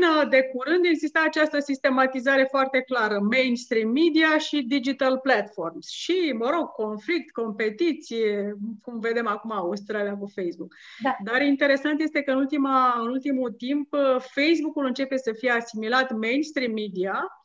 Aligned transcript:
Până 0.00 0.28
de 0.28 0.42
curând 0.42 0.84
exista 0.84 1.22
această 1.26 1.58
sistematizare 1.58 2.46
foarte 2.50 2.80
clară, 2.80 3.18
mainstream 3.18 3.90
media 3.90 4.38
și 4.38 4.62
digital 4.62 5.18
platforms. 5.18 5.88
Și, 5.88 6.34
mă 6.38 6.50
rog, 6.50 6.68
conflict, 6.68 7.30
competiție, 7.30 8.54
cum 8.82 9.00
vedem 9.00 9.26
acum 9.26 9.52
Australia 9.52 10.16
cu 10.16 10.32
Facebook. 10.34 10.74
Da. 11.02 11.16
Dar 11.24 11.42
interesant 11.42 12.00
este 12.00 12.22
că 12.22 12.30
în, 12.30 12.36
ultima, 12.36 13.00
în 13.00 13.08
ultimul 13.08 13.50
timp 13.50 13.94
Facebook-ul 14.20 14.86
începe 14.86 15.16
să 15.16 15.32
fie 15.32 15.50
asimilat 15.50 16.16
mainstream 16.16 16.72
media 16.72 17.39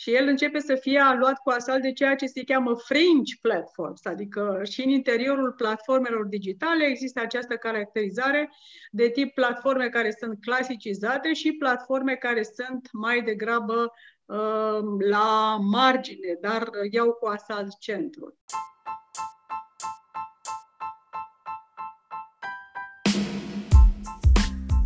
și 0.00 0.14
el 0.14 0.26
începe 0.26 0.58
să 0.58 0.74
fie 0.74 1.02
luat 1.18 1.38
cu 1.38 1.50
asalt 1.50 1.82
de 1.82 1.92
ceea 1.92 2.14
ce 2.14 2.26
se 2.26 2.44
cheamă 2.44 2.74
fringe 2.74 3.34
platforms, 3.40 4.04
adică 4.04 4.60
și 4.70 4.84
în 4.84 4.90
interiorul 4.90 5.52
platformelor 5.52 6.24
digitale 6.24 6.84
există 6.84 7.20
această 7.20 7.54
caracterizare 7.54 8.50
de 8.90 9.08
tip 9.08 9.34
platforme 9.34 9.88
care 9.88 10.16
sunt 10.20 10.38
clasicizate 10.40 11.32
și 11.32 11.52
platforme 11.52 12.14
care 12.14 12.42
sunt 12.42 12.88
mai 12.92 13.22
degrabă 13.22 13.92
uh, 14.24 15.06
la 15.10 15.58
margine, 15.70 16.38
dar 16.40 16.68
iau 16.90 17.12
cu 17.12 17.26
asalt 17.26 17.78
centrul. 17.78 18.38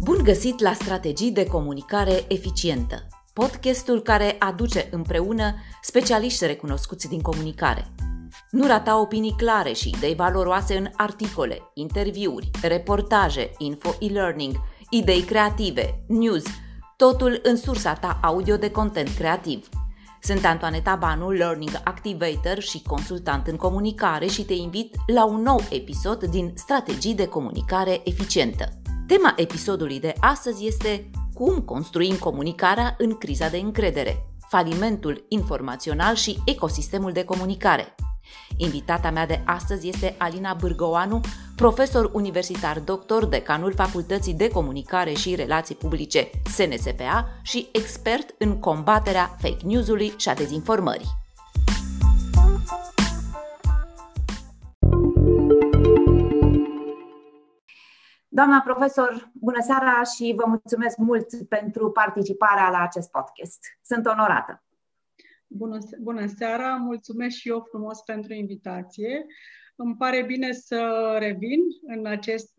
Bun 0.05 0.25
găsit 0.25 0.61
la 0.61 0.73
strategii 0.73 1.33
de 1.33 1.47
comunicare 1.47 2.25
eficientă! 2.29 3.14
Podcastul 3.35 4.03
care 4.03 4.37
aduce 4.39 4.89
împreună 4.91 5.55
specialiști 5.83 6.47
recunoscuți 6.47 7.09
din 7.09 7.21
comunicare. 7.21 7.93
Nu 8.51 8.67
rata 8.67 9.01
opinii 9.01 9.35
clare 9.37 9.73
și 9.73 9.89
idei 9.97 10.15
valoroase 10.15 10.77
în 10.77 10.89
articole, 10.97 11.71
interviuri, 11.75 12.51
reportaje, 12.63 13.51
info 13.59 13.95
e-learning, 14.01 14.55
idei 14.91 15.21
creative, 15.21 16.05
news, 16.09 16.45
totul 16.97 17.41
în 17.43 17.57
sursa 17.57 17.93
ta 17.93 18.19
audio 18.23 18.57
de 18.57 18.71
content 18.71 19.09
creativ. 19.09 19.69
Sunt 20.21 20.45
Antoaneta 20.45 20.95
Banu, 20.95 21.31
Learning 21.31 21.81
Activator 21.85 22.59
și 22.59 22.83
consultant 22.83 23.47
în 23.47 23.57
comunicare 23.57 24.27
și 24.27 24.45
te 24.45 24.55
invit 24.55 24.97
la 25.07 25.25
un 25.25 25.43
nou 25.43 25.61
episod 25.71 26.25
din 26.25 26.53
Strategii 26.57 27.15
de 27.15 27.27
comunicare 27.27 28.01
eficientă. 28.05 28.69
Tema 29.07 29.33
episodului 29.37 30.01
de 30.01 30.15
astăzi 30.21 30.67
este 30.67 31.11
cum 31.35 31.61
construim 31.61 32.17
comunicarea 32.17 32.95
în 32.99 33.19
criza 33.19 33.49
de 33.49 33.57
încredere, 33.57 34.27
falimentul 34.49 35.25
informațional 35.29 36.15
și 36.15 36.39
ecosistemul 36.45 37.13
de 37.13 37.25
comunicare. 37.25 37.95
Invitata 38.57 39.11
mea 39.11 39.27
de 39.27 39.43
astăzi 39.45 39.89
este 39.89 40.15
Alina 40.19 40.55
Bârgoanu, 40.61 41.21
profesor 41.57 42.11
universitar 42.13 42.81
doctor, 42.81 43.25
decanul 43.25 43.73
Facultății 43.75 44.35
de 44.35 44.49
Comunicare 44.49 45.13
și 45.13 45.35
Relații 45.35 45.75
Publice 45.75 46.31
SNSPA 46.55 47.29
și 47.43 47.69
expert 47.73 48.35
în 48.39 48.59
combaterea 48.59 49.37
fake 49.41 49.65
news-ului 49.65 50.13
și 50.17 50.29
a 50.29 50.35
dezinformării. 50.35 51.24
Doamna 58.35 58.61
profesor, 58.65 59.31
bună 59.33 59.59
seara 59.61 60.03
și 60.17 60.35
vă 60.37 60.45
mulțumesc 60.47 60.97
mult 60.97 61.49
pentru 61.49 61.91
participarea 61.91 62.71
la 62.71 62.83
acest 62.83 63.11
podcast. 63.11 63.59
Sunt 63.83 64.07
onorată. 64.07 64.65
Bună, 65.47 65.79
bună 66.01 66.27
seara, 66.27 66.77
mulțumesc 66.77 67.37
și 67.37 67.49
eu 67.49 67.67
frumos 67.69 68.01
pentru 68.01 68.33
invitație. 68.33 69.27
Îmi 69.77 69.97
pare 69.97 70.23
bine 70.23 70.53
să 70.53 71.17
revin 71.19 71.61
în 71.87 72.07
acest 72.07 72.53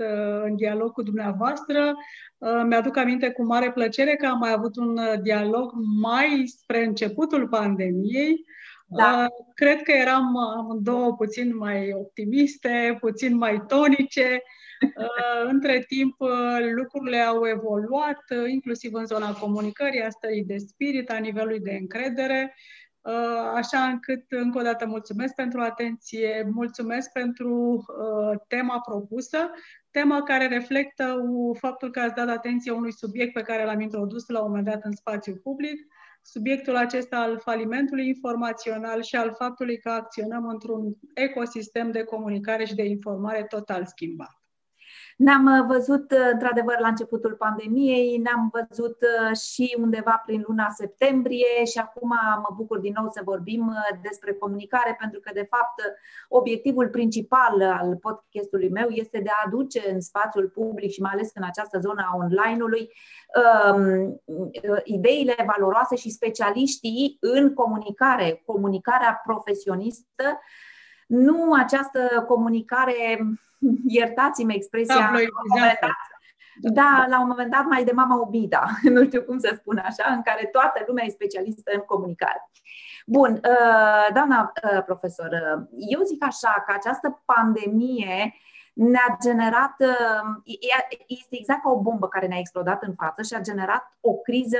în 0.43 0.55
dialog 0.55 0.91
cu 0.91 1.01
dumneavoastră. 1.01 1.93
Mi-aduc 2.65 2.97
aminte 2.97 3.31
cu 3.31 3.45
mare 3.45 3.71
plăcere 3.71 4.15
că 4.15 4.25
am 4.25 4.37
mai 4.37 4.51
avut 4.51 4.75
un 4.75 4.99
dialog 5.21 5.71
mai 6.01 6.43
spre 6.45 6.85
începutul 6.85 7.47
pandemiei. 7.47 8.45
Da. 8.87 9.27
Cred 9.53 9.81
că 9.81 9.91
eram 9.91 10.38
amândouă 10.38 11.16
puțin 11.16 11.57
mai 11.57 11.91
optimiste, 11.94 12.97
puțin 13.00 13.38
mai 13.38 13.63
tonice 13.67 14.41
Uh, 14.41 14.64
între 15.47 15.80
timp, 15.88 16.16
uh, 16.18 16.30
lucrurile 16.75 17.18
au 17.18 17.47
evoluat, 17.47 18.24
uh, 18.30 18.50
inclusiv 18.50 18.94
în 18.94 19.06
zona 19.06 19.31
comunicării, 19.31 20.02
a 20.02 20.09
stării 20.09 20.44
de 20.44 20.58
spirit, 20.58 21.09
a 21.09 21.18
nivelului 21.18 21.59
de 21.59 21.78
încredere, 21.80 22.56
așa 23.53 23.78
încât, 23.80 24.24
încă 24.30 24.59
o 24.59 24.62
dată, 24.62 24.86
mulțumesc 24.86 25.34
pentru 25.34 25.59
atenție, 25.62 26.50
mulțumesc 26.52 27.12
pentru 27.12 27.86
tema 28.47 28.80
propusă, 28.80 29.52
tema 29.91 30.24
care 30.24 30.47
reflectă 30.47 31.22
faptul 31.59 31.92
că 31.92 32.00
ați 32.00 32.16
dat 32.16 32.30
atenție 32.30 32.72
unui 32.72 32.94
subiect 32.94 33.34
pe 33.34 33.42
care 33.42 33.66
l-am 33.66 33.80
introdus 33.80 34.28
la 34.28 34.42
un 34.42 34.47
moment 34.47 34.66
dat 34.66 34.84
în 34.84 34.92
spațiu 34.92 35.36
public, 35.36 35.88
subiectul 36.22 36.75
acesta 36.75 37.18
al 37.18 37.40
falimentului 37.40 38.07
informațional 38.07 39.02
și 39.02 39.16
al 39.16 39.34
faptului 39.38 39.78
că 39.78 39.90
acționăm 39.90 40.47
într-un 40.47 40.96
ecosistem 41.13 41.92
de 41.92 42.03
comunicare 42.03 42.66
și 42.66 42.75
de 42.75 42.86
informare 42.86 43.44
total 43.44 43.86
schimbat. 43.86 44.44
Ne-am 45.15 45.45
uh, 45.45 45.65
văzut, 45.67 46.11
uh, 46.11 46.29
într-adevăr, 46.31 46.79
la 46.79 46.87
începutul 46.87 47.33
pandemiei, 47.33 48.17
ne-am 48.17 48.51
văzut 48.53 48.97
uh, 49.01 49.37
și 49.37 49.75
undeva 49.79 50.23
prin 50.25 50.43
luna 50.47 50.69
septembrie 50.69 51.65
și 51.65 51.77
acum 51.77 52.07
mă 52.35 52.55
bucur 52.55 52.79
din 52.79 52.93
nou 52.95 53.09
să 53.09 53.21
vorbim 53.23 53.73
despre 54.01 54.33
comunicare, 54.33 54.95
pentru 54.99 55.19
că, 55.19 55.31
de 55.33 55.47
fapt, 55.49 55.81
obiectivul 56.27 56.89
principal 56.89 57.61
al 57.61 57.95
podcastului 57.95 58.69
meu 58.69 58.89
este 58.89 59.19
de 59.19 59.29
a 59.29 59.43
aduce 59.45 59.91
în 59.91 60.01
spațiul 60.01 60.49
public 60.49 60.91
și 60.91 61.01
mai 61.01 61.11
ales 61.13 61.31
în 61.33 61.43
această 61.43 61.79
zonă 61.79 62.07
a 62.11 62.15
online-ului 62.15 62.89
um, 63.73 64.21
ideile 64.83 65.35
valoroase 65.55 65.95
și 65.95 66.09
specialiștii 66.09 67.17
în 67.19 67.53
comunicare, 67.53 68.41
comunicarea 68.45 69.21
profesionistă, 69.25 70.39
nu 71.05 71.53
această 71.53 72.25
comunicare 72.27 73.17
iertați-mi 73.88 74.55
expresia, 74.55 74.95
la 74.95 75.19
un 75.19 75.53
moment 75.55 75.79
dat, 75.81 75.89
da, 76.61 77.05
la 77.09 77.21
un 77.21 77.27
moment 77.27 77.51
dat 77.51 77.66
mai 77.66 77.83
de 77.83 77.91
mama 77.91 78.21
obida, 78.21 78.66
nu 78.93 79.03
știu 79.03 79.23
cum 79.23 79.39
să 79.39 79.53
spun 79.55 79.77
așa, 79.77 80.13
în 80.13 80.21
care 80.21 80.45
toată 80.45 80.83
lumea 80.88 81.05
e 81.05 81.09
specialistă 81.09 81.71
în 81.73 81.79
comunicare. 81.79 82.49
Bun, 83.05 83.31
uh, 83.33 84.13
doamna 84.13 84.51
uh, 84.63 84.83
profesor, 84.83 85.29
uh, 85.31 85.63
eu 85.89 86.01
zic 86.01 86.23
așa 86.23 86.63
că 86.65 86.73
această 86.75 87.23
pandemie 87.25 88.33
ne-a 88.73 89.17
generat, 89.21 89.75
este 91.07 91.35
exact 91.38 91.61
ca 91.61 91.69
o 91.69 91.81
bombă 91.81 92.07
care 92.07 92.27
ne-a 92.27 92.39
explodat 92.39 92.83
în 92.83 92.94
față 92.94 93.21
și 93.21 93.33
a 93.33 93.41
generat 93.41 93.97
o 93.99 94.13
criză 94.13 94.57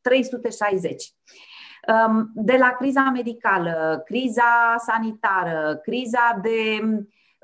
360 0.00 0.90
um, 0.90 1.36
de 2.34 2.56
la 2.56 2.74
criza 2.78 3.10
medicală, 3.14 4.02
criza 4.04 4.74
sanitară, 4.78 5.80
criza 5.82 6.40
de 6.42 6.80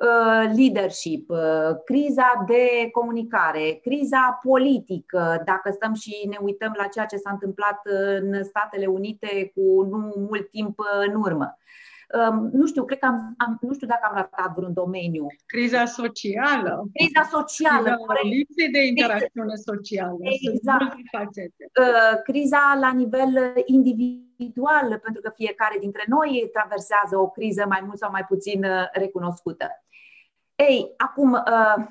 Uh, 0.03 0.50
leadership, 0.56 1.30
uh, 1.30 1.76
criza 1.84 2.44
de 2.47 2.88
comunicare, 2.92 3.78
criza 3.82 4.38
politică, 4.42 5.42
dacă 5.44 5.70
stăm 5.70 5.94
și 5.94 6.26
ne 6.28 6.36
uităm 6.41 6.75
la 6.76 6.86
ceea 6.86 7.04
ce 7.04 7.16
s-a 7.16 7.31
întâmplat 7.31 7.81
în 7.84 8.44
Statele 8.44 8.86
Unite 8.86 9.52
cu 9.54 9.82
nu 9.82 10.12
mult 10.16 10.50
timp 10.50 10.78
în 11.06 11.14
urmă. 11.14 11.58
Um, 12.30 12.50
nu 12.52 12.66
știu, 12.66 12.84
cred 12.84 12.98
că 12.98 13.06
am, 13.06 13.34
am, 13.36 13.58
nu 13.60 13.74
știu 13.74 13.86
dacă 13.86 14.06
am 14.08 14.14
ratat 14.14 14.54
vreun 14.54 14.72
domeniu. 14.72 15.26
Criza 15.46 15.84
socială. 15.84 16.84
Criza 16.92 17.22
socială. 17.30 17.90
Criza 17.90 18.20
lipsei 18.22 18.70
de 18.70 18.86
interacțiune 18.86 19.54
socială. 19.54 20.16
Exact. 20.52 20.94
Uh, 21.80 22.22
criza 22.22 22.76
la 22.80 22.92
nivel 22.92 23.52
individual, 23.64 24.98
pentru 25.02 25.22
că 25.22 25.32
fiecare 25.34 25.76
dintre 25.80 26.04
noi 26.06 26.50
traversează 26.52 27.18
o 27.18 27.28
criză 27.28 27.64
mai 27.68 27.82
mult 27.84 27.98
sau 27.98 28.10
mai 28.10 28.24
puțin 28.24 28.66
recunoscută. 28.92 29.66
Ei, 30.69 30.94
acum, 30.96 31.32
uh, 31.32 31.84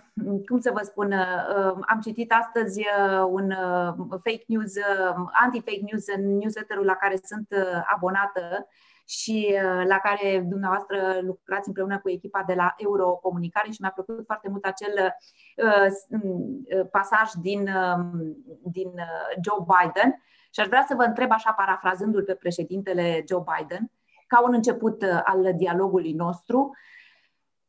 cum 0.47 0.59
să 0.59 0.71
vă 0.73 0.81
spun, 0.83 1.11
uh, 1.11 1.77
am 1.87 1.99
citit 2.01 2.33
astăzi 2.33 2.79
uh, 2.79 3.25
un 3.29 3.53
fake 4.07 4.43
news, 4.47 4.73
anti-fake 5.43 5.85
news 5.91 6.07
în 6.15 6.37
newsletterul 6.37 6.85
la 6.85 6.95
care 6.95 7.19
sunt 7.23 7.47
abonată 7.95 8.67
și 9.05 9.55
la 9.87 9.97
care 9.97 10.45
dumneavoastră 10.49 11.19
lucrați 11.21 11.67
împreună 11.67 11.99
cu 11.99 12.09
echipa 12.09 12.43
de 12.47 12.53
la 12.53 12.73
Eurocomunicare 12.77 13.71
și 13.71 13.81
mi-a 13.81 13.91
plăcut 13.91 14.25
foarte 14.25 14.49
mult 14.49 14.65
acel 14.65 15.15
pasaj 16.91 17.31
din, 17.41 17.69
din 18.63 18.91
Joe 19.43 19.65
Biden. 19.65 20.23
Și 20.51 20.59
aș 20.59 20.67
vrea 20.67 20.85
să 20.87 20.95
vă 20.95 21.03
întreb 21.03 21.31
așa, 21.31 21.51
parafrazându-l 21.51 22.23
pe 22.23 22.33
președintele 22.33 23.23
Joe 23.27 23.43
Biden, 23.57 23.91
ca 24.27 24.43
un 24.43 24.53
început 24.53 25.03
al 25.23 25.53
dialogului 25.55 26.13
nostru, 26.13 26.71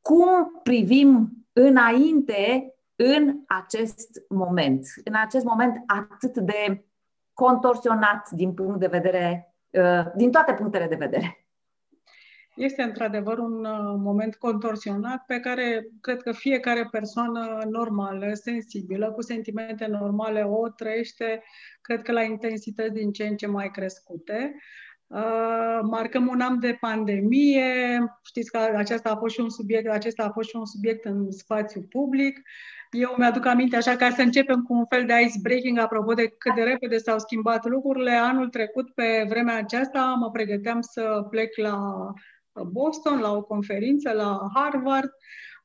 cum 0.00 0.60
privim 0.62 1.30
înainte 1.52 2.72
în 2.96 3.38
acest 3.46 4.08
moment, 4.28 4.86
în 5.04 5.14
acest 5.14 5.44
moment 5.44 5.82
atât 5.86 6.36
de 6.36 6.86
contorsionat 7.32 8.30
din 8.30 8.54
punct 8.54 8.80
de 8.80 8.86
vedere, 8.86 9.46
uh, 9.46 9.51
din 10.14 10.30
toate 10.30 10.52
punctele 10.52 10.86
de 10.86 10.94
vedere. 10.94 11.42
Este 12.54 12.82
într-adevăr 12.82 13.38
un 13.38 13.64
uh, 13.64 13.94
moment 13.96 14.34
contorsionat 14.34 15.24
pe 15.26 15.40
care 15.40 15.86
cred 16.00 16.22
că 16.22 16.32
fiecare 16.32 16.88
persoană 16.90 17.62
normală, 17.70 18.34
sensibilă, 18.34 19.12
cu 19.12 19.22
sentimente 19.22 19.86
normale 19.86 20.42
o 20.42 20.68
trăiește, 20.68 21.42
cred 21.80 22.02
că 22.02 22.12
la 22.12 22.22
intensități 22.22 22.92
din 22.92 23.12
ce 23.12 23.26
în 23.26 23.36
ce 23.36 23.46
mai 23.46 23.70
crescute. 23.70 24.54
Uh, 25.06 25.78
marcăm 25.82 26.26
un 26.26 26.40
an 26.40 26.60
de 26.60 26.76
pandemie, 26.80 27.70
știți 28.22 28.50
că 28.50 28.58
acesta 28.58 29.10
a 29.10 29.16
fost 29.16 29.34
și 29.34 29.40
un 29.40 29.50
subiect, 29.50 29.88
acesta 29.88 30.24
a 30.24 30.30
fost 30.30 30.48
și 30.48 30.56
un 30.56 30.66
subiect 30.66 31.04
în 31.04 31.30
spațiu 31.30 31.82
public. 31.82 32.40
Eu 32.92 33.14
mi-aduc 33.16 33.46
aminte, 33.46 33.76
așa 33.76 33.96
ca 33.96 34.10
să 34.10 34.22
începem 34.22 34.62
cu 34.62 34.74
un 34.74 34.86
fel 34.86 35.06
de 35.06 35.12
ice 35.24 35.38
breaking, 35.42 35.78
apropo 35.78 36.12
de 36.12 36.28
cât 36.38 36.54
de 36.54 36.62
repede 36.62 36.98
s-au 36.98 37.18
schimbat 37.18 37.66
lucrurile. 37.66 38.10
Anul 38.10 38.48
trecut, 38.48 38.90
pe 38.94 39.24
vremea 39.28 39.56
aceasta, 39.56 40.16
mă 40.18 40.30
pregăteam 40.30 40.80
să 40.80 41.26
plec 41.30 41.56
la 41.56 41.76
Boston, 42.70 43.20
la 43.20 43.32
o 43.32 43.42
conferință 43.42 44.10
la 44.10 44.38
Harvard. 44.54 45.10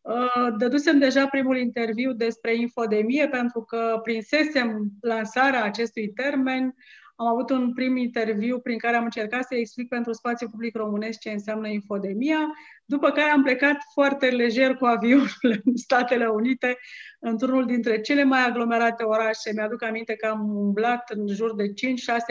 Uh, 0.02 0.56
dădusem 0.58 1.00
deja 1.00 1.28
primul 1.28 1.58
interviu 1.58 2.14
despre 2.14 2.56
infodemie, 2.56 3.28
pentru 3.28 3.62
că 3.62 4.00
prinsesem 4.04 4.90
lansarea 5.02 5.64
acestui 5.64 6.10
termen 6.10 6.76
am 7.20 7.28
avut 7.28 7.50
un 7.50 7.74
prim 7.74 7.96
interviu 7.96 8.60
prin 8.60 8.78
care 8.78 8.96
am 8.96 9.04
încercat 9.04 9.44
să 9.44 9.56
explic 9.56 9.88
pentru 9.88 10.14
spațiul 10.14 10.50
public 10.50 10.76
românesc 10.76 11.20
ce 11.20 11.30
înseamnă 11.30 11.68
infodemia, 11.68 12.40
după 12.86 13.10
care 13.10 13.30
am 13.30 13.44
plecat 13.44 13.78
foarte 13.94 14.30
lejer 14.30 14.76
cu 14.76 14.86
avionul 14.86 15.30
în 15.64 15.76
Statele 15.76 16.28
Unite, 16.28 16.78
într-unul 17.20 17.66
dintre 17.66 18.02
cele 18.02 18.24
mai 18.24 18.46
aglomerate 18.46 19.04
orașe. 19.04 19.52
Mi-aduc 19.56 19.84
aminte 19.84 20.16
că 20.16 20.28
am 20.28 20.56
umblat 20.56 21.10
în 21.10 21.28
jur 21.28 21.56
de 21.56 21.64
5-6 21.64 21.74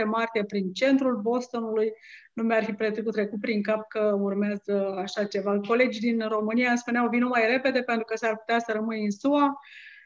martie 0.06 0.44
prin 0.44 0.72
centrul 0.72 1.20
Bostonului. 1.22 1.92
Nu 2.32 2.42
mi-ar 2.42 2.64
fi 2.64 2.72
trecut, 2.72 3.12
trecut 3.12 3.40
prin 3.40 3.62
cap 3.62 3.88
că 3.88 4.16
urmează 4.20 4.94
așa 4.98 5.24
ceva. 5.24 5.60
Colegi 5.60 6.00
din 6.00 6.20
România 6.28 6.68
îmi 6.68 6.78
spuneau, 6.78 7.08
vină 7.08 7.26
mai 7.26 7.46
repede 7.46 7.82
pentru 7.82 8.04
că 8.04 8.16
s-ar 8.16 8.36
putea 8.36 8.58
să 8.58 8.72
rămâi 8.72 9.04
în 9.04 9.10
SUA 9.10 9.60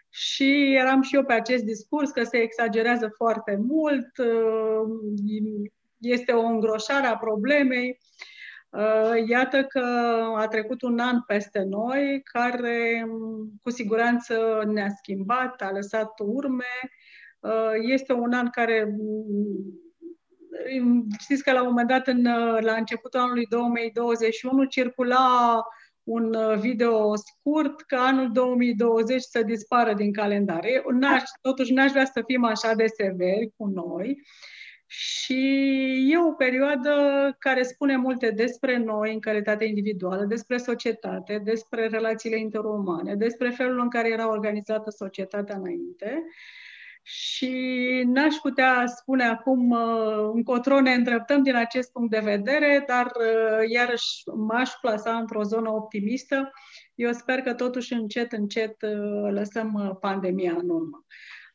și 0.09 0.75
eram 0.75 1.03
și 1.03 1.15
eu 1.15 1.25
pe 1.25 1.32
acest 1.32 1.65
discurs 1.65 2.11
că 2.11 2.23
se 2.23 2.37
exagerează 2.37 3.12
foarte 3.17 3.61
mult, 3.67 4.19
uh, 4.19 5.00
este 5.99 6.32
o 6.32 6.44
îngroșare 6.47 7.06
a 7.06 7.17
problemei. 7.17 7.88
Uh, 7.88 8.38
iată 9.26 9.64
că 9.64 9.81
a 10.37 10.46
trecut 10.46 10.82
un 10.82 10.99
an 10.99 11.20
peste 11.26 11.62
noi, 11.69 12.20
care 12.22 13.06
um, 13.08 13.52
cu 13.62 13.70
siguranță 13.70 14.62
ne-a 14.67 14.88
schimbat, 14.96 15.61
a 15.62 15.70
lăsat 15.70 16.12
urme. 16.19 16.64
Uh, 17.40 17.72
este 17.81 18.12
un 18.12 18.32
an 18.32 18.49
care 18.49 18.94
um, 18.99 19.81
Știți 21.19 21.43
că 21.43 21.52
la 21.52 21.61
un 21.61 21.69
moment 21.69 21.88
dat, 21.88 22.06
în, 22.06 22.22
la 22.61 22.75
începutul 22.75 23.20
anului 23.20 23.46
2021, 23.46 24.64
circula 24.64 25.62
un 26.02 26.34
uh, 26.34 26.58
video 26.58 27.17
scurt 27.17 27.81
că 27.81 27.96
anul 27.96 28.32
2020 28.32 29.22
să 29.22 29.43
dispară 29.43 29.94
din 29.94 30.12
calendar. 30.12 30.64
Eu 30.64 30.90
n-aș, 30.90 31.22
totuși 31.40 31.72
n-aș 31.72 31.90
vrea 31.90 32.05
să 32.05 32.22
fim 32.26 32.44
așa 32.44 32.75
de 32.75 32.87
severi 32.87 33.52
cu 33.56 33.67
noi 33.67 34.22
și 34.92 35.40
e 36.12 36.19
o 36.19 36.32
perioadă 36.32 36.92
care 37.38 37.62
spune 37.62 37.96
multe 37.96 38.31
despre 38.31 38.76
noi 38.76 39.12
în 39.12 39.20
calitate 39.20 39.64
individuală, 39.64 40.25
despre 40.25 40.56
societate, 40.56 41.40
despre 41.44 41.88
relațiile 41.88 42.38
interumane, 42.38 43.14
despre 43.14 43.50
felul 43.50 43.81
în 43.81 43.88
care 43.88 44.08
era 44.08 44.31
organizată 44.31 44.90
societatea 44.90 45.56
înainte 45.56 46.25
și 47.02 47.52
n-aș 48.06 48.34
putea 48.34 48.87
spune 48.87 49.25
acum 49.25 49.70
uh, 49.70 50.31
încotro 50.32 50.81
ne 50.81 50.93
îndreptăm 50.93 51.43
din 51.43 51.54
acest 51.54 51.93
punct 51.93 52.10
de 52.10 52.20
vedere, 52.22 52.84
dar 52.86 53.06
uh, 53.06 53.70
iarăși 53.70 54.22
m-aș 54.34 54.70
plasa 54.81 55.16
într-o 55.16 55.43
zonă 55.43 55.70
optimistă. 55.70 56.52
Eu 56.94 57.12
sper 57.12 57.40
că 57.40 57.54
totuși 57.54 57.93
încet, 57.93 58.32
încet 58.32 58.82
uh, 58.82 59.31
lăsăm 59.32 59.98
pandemia 60.00 60.56
în 60.58 60.69
urmă. 60.69 61.04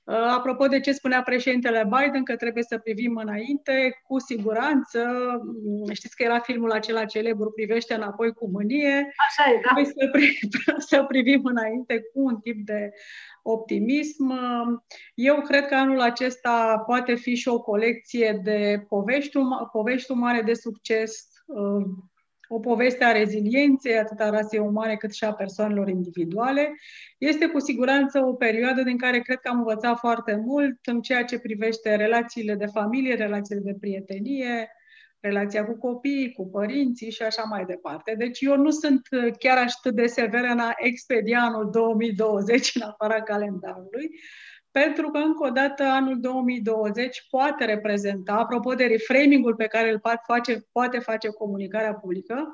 Apropo 0.08 0.68
de 0.68 0.80
ce 0.80 0.92
spunea 0.92 1.22
președintele 1.22 1.90
Biden, 1.90 2.24
că 2.24 2.36
trebuie 2.36 2.64
să 2.64 2.78
privim 2.78 3.16
înainte, 3.16 4.02
cu 4.08 4.20
siguranță, 4.20 5.00
mm, 5.64 5.94
știți 5.94 6.16
că 6.16 6.24
era 6.24 6.40
filmul 6.40 6.72
acela 6.72 7.06
celebru, 7.06 7.52
privește 7.52 7.94
înapoi 7.94 8.34
cu 8.34 8.50
mânie, 8.50 9.14
Așa 9.30 9.52
e, 9.52 9.54
da. 9.54 9.60
trebuie 9.62 9.86
să, 9.86 10.12
pri- 10.18 10.40
să 10.90 11.04
privim 11.04 11.42
înainte 11.44 12.02
cu 12.14 12.22
un 12.22 12.40
tip 12.40 12.66
de 12.66 12.92
optimism. 13.44 14.34
Eu 15.14 15.42
cred 15.42 15.66
că 15.66 15.76
anul 15.76 16.02
acesta 16.02 16.84
poate 16.86 17.16
fi 17.16 17.36
și 17.36 17.48
o 17.48 17.62
colecție 17.62 18.40
de 18.44 18.86
povești, 18.90 19.38
um- 19.38 19.72
povești 19.72 20.12
umane 20.12 20.42
de 20.42 20.54
succes, 20.54 21.28
uh, 21.46 21.86
o 22.56 22.60
poveste 22.60 23.04
a 23.04 23.12
rezilienței, 23.12 23.98
atât 23.98 24.20
a 24.20 24.30
rasei 24.30 24.60
umane 24.60 24.96
cât 24.96 25.14
și 25.14 25.24
a 25.24 25.34
persoanelor 25.34 25.90
individuale. 25.90 26.76
Este 27.18 27.48
cu 27.48 27.60
siguranță 27.60 28.20
o 28.20 28.34
perioadă 28.34 28.82
din 28.82 28.98
care 28.98 29.20
cred 29.20 29.38
că 29.38 29.50
am 29.50 29.58
învățat 29.58 29.98
foarte 29.98 30.36
mult 30.46 30.78
în 30.86 31.02
ceea 31.02 31.24
ce 31.24 31.40
privește 31.40 31.96
relațiile 31.96 32.56
de 32.56 32.66
familie, 32.66 33.16
relațiile 33.16 33.62
de 33.62 33.78
prietenie, 33.80 34.70
relația 35.20 35.66
cu 35.66 35.78
copiii, 35.78 36.34
cu 36.34 36.50
părinții 36.50 37.12
și 37.12 37.22
așa 37.22 37.44
mai 37.44 37.66
departe. 37.66 38.16
Deci 38.18 38.42
eu 38.42 38.58
nu 38.58 38.70
sunt 38.70 39.02
chiar 39.40 39.58
atât 39.58 39.96
de 39.96 40.06
severă 40.06 40.48
în 40.48 40.60
a 40.60 40.74
expedia 40.78 41.40
anul 41.42 41.70
2020 41.72 42.76
în 42.76 42.82
afara 42.82 43.22
calendarului, 43.22 44.10
pentru 44.82 45.10
că, 45.10 45.18
încă 45.18 45.46
o 45.46 45.50
dată, 45.50 45.84
anul 45.84 46.20
2020 46.20 47.28
poate 47.30 47.66
reprezenta, 47.66 48.34
apropo 48.34 48.74
de 48.74 48.86
reframing-ul 48.86 49.56
pe 49.56 49.68
care 49.68 49.92
îl 49.92 50.00
poate 50.00 50.22
face, 50.26 50.68
poate 50.72 51.00
face 51.00 51.28
comunicarea 51.28 51.94
publică, 51.94 52.52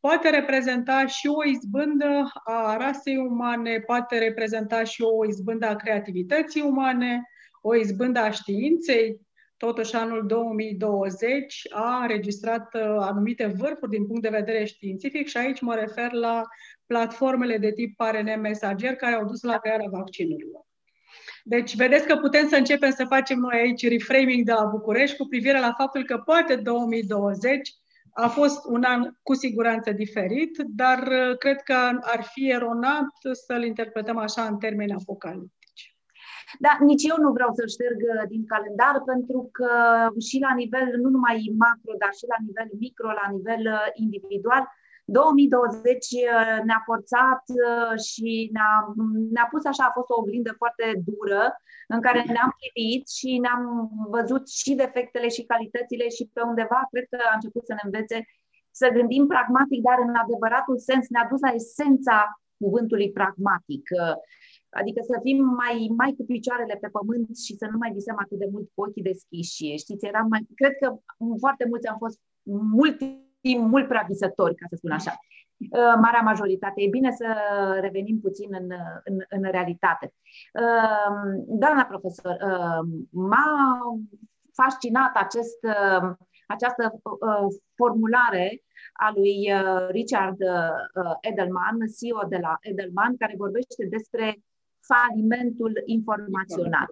poate 0.00 0.30
reprezenta 0.30 1.06
și 1.06 1.26
o 1.26 1.44
izbândă 1.44 2.30
a 2.44 2.76
rasei 2.76 3.16
umane, 3.16 3.80
poate 3.80 4.18
reprezenta 4.18 4.84
și 4.84 5.02
o 5.02 5.26
izbândă 5.26 5.66
a 5.66 5.76
creativității 5.76 6.60
umane, 6.60 7.22
o 7.60 7.76
izbândă 7.76 8.18
a 8.18 8.30
științei, 8.30 9.24
Totuși, 9.56 9.94
anul 9.94 10.26
2020 10.26 11.62
a 11.70 12.00
înregistrat 12.02 12.74
uh, 12.74 12.82
anumite 12.82 13.46
vârfuri 13.46 13.90
din 13.90 14.06
punct 14.06 14.22
de 14.22 14.28
vedere 14.28 14.64
științific 14.64 15.26
și 15.26 15.36
aici 15.36 15.60
mă 15.60 15.74
refer 15.74 16.12
la 16.12 16.42
platformele 16.86 17.58
de 17.58 17.72
tip 17.72 18.00
RNA 18.00 18.36
mesager 18.36 18.94
care 18.94 19.14
au 19.14 19.24
dus 19.24 19.42
la 19.42 19.58
crearea 19.58 19.88
vaccinurilor. 19.90 20.65
Deci, 21.48 21.76
vedeți 21.76 22.06
că 22.06 22.16
putem 22.16 22.48
să 22.48 22.56
începem 22.56 22.90
să 22.90 23.04
facem 23.04 23.38
noi 23.38 23.58
aici 23.58 23.88
reframing 23.88 24.44
de 24.44 24.52
la 24.52 24.64
București 24.64 25.16
cu 25.16 25.26
privire 25.26 25.60
la 25.60 25.72
faptul 25.78 26.04
că 26.04 26.16
poate 26.18 26.56
2020 26.56 27.74
a 28.12 28.28
fost 28.28 28.64
un 28.64 28.82
an 28.82 29.00
cu 29.22 29.34
siguranță 29.34 29.92
diferit, 29.92 30.52
dar 30.82 30.98
uh, 30.98 31.36
cred 31.38 31.60
că 31.62 31.78
ar 32.00 32.22
fi 32.32 32.50
eronat 32.50 33.10
să-l 33.46 33.64
interpretăm 33.64 34.16
așa 34.16 34.42
în 34.42 34.56
termeni 34.58 34.92
apocaliptici. 35.00 35.96
Dar 36.58 36.76
nici 36.80 37.04
eu 37.10 37.16
nu 37.24 37.30
vreau 37.32 37.50
să-l 37.52 37.68
șterg 37.68 37.98
uh, 38.02 38.28
din 38.28 38.44
calendar, 38.52 39.02
pentru 39.12 39.48
că 39.52 39.70
și 40.28 40.38
la 40.46 40.52
nivel 40.54 40.86
nu 41.02 41.08
numai 41.08 41.54
macro, 41.64 41.92
dar 42.02 42.12
și 42.18 42.26
la 42.32 42.38
nivel 42.46 42.68
micro, 42.84 43.08
la 43.22 43.26
nivel 43.36 43.62
uh, 43.76 43.88
individual, 44.04 44.64
2020 45.08 45.82
uh, 45.88 46.62
ne-a 46.68 46.82
forțat 46.84 47.42
și 48.08 48.50
ne-a, 48.52 48.74
ne-a 49.34 49.48
pus 49.50 49.64
așa, 49.64 49.84
a 49.86 49.96
fost 49.98 50.10
o 50.10 50.18
oglindă 50.20 50.52
foarte 50.62 50.84
dură 51.08 51.42
în 51.94 52.00
care 52.06 52.20
ne-am 52.34 52.52
privit 52.60 53.04
și 53.18 53.30
ne-am 53.44 53.62
văzut 54.16 54.44
și 54.60 54.72
defectele 54.74 55.28
și 55.36 55.48
calitățile 55.52 56.06
și 56.16 56.30
pe 56.32 56.40
undeva 56.50 56.80
cred 56.90 57.06
că 57.10 57.18
a 57.30 57.34
început 57.38 57.64
să 57.66 57.72
ne 57.74 57.84
învețe 57.88 58.18
să 58.80 58.86
gândim 58.96 59.24
pragmatic, 59.34 59.80
dar 59.88 59.98
în 60.06 60.14
adevăratul 60.24 60.78
sens 60.88 61.04
ne-a 61.08 61.26
dus 61.30 61.40
la 61.46 61.52
esența 61.60 62.16
cuvântului 62.62 63.10
pragmatic. 63.18 63.84
Adică 64.80 65.00
să 65.10 65.16
fim 65.22 65.38
mai, 65.62 65.76
mai 66.00 66.10
cu 66.16 66.24
picioarele 66.32 66.76
pe 66.80 66.88
pământ 66.96 67.28
și 67.44 67.52
să 67.60 67.66
nu 67.72 67.78
mai 67.82 67.92
visăm 67.98 68.16
atât 68.24 68.38
de 68.38 68.48
mult 68.52 68.66
cu 68.74 68.82
ochii 68.84 69.08
deschiși. 69.10 69.76
Știți, 69.84 70.06
eram 70.06 70.26
mai, 70.32 70.42
cred 70.60 70.74
că 70.80 70.88
foarte 71.44 71.64
mulți 71.70 71.86
am 71.86 71.98
fost 72.04 72.18
mult 72.78 72.98
timp, 73.46 73.70
mult 73.70 73.88
prea 73.88 74.04
visători, 74.08 74.54
ca 74.54 74.66
să 74.68 74.76
spun 74.76 74.90
așa. 74.90 75.12
Uh, 75.58 75.94
marea 76.04 76.20
majoritate. 76.20 76.82
E 76.82 76.96
bine 76.98 77.10
să 77.10 77.26
revenim 77.80 78.20
puțin 78.20 78.48
în, 78.60 78.68
în, 79.04 79.16
în 79.28 79.42
realitate. 79.50 80.12
Uh, 80.60 81.44
doamna 81.46 81.84
profesor, 81.84 82.36
uh, 82.50 82.82
m-a 83.10 83.80
fascinat 84.52 85.12
acest, 85.14 85.60
această 86.46 87.00
formulare 87.74 88.62
a 88.92 89.12
lui 89.14 89.52
Richard 89.88 90.36
Edelman, 91.20 91.76
CEO 91.98 92.28
de 92.28 92.38
la 92.40 92.56
Edelman, 92.60 93.16
care 93.16 93.34
vorbește 93.36 93.86
despre 93.90 94.36
falimentul 94.80 95.82
informațional. 95.84 96.86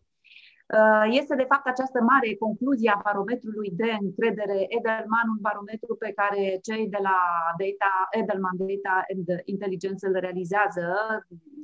Uh, 0.66 1.06
este 1.20 1.34
de 1.34 1.46
fapt 1.48 1.66
această 1.66 2.00
mare 2.00 2.34
concluzie 2.34 2.90
a 2.94 3.00
barometrului 3.04 3.70
de 3.70 3.90
încredere 4.00 4.58
Edelman, 4.76 5.26
un 5.34 5.40
barometru 5.40 5.96
pe 5.96 6.12
care 6.12 6.58
cei 6.62 6.88
de 6.88 6.98
la 7.08 7.18
Data, 7.62 7.92
Edelman 8.10 8.56
Data 8.56 8.94
and 9.12 9.26
Intelligence 9.44 10.06
îl 10.06 10.12
realizează 10.12 10.86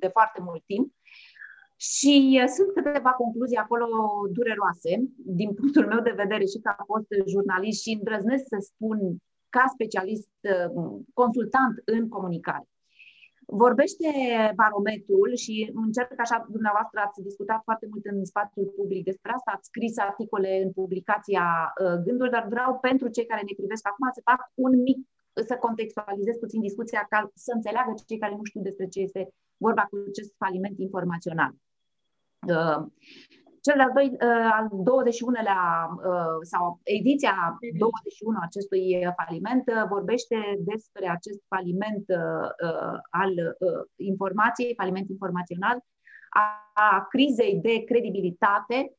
de 0.02 0.08
foarte 0.08 0.40
mult 0.42 0.62
timp. 0.66 0.92
Și 1.76 2.40
uh, 2.42 2.48
sunt 2.56 2.70
câteva 2.72 3.12
concluzii 3.12 3.64
acolo 3.64 3.86
dureroase, 4.32 4.92
din 5.16 5.54
punctul 5.54 5.86
meu 5.86 6.00
de 6.00 6.20
vedere 6.22 6.44
și 6.44 6.58
ca 6.58 6.76
fost 6.86 7.08
jurnalist 7.32 7.82
și 7.82 7.96
îndrăznesc 7.98 8.44
să 8.46 8.58
spun 8.60 8.98
ca 9.48 9.64
specialist 9.76 10.30
consultant 11.14 11.82
în 11.84 12.08
comunicare. 12.08 12.66
Vorbește 13.52 14.08
barometrul 14.54 15.30
și 15.44 15.70
încerc 15.74 16.20
așa, 16.20 16.46
dumneavoastră 16.50 17.00
ați 17.00 17.22
discutat 17.22 17.60
foarte 17.64 17.86
mult 17.90 18.04
în 18.04 18.24
spațiul 18.24 18.66
public 18.76 19.04
despre 19.04 19.30
asta, 19.32 19.50
ați 19.54 19.66
scris 19.66 19.98
articole 19.98 20.62
în 20.64 20.70
publicația 20.72 21.44
uh, 21.72 21.96
Gândul, 22.04 22.28
dar 22.30 22.46
vreau 22.48 22.78
pentru 22.78 23.08
cei 23.08 23.26
care 23.26 23.42
ne 23.44 23.54
privesc 23.56 23.88
acum 23.88 24.08
să 24.12 24.20
fac 24.30 24.40
un 24.54 24.72
mic, 24.88 24.98
să 25.48 25.54
contextualizez 25.56 26.36
puțin 26.36 26.60
discuția 26.60 27.06
ca 27.08 27.30
să 27.34 27.50
înțeleagă 27.54 27.94
cei 28.06 28.18
care 28.18 28.34
nu 28.36 28.44
știu 28.44 28.60
despre 28.60 28.86
ce 28.88 29.00
este 29.00 29.22
vorba 29.56 29.82
cu 29.90 29.96
acest 30.08 30.34
faliment 30.42 30.78
informațional. 30.78 31.52
Uh, 33.60 33.66
cel 33.66 33.76
de-al 33.76 33.92
doi, 33.94 34.08
uh, 34.12 34.50
al 34.52 34.66
21-lea 34.68 35.62
uh, 35.94 36.38
sau 36.42 36.80
ediția 36.82 37.58
21 37.78 38.38
acestui 38.42 39.06
faliment 39.16 39.64
uh, 39.66 39.84
vorbește 39.88 40.36
despre 40.58 41.08
acest 41.08 41.40
faliment 41.48 42.04
al 43.10 43.32
informației, 43.96 44.74
faliment 44.76 45.08
informațional, 45.08 45.78
a 46.74 47.06
crizei 47.08 47.60
de 47.62 47.84
credibilitate, 47.84 48.94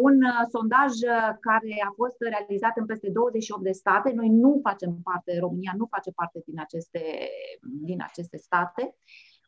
un 0.00 0.18
sondaj 0.48 0.92
care 1.40 1.74
a 1.88 1.92
fost 1.94 2.16
realizat 2.18 2.76
în 2.76 2.86
peste 2.86 3.10
28 3.10 3.62
de 3.62 3.72
state. 3.72 4.12
Noi 4.12 4.28
nu 4.28 4.60
facem 4.62 5.00
parte, 5.02 5.38
România 5.38 5.72
nu 5.76 5.86
face 5.90 6.10
parte 6.10 6.42
din 6.46 6.60
aceste, 6.60 7.28
din 7.60 8.02
aceste 8.02 8.36
state. 8.36 8.94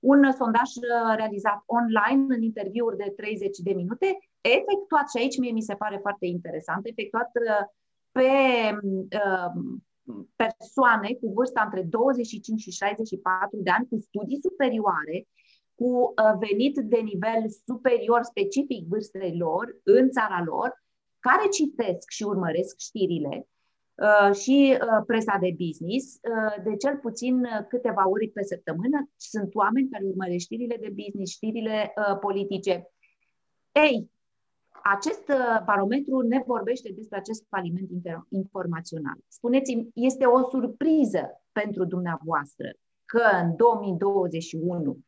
Un 0.01 0.33
sondaj 0.33 0.71
uh, 0.77 1.15
realizat 1.17 1.63
online 1.67 2.35
în 2.35 2.43
interviuri 2.43 2.97
de 2.97 3.13
30 3.17 3.59
de 3.59 3.73
minute, 3.73 4.19
efectuat, 4.59 5.07
și 5.11 5.19
aici 5.19 5.39
mie 5.39 5.53
mi 5.53 5.69
se 5.71 5.75
pare 5.75 5.99
foarte 6.01 6.27
interesant, 6.27 6.87
efectuat 6.87 7.31
uh, 7.35 7.65
pe 8.17 8.31
uh, 9.25 9.53
persoane 10.37 11.09
cu 11.21 11.33
vârsta 11.37 11.63
între 11.65 11.83
25 11.83 12.61
și 12.61 12.71
64 12.71 13.59
de 13.63 13.71
ani, 13.71 13.89
cu 13.89 13.99
studii 14.01 14.43
superioare, 14.43 15.27
cu 15.75 16.15
venit 16.39 16.77
de 16.77 16.97
nivel 16.97 17.43
superior 17.67 18.23
specific 18.23 18.87
vârstei 18.87 19.37
lor 19.37 19.65
în 19.83 20.11
țara 20.11 20.43
lor, 20.45 20.85
care 21.19 21.49
citesc 21.49 22.11
și 22.11 22.23
urmăresc 22.23 22.79
știrile, 22.79 23.49
Uh, 23.95 24.35
și 24.37 24.79
uh, 24.81 25.03
presa 25.07 25.39
de 25.41 25.55
business, 25.67 26.15
uh, 26.15 26.65
de 26.65 26.77
cel 26.77 26.97
puțin 26.97 27.47
câteva 27.69 28.09
ori 28.09 28.29
pe 28.29 28.43
săptămână. 28.43 29.11
Sunt 29.17 29.55
oameni 29.55 29.89
care 29.89 30.05
urmăresc 30.05 30.39
știrile 30.39 30.77
de 30.81 30.93
business, 30.95 31.33
știrile 31.33 31.93
politice. 32.21 32.91
Ei, 33.73 34.11
acest 34.93 35.25
barometru 35.65 36.21
ne 36.21 36.43
vorbește 36.47 36.93
despre 36.93 37.19
acest 37.19 37.47
faliment 37.49 37.91
informațional. 38.29 39.17
Spuneți-mi, 39.29 39.89
este 39.95 40.25
o 40.25 40.49
surpriză 40.49 41.43
pentru 41.53 41.85
dumneavoastră 41.85 42.73
că 43.05 43.23
în 43.43 43.57
2021, 43.57 44.99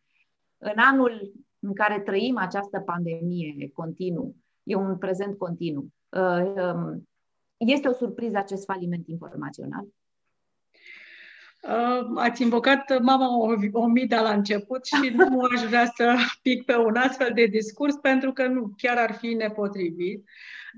în 0.59 0.75
anul 0.77 1.33
în 1.59 1.75
care 1.75 2.01
trăim 2.01 2.37
această 2.37 2.81
pandemie 2.81 3.71
continuu, 3.75 4.35
e 4.63 4.75
un 4.75 4.99
prezent 4.99 5.39
continuu, 5.39 5.87
um, 6.09 7.09
este 7.57 7.89
o 7.89 7.93
surpriză 7.93 8.37
acest 8.37 8.65
faliment 8.65 9.09
informațional? 9.09 9.87
Uh, 11.69 12.07
ați 12.15 12.43
invocat 12.43 13.03
mama 13.03 13.29
Omida 13.73 14.21
la 14.21 14.33
început 14.33 14.87
și 14.87 15.15
nu 15.15 15.41
aș 15.55 15.63
vrea 15.63 15.93
să 15.95 16.15
pic 16.43 16.65
pe 16.65 16.77
un 16.77 16.97
astfel 16.97 17.31
de 17.35 17.45
discurs 17.45 17.95
pentru 17.95 18.33
că 18.33 18.47
nu 18.47 18.75
chiar 18.77 18.97
ar 18.97 19.13
fi 19.13 19.27
nepotrivit. 19.27 20.25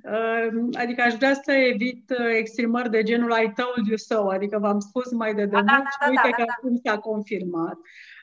Uh, 0.02 0.48
adică 0.72 1.02
aș 1.02 1.14
vrea 1.14 1.34
să 1.34 1.52
evit 1.52 2.12
exprimări 2.36 2.90
de 2.90 3.02
genul 3.02 3.30
I 3.30 3.52
told 3.54 3.86
you 3.86 3.96
so, 3.96 4.28
adică 4.28 4.58
v-am 4.58 4.78
spus 4.78 5.12
mai 5.12 5.34
de 5.34 5.44
demult 5.44 5.66
da, 5.66 5.72
da, 5.72 5.82
da, 5.82 6.06
și 6.06 6.10
uite 6.10 6.20
da, 6.22 6.28
da, 6.30 6.36
că 6.36 6.42
da. 6.46 6.52
acum 6.56 6.80
s-a 6.84 6.98
confirmat. 6.98 7.78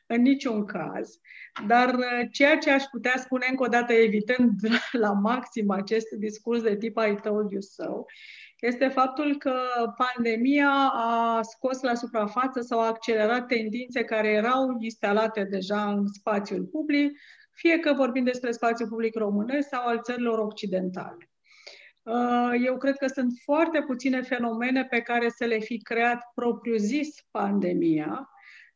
În 0.07 0.21
niciun 0.21 0.65
caz. 0.65 1.19
Dar 1.67 1.93
uh, 1.93 2.27
ceea 2.31 2.57
ce 2.57 2.71
aș 2.71 2.83
putea 2.83 3.13
spune 3.17 3.45
încă 3.49 3.63
o 3.63 3.67
dată, 3.67 3.93
evitând 3.93 4.51
la 5.05 5.11
maxim 5.11 5.71
acest 5.71 6.09
discurs 6.09 6.61
de 6.61 6.75
tip 6.75 6.97
I 7.09 7.15
told 7.21 7.51
you 7.51 7.61
so, 7.61 8.05
este 8.59 8.87
faptul 8.87 9.37
că 9.37 9.53
pandemia 9.97 10.71
a 10.93 11.41
scos 11.41 11.81
la 11.81 11.93
suprafață 11.93 12.61
sau 12.61 12.79
a 12.79 12.87
accelerat 12.87 13.47
tendințe 13.47 14.03
care 14.03 14.27
erau 14.27 14.77
instalate 14.79 15.43
deja 15.43 15.91
în 15.91 16.07
spațiul 16.07 16.63
public, 16.63 17.19
fie 17.51 17.79
că 17.79 17.93
vorbim 17.93 18.23
despre 18.23 18.51
spațiul 18.51 18.89
public 18.89 19.15
românesc 19.15 19.67
sau 19.67 19.85
al 19.85 20.01
țărilor 20.01 20.39
occidentale. 20.39 21.29
Uh, 22.03 22.51
eu 22.65 22.77
cred 22.77 22.97
că 22.97 23.07
sunt 23.07 23.31
foarte 23.43 23.81
puține 23.81 24.21
fenomene 24.21 24.85
pe 24.85 25.01
care 25.01 25.29
să 25.29 25.45
le 25.45 25.59
fi 25.59 25.77
creat 25.77 26.31
propriu-zis 26.35 27.15
pandemia, 27.31 28.29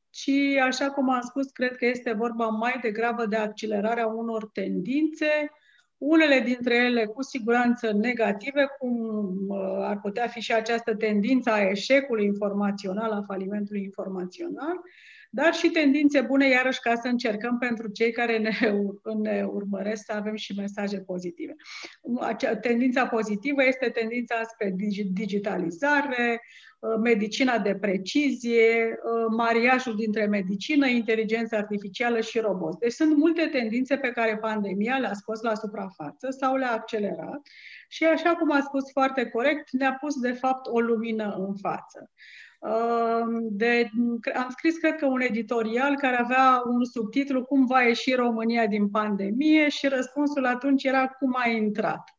ci, 0.10 0.58
așa 0.64 0.92
cum 0.92 1.10
am 1.10 1.22
spus, 1.22 1.52
cred 1.52 1.76
că 1.76 1.86
este 1.86 2.14
vorba 2.14 2.48
mai 2.48 2.80
degrabă 2.82 3.26
de 3.26 3.36
accelerarea 3.36 4.08
unor 4.08 4.50
tendințe 4.54 5.52
unele 6.00 6.40
dintre 6.40 6.76
ele 6.76 7.06
cu 7.06 7.22
siguranță 7.22 7.92
negative, 7.92 8.68
cum 8.80 9.00
uh, 9.48 9.58
ar 9.80 10.00
putea 10.00 10.28
fi 10.28 10.40
și 10.40 10.54
această 10.54 10.96
tendință 10.96 11.50
a 11.50 11.70
eșecului 11.70 12.26
informațional, 12.26 13.12
a 13.12 13.24
falimentului 13.28 13.82
informațional, 13.82 14.76
dar 15.30 15.54
și 15.54 15.70
tendințe 15.70 16.22
bune, 16.22 16.48
iarăși, 16.48 16.80
ca 16.80 16.96
să 16.96 17.08
încercăm 17.08 17.58
pentru 17.58 17.88
cei 17.88 18.12
care 18.12 18.38
ne, 18.38 18.52
ne 19.22 19.44
urmăresc 19.44 20.06
să 20.06 20.14
avem 20.16 20.36
și 20.36 20.54
mesaje 20.58 21.00
pozitive. 21.00 21.56
Tendința 22.62 23.08
pozitivă 23.08 23.66
este 23.66 23.90
tendința 23.90 24.36
spre 24.44 24.74
digitalizare, 25.12 26.32
Uh, 26.32 26.40
medicina 27.04 27.58
de 27.58 27.76
precizie, 27.76 29.00
uh, 29.04 29.26
mariajul 29.38 29.96
dintre 29.96 30.26
medicină, 30.26 30.88
inteligență 30.88 31.56
artificială 31.56 32.22
și 32.22 32.40
roboți. 32.40 32.80
Deci 32.80 32.92
sunt 32.92 33.18
multe 33.18 33.50
tendințe 33.52 33.98
pe 33.98 34.12
care 34.12 34.38
pandemia 34.38 34.98
le-a 34.98 35.14
scos 35.14 35.42
la 35.42 35.56
suprafață 35.56 36.30
sau 36.30 36.56
le-a 36.56 36.72
accelerat 36.72 37.42
și, 37.88 38.04
așa 38.06 38.36
cum 38.36 38.52
a 38.52 38.60
spus 38.60 38.92
foarte 38.92 39.26
corect, 39.26 39.72
ne-a 39.72 39.98
pus, 40.00 40.20
de 40.20 40.32
fapt, 40.32 40.68
o 40.68 40.80
lumină 40.80 41.36
în 41.38 41.56
față. 41.56 42.12
Uh, 42.60 43.42
de, 43.42 43.90
am 44.36 44.50
scris, 44.50 44.78
cred 44.78 44.96
că, 44.96 45.06
un 45.06 45.22
editorial 45.22 45.96
care 45.96 46.16
avea 46.16 46.62
un 46.66 46.86
subtitlu 46.86 47.44
Cum 47.44 47.66
va 47.66 47.82
ieși 47.82 48.14
România 48.14 48.68
din 48.68 48.90
pandemie 48.90 49.70
și 49.70 49.88
răspunsul 49.88 50.46
atunci 50.46 50.84
era 50.84 51.08
Cum 51.08 51.36
a 51.38 51.50
intrat. 51.50 52.19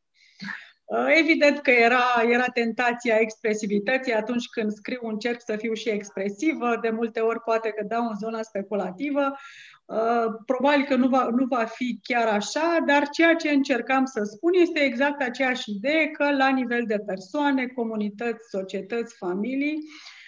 Uh, 0.90 1.06
evident 1.18 1.58
că 1.58 1.70
era, 1.70 2.02
era 2.30 2.44
tentația 2.44 3.16
expresivității 3.16 4.12
atunci 4.12 4.48
când 4.48 4.72
scriu, 4.72 5.00
încerc 5.02 5.40
să 5.40 5.56
fiu 5.56 5.72
și 5.72 5.88
expresivă, 5.88 6.78
de 6.82 6.90
multe 6.90 7.20
ori 7.20 7.40
poate 7.40 7.68
că 7.68 7.84
dau 7.84 8.06
în 8.06 8.16
zona 8.16 8.42
speculativă, 8.42 9.36
uh, 9.84 10.24
probabil 10.46 10.84
că 10.84 10.94
nu 10.96 11.08
va, 11.08 11.28
nu 11.28 11.44
va 11.44 11.64
fi 11.64 11.98
chiar 12.02 12.26
așa, 12.26 12.78
dar 12.86 13.08
ceea 13.08 13.34
ce 13.34 13.50
încercam 13.50 14.04
să 14.04 14.22
spun 14.24 14.52
este 14.54 14.80
exact 14.80 15.22
aceeași 15.22 15.70
idee 15.70 16.06
că 16.06 16.30
la 16.30 16.48
nivel 16.48 16.84
de 16.86 16.98
persoane, 17.06 17.66
comunități, 17.66 18.48
societăți, 18.48 19.16
familii, 19.16 19.74
Uh, 19.74 20.19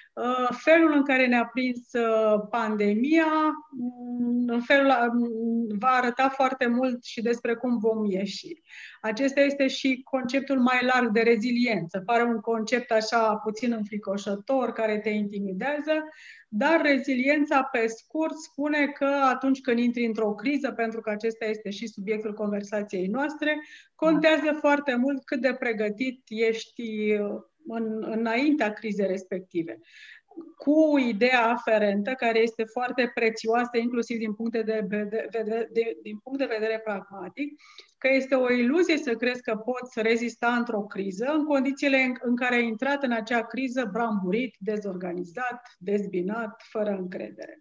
felul 0.50 0.92
în 0.92 1.04
care 1.04 1.26
ne-a 1.26 1.50
prins 1.52 1.92
uh, 1.92 2.40
pandemia, 2.50 3.26
mm, 3.70 4.44
în 4.46 4.60
felul 4.60 4.92
mm, 5.12 5.78
va 5.78 5.88
arăta 5.88 6.28
foarte 6.28 6.66
mult 6.66 7.04
și 7.04 7.22
despre 7.22 7.54
cum 7.54 7.78
vom 7.78 8.04
ieși. 8.04 8.62
Acesta 9.00 9.40
este 9.40 9.66
și 9.66 10.00
conceptul 10.04 10.58
mai 10.60 10.78
larg 10.92 11.10
de 11.10 11.20
reziliență. 11.20 12.02
Pare 12.06 12.22
un 12.22 12.40
concept 12.40 12.90
așa 12.90 13.36
puțin 13.36 13.72
înfricoșător, 13.72 14.72
care 14.72 14.98
te 14.98 15.08
intimidează, 15.08 15.92
dar 16.48 16.80
reziliența, 16.82 17.62
pe 17.62 17.86
scurt, 17.86 18.36
spune 18.36 18.86
că 18.86 19.10
atunci 19.30 19.60
când 19.60 19.78
intri 19.78 20.04
într-o 20.04 20.34
criză, 20.34 20.72
pentru 20.72 21.00
că 21.00 21.10
acesta 21.10 21.44
este 21.44 21.70
și 21.70 21.86
subiectul 21.86 22.34
conversației 22.34 23.06
noastre, 23.06 23.60
contează 23.94 24.56
foarte 24.58 24.94
mult 24.94 25.24
cât 25.24 25.40
de 25.40 25.54
pregătit 25.58 26.22
ești 26.28 27.12
uh, 27.12 27.42
în, 27.66 28.04
înaintea 28.10 28.72
crizei 28.72 29.06
respective 29.06 29.78
cu 30.56 30.98
ideea 30.98 31.50
aferentă, 31.50 32.12
care 32.12 32.38
este 32.38 32.64
foarte 32.64 33.10
prețioasă, 33.14 33.76
inclusiv 33.76 34.18
din 34.18 34.34
punct 34.34 34.52
de, 34.52 34.84
vedere, 34.88 35.28
de, 35.30 35.68
de, 35.72 35.96
din 36.02 36.18
punct 36.18 36.38
de 36.38 36.54
vedere 36.58 36.80
pragmatic, 36.84 37.60
că 37.98 38.08
este 38.12 38.34
o 38.34 38.52
iluzie 38.52 38.96
să 38.96 39.14
crezi 39.14 39.42
că 39.42 39.56
poți 39.56 40.02
rezista 40.02 40.54
într-o 40.54 40.80
criză 40.80 41.32
în 41.34 41.44
condițiile 41.44 41.96
în, 41.96 42.14
în 42.20 42.36
care 42.36 42.54
ai 42.54 42.66
intrat 42.66 43.02
în 43.02 43.12
acea 43.12 43.42
criză 43.42 43.88
bramburit, 43.92 44.56
dezorganizat, 44.58 45.76
dezbinat, 45.78 46.62
fără 46.70 46.90
încredere. 46.90 47.60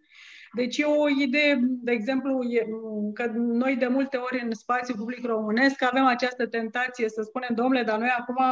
Deci 0.53 0.77
e 0.77 0.84
o 0.84 1.10
idee, 1.10 1.60
de 1.62 1.91
exemplu, 1.91 2.43
e, 2.43 2.67
că 3.13 3.31
noi 3.36 3.75
de 3.75 3.88
multe 3.88 4.17
ori 4.17 4.43
în 4.43 4.53
spațiul 4.53 4.98
public 4.98 5.25
românesc 5.25 5.84
avem 5.84 6.05
această 6.05 6.48
tentație 6.48 7.10
să 7.10 7.22
spunem, 7.22 7.50
domnule, 7.55 7.84
dar 7.84 8.00
noi 8.00 8.13
acum, 8.17 8.43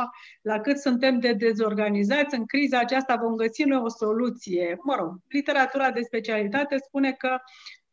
la 0.42 0.60
cât 0.60 0.78
suntem 0.78 1.20
de 1.20 1.34
dezorganizați, 1.34 2.36
în 2.36 2.46
criza 2.46 2.80
aceasta 2.80 3.16
vom 3.16 3.36
găsi 3.36 3.64
noi 3.64 3.82
o 3.84 3.90
soluție. 3.90 4.78
Mă 4.84 4.96
rog, 4.96 5.18
literatura 5.28 5.92
de 5.92 6.02
specialitate 6.02 6.78
spune 6.78 7.12
că 7.12 7.38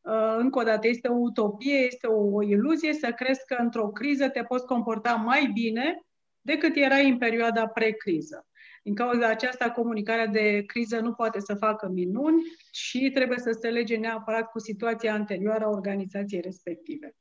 uh, 0.00 0.36
încă 0.38 0.58
o 0.58 0.62
dată, 0.62 0.88
este 0.88 1.08
o 1.08 1.16
utopie, 1.16 1.78
este 1.78 2.06
o, 2.06 2.42
iluzie 2.42 2.92
să 2.92 3.12
crezi 3.12 3.40
că 3.46 3.56
într-o 3.58 3.88
criză 3.88 4.28
te 4.28 4.42
poți 4.42 4.66
comporta 4.66 5.14
mai 5.14 5.50
bine 5.54 6.00
decât 6.40 6.76
erai 6.76 7.08
în 7.08 7.18
perioada 7.18 7.66
pre-criză. 7.66 8.46
Din 8.86 8.94
cauza 8.94 9.26
aceasta, 9.26 9.70
comunicarea 9.70 10.26
de 10.26 10.62
criză 10.66 11.00
nu 11.00 11.12
poate 11.12 11.40
să 11.40 11.54
facă 11.54 11.88
minuni 11.92 12.42
și 12.72 13.10
trebuie 13.14 13.38
să 13.38 13.56
se 13.60 13.68
lege 13.68 13.96
neapărat 13.96 14.50
cu 14.50 14.58
situația 14.58 15.12
anterioară 15.12 15.64
a 15.64 15.68
organizației 15.68 16.40
respective. 16.40 17.16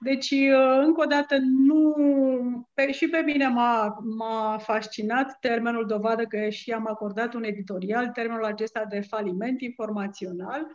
Deci, 0.00 0.30
uh, 0.30 0.82
încă 0.84 1.00
o 1.00 1.04
dată, 1.04 1.36
nu, 1.40 1.94
pe, 2.74 2.92
și 2.92 3.08
pe 3.08 3.18
mine 3.18 3.46
m-a, 3.46 3.98
m-a 4.16 4.58
fascinat 4.58 5.36
termenul 5.40 5.86
dovadă 5.86 6.24
că 6.24 6.48
și 6.48 6.72
am 6.72 6.86
acordat 6.86 7.34
un 7.34 7.44
editorial, 7.44 8.08
termenul 8.08 8.44
acesta 8.44 8.84
de 8.84 9.00
faliment 9.00 9.60
informațional, 9.60 10.66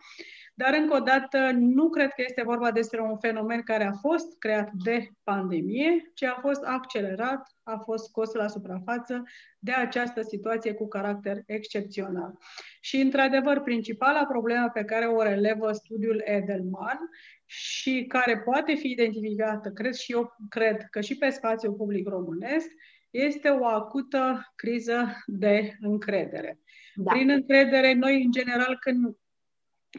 dar, 0.53 0.73
încă 0.73 0.95
o 0.95 0.99
dată, 0.99 1.51
nu 1.53 1.89
cred 1.89 2.09
că 2.09 2.21
este 2.27 2.43
vorba 2.45 2.71
despre 2.71 3.01
un 3.01 3.17
fenomen 3.17 3.61
care 3.61 3.83
a 3.83 3.91
fost 3.91 4.37
creat 4.37 4.69
de 4.83 5.07
pandemie, 5.23 6.11
ci 6.13 6.23
a 6.23 6.37
fost 6.41 6.63
accelerat, 6.63 7.47
a 7.69 7.77
fost 7.77 8.05
scos 8.05 8.33
la 8.33 8.47
suprafață 8.47 9.23
de 9.59 9.71
această 9.71 10.21
situație 10.21 10.73
cu 10.73 10.87
caracter 10.87 11.43
excepțional. 11.45 12.37
Și, 12.81 12.97
într-adevăr, 12.97 13.59
principala 13.59 14.25
problemă 14.25 14.69
pe 14.73 14.83
care 14.83 15.05
o 15.05 15.23
relevă 15.23 15.71
studiul 15.71 16.21
Edelman 16.25 16.97
și 17.45 18.05
care 18.07 18.39
poate 18.39 18.73
fi 18.73 18.89
identificată, 18.89 19.69
cred 19.69 19.93
și 19.93 20.11
eu, 20.11 20.35
cred 20.49 20.87
că 20.89 21.01
și 21.01 21.17
pe 21.17 21.29
spațiul 21.29 21.73
public 21.73 22.07
românesc, 22.07 22.67
este 23.09 23.49
o 23.49 23.65
acută 23.65 24.51
criză 24.55 25.23
de 25.25 25.77
încredere. 25.81 26.59
Da. 26.95 27.11
Prin 27.11 27.29
încredere, 27.29 27.93
noi, 27.93 28.23
în 28.23 28.31
general, 28.31 28.77
când 28.79 29.15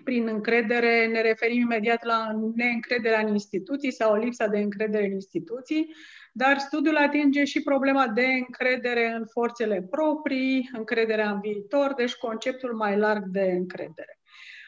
prin 0.04 0.26
încredere 0.26 1.06
ne 1.06 1.20
referim 1.20 1.60
imediat 1.60 2.04
la 2.04 2.40
neîncrederea 2.54 3.20
în 3.20 3.32
instituții 3.32 3.92
sau 3.92 4.16
lipsa 4.16 4.46
de 4.46 4.58
încredere 4.58 5.04
în 5.04 5.12
instituții, 5.12 5.94
dar 6.32 6.58
studiul 6.58 6.96
atinge 6.96 7.44
și 7.44 7.62
problema 7.62 8.06
de 8.06 8.26
încredere 8.26 9.12
în 9.12 9.26
forțele 9.26 9.87
proprii, 9.90 10.70
încrederea 10.72 11.30
în 11.30 11.40
viitor, 11.40 11.94
deci 11.96 12.14
conceptul 12.14 12.75
mai 12.75 12.96
larg 12.96 13.25
de 13.26 13.42
încredere. 13.42 14.20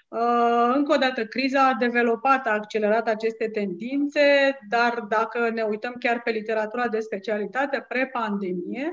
Uh, 0.09 0.73
încă 0.75 0.93
o 0.93 0.97
dată, 0.97 1.27
criza 1.27 1.67
a 1.67 1.75
developat, 1.75 2.47
a 2.47 2.53
accelerat 2.53 3.09
aceste 3.09 3.49
tendințe, 3.49 4.59
dar 4.69 5.05
dacă 5.09 5.51
ne 5.51 5.63
uităm 5.63 5.95
chiar 5.99 6.23
pe 6.23 6.31
literatura 6.31 6.89
de 6.89 7.01
specialitate 7.01 7.85
pre-pandemie, 7.89 8.93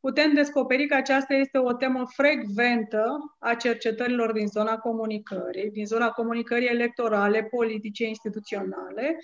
putem 0.00 0.34
descoperi 0.34 0.86
că 0.86 0.94
aceasta 0.94 1.34
este 1.34 1.58
o 1.58 1.72
temă 1.72 2.04
frecventă 2.06 3.36
a 3.38 3.54
cercetărilor 3.54 4.32
din 4.32 4.46
zona 4.46 4.76
comunicării, 4.76 5.70
din 5.70 5.86
zona 5.86 6.10
comunicării 6.10 6.68
electorale, 6.68 7.42
politice, 7.42 8.06
instituționale, 8.06 9.16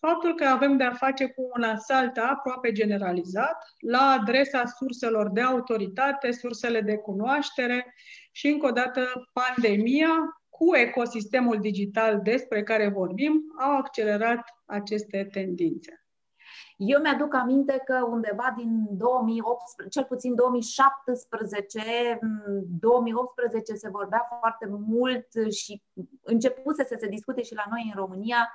faptul 0.00 0.34
că 0.34 0.44
avem 0.44 0.76
de 0.76 0.84
a 0.84 0.92
face 0.92 1.26
cu 1.26 1.50
un 1.56 1.62
asalt 1.62 2.16
aproape 2.16 2.72
generalizat 2.72 3.56
la 3.78 4.16
adresa 4.20 4.64
surselor 4.64 5.30
de 5.30 5.40
autoritate, 5.40 6.30
sursele 6.30 6.80
de 6.80 6.96
cunoaștere 6.96 7.94
și, 8.32 8.48
încă 8.48 8.66
o 8.66 8.70
dată, 8.70 9.06
pandemia 9.32 10.42
cu 10.48 10.76
ecosistemul 10.76 11.60
digital 11.60 12.20
despre 12.22 12.62
care 12.62 12.88
vorbim 12.88 13.42
au 13.58 13.76
accelerat 13.76 14.42
aceste 14.66 15.28
tendințe. 15.32 16.04
Eu 16.76 17.00
mi-aduc 17.00 17.34
aminte 17.34 17.82
că 17.84 18.06
undeva 18.10 18.54
din 18.56 18.86
2018, 18.90 19.98
cel 19.98 20.04
puțin 20.08 20.34
2017, 20.34 22.18
2018 22.80 23.74
se 23.74 23.88
vorbea 23.88 24.26
foarte 24.40 24.66
mult 24.68 25.26
și 25.50 25.82
începuse 26.22 26.84
să 26.84 26.96
se 26.98 27.08
discute 27.08 27.42
și 27.42 27.54
la 27.54 27.64
noi 27.70 27.90
în 27.94 28.00
România 28.00 28.52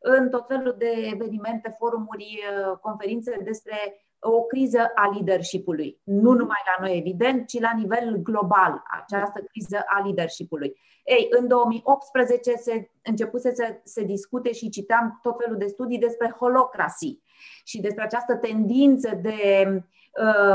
în 0.00 0.30
tot 0.30 0.46
felul 0.46 0.74
de 0.78 1.10
evenimente, 1.12 1.74
forumuri, 1.78 2.40
conferințe 2.80 3.40
despre 3.44 4.04
o 4.24 4.42
criză 4.42 4.90
a 4.94 5.10
leadership-ului. 5.12 6.00
Nu 6.04 6.32
numai 6.32 6.62
la 6.66 6.86
noi, 6.86 6.96
evident, 6.96 7.46
ci 7.46 7.60
la 7.60 7.72
nivel 7.76 8.16
global, 8.16 8.82
această 9.02 9.40
criză 9.40 9.82
a 9.86 10.02
leadership-ului. 10.04 10.72
Ei, 11.04 11.26
în 11.30 11.48
2018 11.48 12.56
se 12.56 12.90
începuse 13.02 13.54
să 13.54 13.80
se 13.84 14.04
discute 14.04 14.52
și 14.52 14.68
citeam 14.68 15.18
tot 15.22 15.36
felul 15.42 15.58
de 15.58 15.66
studii 15.66 15.98
despre 15.98 16.34
holocracy 16.38 17.20
și 17.64 17.80
despre 17.80 18.02
această 18.02 18.36
tendință 18.36 19.18
de, 19.22 19.66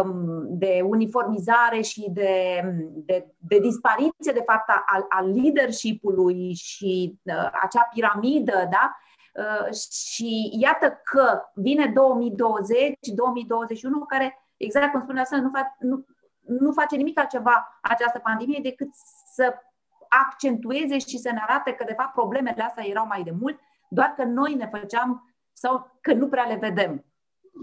um, 0.04 0.46
de 0.58 0.82
uniformizare 0.84 1.82
și 1.82 2.10
de, 2.12 2.62
de, 2.94 3.28
de 3.38 3.60
dispariție, 3.60 4.32
de 4.34 4.44
fapt, 4.46 4.70
al, 4.86 5.06
al 5.10 5.42
leadership-ului 5.42 6.54
și 6.54 7.20
uh, 7.24 7.50
acea 7.64 7.90
piramidă, 7.94 8.68
da? 8.72 8.98
Uh, 9.34 9.74
și 9.74 10.50
iată 10.60 11.02
că 11.04 11.42
vine 11.54 11.86
2020, 11.86 12.98
2021, 13.16 14.00
care, 14.00 14.38
exact 14.58 14.92
cum 14.92 15.02
spunea 15.02 15.24
să 15.24 15.36
nu, 15.36 15.50
fa- 15.50 15.78
nu, 15.80 16.06
nu 16.40 16.72
face 16.72 16.96
nimic 16.96 17.20
altceva 17.20 17.80
această 17.82 18.20
pandemie 18.20 18.60
decât 18.64 18.90
să 19.34 19.54
accentueze 20.10 20.98
și 20.98 21.18
să 21.18 21.32
ne 21.32 21.40
arate 21.48 21.72
că, 21.72 21.84
de 21.84 21.94
fapt, 21.98 22.14
problemele 22.14 22.64
astea 22.64 22.88
erau 22.88 23.06
mai 23.08 23.24
de 23.24 23.32
mult, 23.40 23.60
doar 23.90 24.14
că 24.18 24.24
noi 24.24 24.54
ne 24.54 24.70
făceam 24.72 25.34
sau 25.54 25.98
că 26.02 26.14
nu 26.14 26.28
prea 26.28 26.44
le 26.44 26.56
vedem. 26.56 27.04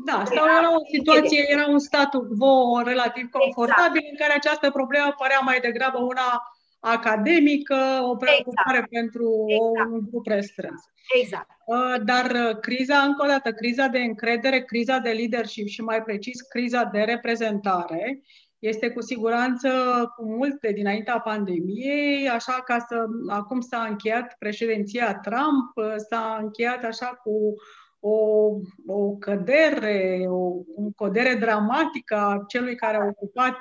Da, 0.05 0.25
sau 0.25 0.47
era 0.59 0.75
o 0.75 0.85
situație, 0.93 1.45
era 1.49 1.67
un 1.67 1.79
status 1.79 2.27
quo 2.39 2.81
relativ 2.85 3.31
confortabil 3.31 3.97
exact. 3.97 4.11
în 4.11 4.17
care 4.17 4.33
această 4.33 4.71
problemă 4.71 5.15
părea 5.19 5.39
mai 5.39 5.61
degrabă 5.61 5.99
una 5.99 6.43
academică, 6.87 7.75
o 8.03 8.17
preocupare 8.17 8.77
exact. 8.77 8.91
pentru 8.91 9.45
exact. 9.47 9.91
un 9.91 10.01
grup 10.11 10.27
restrâns. 10.27 10.83
Exact. 11.21 11.51
Uh, 11.67 12.05
dar 12.05 12.31
uh, 12.31 12.59
criza, 12.61 12.99
încă 12.99 13.25
o 13.25 13.27
dată, 13.27 13.53
criza 13.53 13.87
de 13.87 13.99
încredere, 13.99 14.61
criza 14.61 14.99
de 14.99 15.11
leadership 15.11 15.67
și 15.67 15.81
mai 15.83 16.03
precis 16.03 16.41
criza 16.41 16.85
de 16.85 17.01
reprezentare 17.01 18.23
este 18.59 18.91
cu 18.91 19.01
siguranță 19.01 19.69
cu 20.17 20.25
multe 20.25 20.73
dinaintea 20.73 21.21
pandemiei, 21.21 22.29
așa 22.29 22.63
ca 22.65 22.79
să 22.89 23.05
acum 23.29 23.61
s-a 23.61 23.87
încheiat 23.89 24.37
președinția 24.39 25.15
Trump, 25.15 25.71
uh, 25.75 25.95
s-a 26.09 26.39
încheiat 26.43 26.85
așa 26.85 27.07
cu 27.07 27.55
o, 28.01 28.51
o 28.87 29.17
cădere, 29.17 30.25
o, 30.27 30.53
o 30.77 30.91
cădere 30.97 31.35
dramatică 31.35 32.15
a 32.15 32.45
celui 32.49 32.75
care 32.75 32.97
a 32.97 33.05
ocupat, 33.05 33.61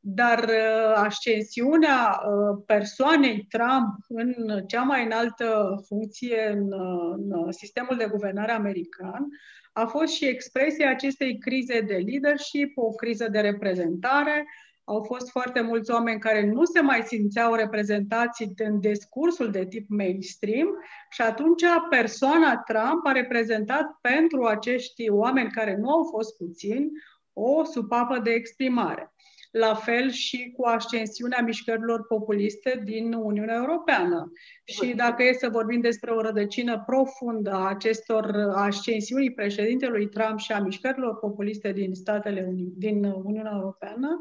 dar 0.00 0.38
uh, 0.38 0.92
ascensiunea 0.94 2.20
uh, 2.20 2.62
persoanei 2.66 3.46
Trump 3.48 3.96
în 4.08 4.34
cea 4.66 4.82
mai 4.82 5.04
înaltă 5.04 5.80
funcție 5.86 6.48
în, 6.48 6.72
în 7.16 7.52
sistemul 7.52 7.96
de 7.96 8.08
guvernare 8.10 8.52
american 8.52 9.28
a 9.72 9.86
fost 9.86 10.12
și 10.12 10.26
expresia 10.26 10.90
acestei 10.90 11.38
crize 11.38 11.80
de 11.80 12.04
leadership, 12.06 12.72
o 12.74 12.90
criză 12.90 13.28
de 13.28 13.40
reprezentare, 13.40 14.46
au 14.88 15.02
fost 15.02 15.30
foarte 15.30 15.60
mulți 15.60 15.90
oameni 15.90 16.20
care 16.20 16.46
nu 16.46 16.64
se 16.64 16.80
mai 16.80 17.02
simțeau 17.02 17.54
reprezentați 17.54 18.48
în 18.56 18.80
discursul 18.80 19.50
de 19.50 19.66
tip 19.66 19.88
mainstream 19.88 20.68
și 21.10 21.22
atunci 21.22 21.62
persoana 21.90 22.56
Trump 22.56 23.06
a 23.06 23.12
reprezentat 23.12 23.98
pentru 24.00 24.44
acești 24.44 25.10
oameni 25.10 25.50
care 25.50 25.76
nu 25.76 25.90
au 25.90 26.04
fost 26.10 26.36
puțini 26.36 26.90
o 27.32 27.64
supapă 27.64 28.18
de 28.18 28.30
exprimare. 28.30 29.10
La 29.50 29.74
fel 29.74 30.10
și 30.10 30.52
cu 30.56 30.66
ascensiunea 30.66 31.42
mișcărilor 31.42 32.06
populiste 32.06 32.80
din 32.84 33.12
Uniunea 33.12 33.54
Europeană. 33.54 34.32
Și 34.64 34.94
dacă 34.94 35.22
e 35.22 35.32
să 35.32 35.48
vorbim 35.48 35.80
despre 35.80 36.10
o 36.10 36.20
rădăcină 36.20 36.82
profundă 36.86 37.50
a 37.50 37.68
acestor 37.68 38.52
ascensiunii 38.54 39.32
președintelui 39.32 40.08
Trump 40.08 40.38
și 40.38 40.52
a 40.52 40.60
mișcărilor 40.60 41.18
populiste 41.18 41.72
din 41.72 41.94
Statele 41.94 42.46
Unite, 42.48 42.72
din 42.76 43.04
Uniunea 43.04 43.52
Europeană, 43.54 44.18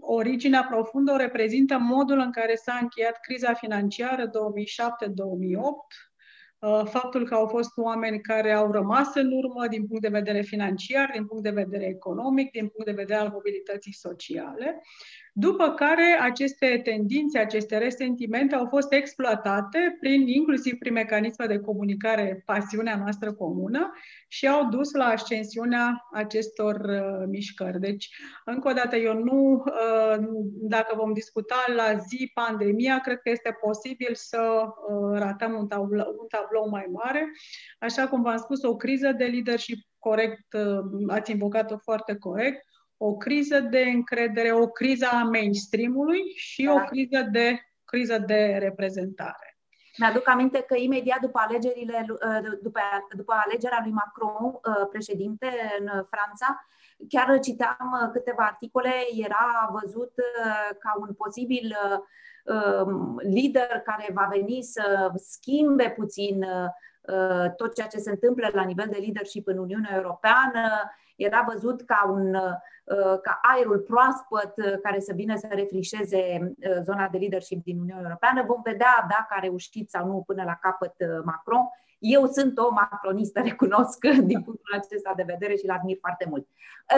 originea 0.00 0.66
profundă 0.70 1.12
o 1.12 1.16
reprezintă 1.16 1.78
modul 1.78 2.18
în 2.18 2.30
care 2.30 2.54
s-a 2.54 2.78
încheiat 2.80 3.20
criza 3.20 3.54
financiară 3.54 4.26
2007-2008, 4.26 4.30
uh, 6.58 6.82
faptul 6.84 7.26
că 7.26 7.34
au 7.34 7.46
fost 7.46 7.76
oameni 7.76 8.20
care 8.20 8.52
au 8.52 8.72
rămas 8.72 9.14
în 9.14 9.32
urmă 9.32 9.66
din 9.66 9.86
punct 9.86 10.02
de 10.02 10.08
vedere 10.08 10.40
financiar, 10.40 11.10
din 11.12 11.26
punct 11.26 11.42
de 11.42 11.50
vedere 11.50 11.84
economic, 11.84 12.50
din 12.50 12.68
punct 12.68 12.84
de 12.84 13.02
vedere 13.02 13.20
al 13.20 13.30
mobilității 13.32 13.94
sociale 13.94 14.82
după 15.34 15.70
care 15.70 16.18
aceste 16.20 16.80
tendințe, 16.84 17.38
aceste 17.38 17.78
resentimente 17.78 18.54
au 18.54 18.66
fost 18.66 18.92
exploatate 18.92 19.96
prin, 20.00 20.28
inclusiv 20.28 20.78
prin 20.78 20.92
mecanisme 20.92 21.46
de 21.46 21.58
comunicare, 21.58 22.42
pasiunea 22.46 22.96
noastră 22.96 23.32
comună 23.32 23.92
și 24.28 24.48
au 24.48 24.68
dus 24.68 24.92
la 24.92 25.04
ascensiunea 25.04 26.08
acestor 26.12 26.76
uh, 26.76 27.26
mișcări. 27.28 27.80
Deci, 27.80 28.08
încă 28.44 28.68
o 28.68 28.72
dată, 28.72 28.96
eu 28.96 29.14
nu, 29.14 29.52
uh, 29.52 30.18
dacă 30.60 30.94
vom 30.96 31.12
discuta 31.12 31.64
la 31.76 31.96
zi 31.96 32.30
pandemia, 32.34 32.98
cred 32.98 33.18
că 33.18 33.30
este 33.30 33.58
posibil 33.60 34.10
să 34.12 34.62
uh, 34.62 35.18
ratăm 35.18 35.54
un 35.54 35.66
tablou, 35.66 36.16
un 36.20 36.26
tablou 36.28 36.68
mai 36.68 36.86
mare. 36.92 37.30
Așa 37.78 38.08
cum 38.08 38.22
v-am 38.22 38.36
spus, 38.36 38.62
o 38.62 38.76
criză 38.76 39.12
de 39.12 39.24
leadership 39.24 39.78
corect, 39.98 40.52
uh, 40.52 41.08
ați 41.08 41.30
invocat-o 41.30 41.76
foarte 41.78 42.14
corect, 42.14 42.64
o 43.02 43.16
criză 43.16 43.60
de 43.60 43.80
încredere, 43.80 44.52
o 44.52 44.66
criză 44.66 45.06
a 45.12 45.22
mainstream-ului 45.22 46.20
și 46.34 46.64
da. 46.64 46.72
o 46.72 46.76
criză 46.84 47.28
de, 47.30 47.60
criză 47.84 48.18
de 48.18 48.56
reprezentare. 48.60 49.58
Mi-aduc 49.98 50.28
aminte 50.28 50.60
că 50.60 50.76
imediat 50.76 51.20
după 51.20 51.40
alegerile, 51.46 52.06
după, 52.62 52.80
după 53.16 53.34
alegerea 53.46 53.80
lui 53.82 53.92
Macron, 53.92 54.60
președinte 54.90 55.46
în 55.78 55.86
Franța, 55.86 56.66
chiar 57.08 57.38
citeam 57.38 58.10
câteva 58.12 58.44
articole, 58.44 58.92
era 59.12 59.70
văzut 59.80 60.12
ca 60.78 60.92
un 61.00 61.14
posibil 61.14 61.76
um, 62.44 63.20
lider 63.22 63.82
care 63.84 64.10
va 64.12 64.28
veni 64.30 64.62
să 64.62 65.12
schimbe 65.16 65.94
puțin 65.96 66.46
tot 67.56 67.74
ceea 67.74 67.86
ce 67.86 67.98
se 67.98 68.10
întâmplă 68.10 68.48
la 68.52 68.62
nivel 68.62 68.86
de 68.90 68.98
leadership 68.98 69.46
în 69.46 69.58
Uniunea 69.58 69.96
Europeană, 69.96 70.90
era 71.22 71.46
văzut 71.52 71.82
ca, 71.82 72.08
un, 72.10 72.34
uh, 72.34 73.20
ca 73.22 73.40
aerul 73.42 73.78
proaspăt 73.78 74.52
uh, 74.56 74.80
care 74.82 75.00
să 75.00 75.12
vină 75.14 75.36
să 75.36 75.46
refrișeze 75.50 76.38
uh, 76.40 76.76
zona 76.82 77.08
de 77.08 77.18
leadership 77.18 77.62
din 77.62 77.78
Uniunea 77.78 78.02
Europeană. 78.02 78.44
Vom 78.46 78.60
vedea 78.62 79.06
dacă 79.08 79.28
a 79.28 79.40
reușit 79.40 79.90
sau 79.90 80.06
nu 80.06 80.22
până 80.26 80.42
la 80.42 80.58
capăt 80.60 80.94
Macron. 81.24 81.68
Eu 81.98 82.26
sunt 82.26 82.58
o 82.58 82.70
macronistă, 82.70 83.40
recunosc, 83.48 83.98
din 84.22 84.42
punctul 84.42 84.74
acesta 84.74 85.12
de 85.16 85.24
vedere 85.26 85.54
și 85.54 85.64
îl 85.64 85.70
admir 85.70 85.96
foarte 86.00 86.26
mult. 86.28 86.46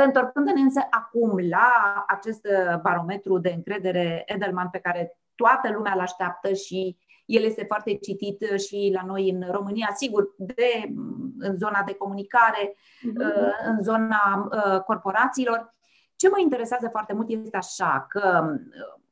Întorcându-ne 0.05 0.61
însă 0.61 0.81
acum 0.91 1.39
la 1.51 2.05
acest 2.09 2.47
barometru 2.83 3.39
de 3.39 3.53
încredere 3.57 4.23
Edelman 4.27 4.69
pe 4.71 4.79
care 4.79 5.17
toată 5.35 5.73
lumea 5.73 5.93
îl 5.93 6.01
așteaptă 6.01 6.53
și 6.53 6.97
el 7.35 7.43
este 7.43 7.65
foarte 7.65 7.95
citit 7.95 8.43
uh, 8.53 8.59
și 8.59 8.91
la 8.95 9.03
noi 9.07 9.31
în 9.31 9.45
România, 9.51 9.89
sigur, 9.97 10.35
de, 10.39 10.85
mm, 10.95 11.33
în 11.39 11.57
zona 11.57 11.83
de 11.87 11.95
comunicare, 11.95 12.75
uh-huh. 12.75 13.67
în 13.67 13.83
zona 13.83 14.49
uh, 14.53 14.81
corporațiilor. 14.81 15.75
Ce 16.17 16.29
mă 16.29 16.41
interesează 16.41 16.89
foarte 16.91 17.13
mult 17.13 17.29
este 17.29 17.57
așa, 17.57 18.07
că 18.09 18.41
mm, 18.43 18.61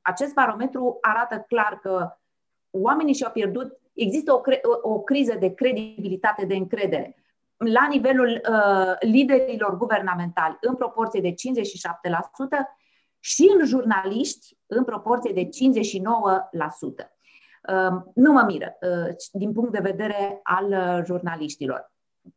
acest 0.00 0.34
barometru 0.34 0.98
arată 1.00 1.44
clar 1.48 1.78
că 1.82 2.16
oamenii 2.70 3.14
și-au 3.14 3.30
pierdut, 3.30 3.78
există 3.92 4.32
o, 4.32 4.40
cre- 4.40 4.60
o 4.82 5.00
criză 5.00 5.36
de 5.40 5.54
credibilitate, 5.54 6.44
de 6.44 6.54
încredere 6.54 7.14
la 7.66 7.86
nivelul 7.90 8.40
uh, 8.50 8.94
liderilor 9.00 9.76
guvernamentali 9.76 10.56
în 10.60 10.74
proporție 10.74 11.20
de 11.20 11.30
57% 11.30 11.34
și 13.18 13.50
în 13.58 13.66
jurnaliști 13.66 14.56
în 14.66 14.84
proporție 14.84 15.32
de 15.32 15.44
59%. 15.44 15.48
Ehm, 17.60 18.10
nu 18.14 18.32
mă 18.32 18.42
miră 18.42 18.76
eh, 18.80 19.14
din 19.32 19.52
punct 19.52 19.72
de 19.72 19.78
vedere 19.80 20.40
al 20.42 20.72
eh, 20.72 21.04
jurnaliștilor. 21.04 21.92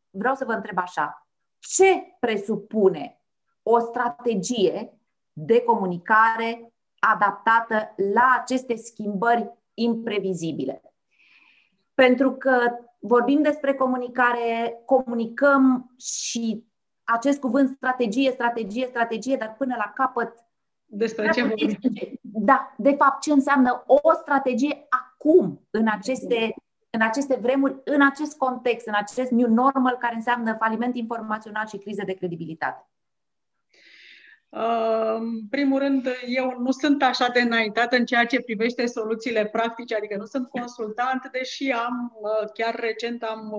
Vreau 0.09 0.35
să 0.35 0.45
vă 0.45 0.51
întreb 0.51 0.77
așa, 0.77 1.27
ce 1.59 2.15
presupune 2.19 3.21
o 3.63 3.79
strategie 3.79 4.99
de 5.33 5.61
comunicare 5.61 6.73
adaptată 6.99 7.93
la 8.13 8.37
aceste 8.41 8.75
schimbări 8.75 9.51
imprevizibile? 9.73 10.81
Pentru 11.93 12.31
că 12.31 12.59
vorbim 12.99 13.41
despre 13.41 13.73
comunicare, 13.73 14.81
comunicăm 14.85 15.93
și 15.97 16.65
acest 17.03 17.39
cuvânt 17.39 17.75
strategie, 17.75 18.31
strategie, 18.31 18.85
strategie, 18.85 19.35
dar 19.35 19.55
până 19.57 19.75
la 19.77 19.91
capăt 19.95 20.43
despre 20.95 21.29
ce 21.29 21.43
vorbim. 21.43 21.77
Da, 22.21 22.73
de 22.77 22.95
fapt, 22.97 23.21
ce 23.21 23.31
înseamnă 23.31 23.83
o 23.87 24.13
strategie 24.13 24.87
acum, 25.23 25.67
în 25.69 25.87
aceste, 25.87 26.55
în 26.89 27.01
aceste 27.01 27.35
vremuri, 27.41 27.81
în 27.83 28.01
acest 28.01 28.37
context, 28.37 28.87
în 28.87 28.93
acest 28.95 29.31
new 29.31 29.49
normal 29.49 29.97
care 29.99 30.15
înseamnă 30.15 30.55
faliment 30.59 30.95
informațional 30.95 31.67
și 31.67 31.77
criză 31.77 32.01
de 32.05 32.13
credibilitate? 32.13 32.87
În 35.15 35.47
primul 35.49 35.79
rând, 35.79 36.07
eu 36.27 36.55
nu 36.59 36.71
sunt 36.71 37.03
așa 37.03 37.27
de 37.27 37.41
înaintată 37.41 37.95
în 37.95 38.05
ceea 38.05 38.25
ce 38.25 38.41
privește 38.41 38.85
soluțiile 38.85 39.45
practice, 39.45 39.95
adică 39.95 40.15
nu 40.17 40.25
sunt 40.25 40.49
consultant, 40.49 41.29
deși 41.31 41.71
am, 41.71 42.11
chiar 42.53 42.75
recent 42.75 43.23
am, 43.23 43.53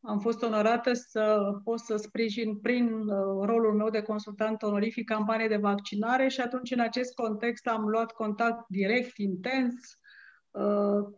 am 0.00 0.18
fost 0.20 0.42
onorată 0.42 0.92
să 0.92 1.52
pot 1.64 1.78
să 1.80 1.96
sprijin 1.96 2.58
prin 2.58 3.06
rolul 3.42 3.74
meu 3.74 3.90
de 3.90 4.02
consultant 4.02 4.62
onorific 4.62 5.08
campanie 5.08 5.48
de 5.48 5.56
vaccinare 5.56 6.28
și 6.28 6.40
atunci 6.40 6.70
în 6.70 6.80
acest 6.80 7.14
context 7.14 7.66
am 7.66 7.88
luat 7.88 8.12
contact 8.12 8.64
direct, 8.68 9.16
intens, 9.16 9.74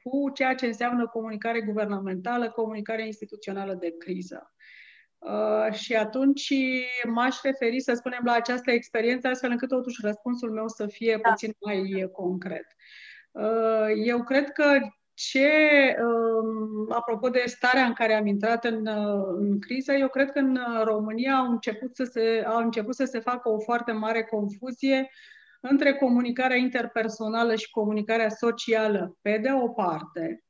cu 0.02 0.30
ceea 0.34 0.54
ce 0.54 0.66
înseamnă 0.66 1.06
comunicare 1.06 1.60
guvernamentală, 1.60 2.50
comunicare 2.50 3.06
instituțională 3.06 3.74
de 3.74 3.94
criză. 3.98 4.52
Uh, 5.18 5.72
și 5.72 5.94
atunci 5.94 6.52
m-aș 7.08 7.40
referi, 7.40 7.80
să 7.80 7.94
spunem, 7.94 8.20
la 8.24 8.32
această 8.32 8.70
experiență, 8.70 9.28
astfel 9.28 9.50
încât 9.50 9.68
totuși 9.68 10.00
răspunsul 10.02 10.50
meu 10.50 10.68
să 10.68 10.86
fie 10.86 11.18
da. 11.22 11.30
puțin 11.30 11.52
mai 11.66 12.08
concret. 12.12 12.66
Uh, 13.30 13.86
eu 14.04 14.22
cred 14.22 14.50
că 14.50 14.78
ce, 15.28 15.48
um, 16.02 16.86
apropo 16.92 17.28
de 17.28 17.42
starea 17.46 17.84
în 17.84 17.92
care 17.92 18.14
am 18.14 18.26
intrat 18.26 18.64
în, 18.64 18.86
uh, 18.86 19.24
în 19.38 19.60
criză, 19.60 19.92
eu 19.92 20.08
cred 20.08 20.30
că 20.30 20.38
în 20.38 20.58
România 20.84 21.34
au 21.34 21.50
început 21.50 21.96
să 21.96 22.04
se, 22.04 22.44
au 22.46 22.58
început 22.58 22.94
să 22.94 23.04
se 23.04 23.18
facă 23.18 23.48
o 23.48 23.58
foarte 23.58 23.92
mare 23.92 24.22
confuzie 24.22 25.10
între 25.60 25.92
comunicarea 25.94 26.56
interpersonală 26.56 27.54
și 27.54 27.70
comunicarea 27.70 28.28
socială, 28.28 29.18
pe 29.20 29.38
de 29.42 29.48
o 29.52 29.68
parte, 29.68 30.44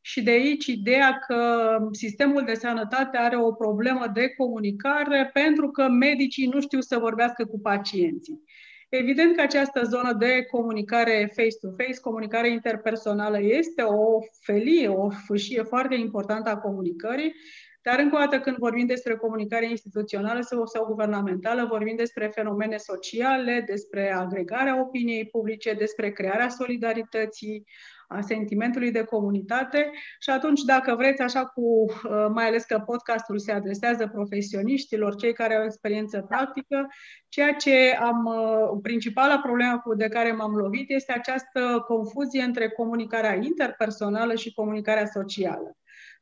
și 0.00 0.22
de 0.22 0.30
aici 0.30 0.66
ideea 0.66 1.18
că 1.26 1.76
sistemul 1.92 2.44
de 2.44 2.54
sănătate 2.54 3.16
are 3.16 3.36
o 3.36 3.52
problemă 3.52 4.06
de 4.12 4.28
comunicare 4.28 5.30
pentru 5.32 5.70
că 5.70 5.88
medicii 5.88 6.46
nu 6.46 6.60
știu 6.60 6.80
să 6.80 6.98
vorbească 6.98 7.44
cu 7.44 7.60
pacienții. 7.60 8.42
Evident 8.90 9.36
că 9.36 9.42
această 9.42 9.82
zonă 9.84 10.12
de 10.12 10.44
comunicare 10.50 11.32
face-to-face, 11.34 12.00
comunicare 12.00 12.50
interpersonală, 12.50 13.40
este 13.40 13.82
o 13.82 14.18
felie, 14.40 14.88
o 14.88 15.10
fâșie 15.10 15.62
foarte 15.62 15.94
importantă 15.94 16.50
a 16.50 16.58
comunicării, 16.58 17.34
dar 17.82 17.98
încă 17.98 18.16
o 18.16 18.18
dată 18.18 18.40
când 18.40 18.56
vorbim 18.56 18.86
despre 18.86 19.16
comunicare 19.16 19.68
instituțională 19.68 20.40
sau 20.40 20.84
guvernamentală, 20.86 21.66
vorbim 21.70 21.96
despre 21.96 22.26
fenomene 22.26 22.76
sociale, 22.76 23.64
despre 23.66 24.12
agregarea 24.12 24.80
opiniei 24.80 25.26
publice, 25.26 25.72
despre 25.72 26.10
crearea 26.10 26.48
solidarității, 26.48 27.66
a 28.12 28.20
sentimentului 28.20 28.90
de 28.90 29.04
comunitate 29.04 29.90
și 30.18 30.30
atunci, 30.30 30.60
dacă 30.60 30.94
vreți, 30.94 31.22
așa 31.22 31.44
cu, 31.44 31.60
uh, 31.60 32.26
mai 32.34 32.46
ales 32.46 32.64
că 32.64 32.82
podcastul 32.86 33.38
se 33.38 33.52
adresează 33.52 34.06
profesioniștilor, 34.06 35.14
cei 35.14 35.32
care 35.32 35.56
au 35.56 35.64
experiență 35.64 36.20
practică, 36.28 36.88
ceea 37.28 37.52
ce 37.52 37.96
am, 38.00 38.24
uh, 38.24 38.78
principala 38.82 39.38
problemă 39.38 39.82
de 39.96 40.08
care 40.08 40.32
m-am 40.32 40.54
lovit 40.54 40.90
este 40.90 41.12
această 41.12 41.84
confuzie 41.86 42.42
între 42.42 42.68
comunicarea 42.68 43.34
interpersonală 43.34 44.34
și 44.34 44.54
comunicarea 44.54 45.06
socială 45.06 45.74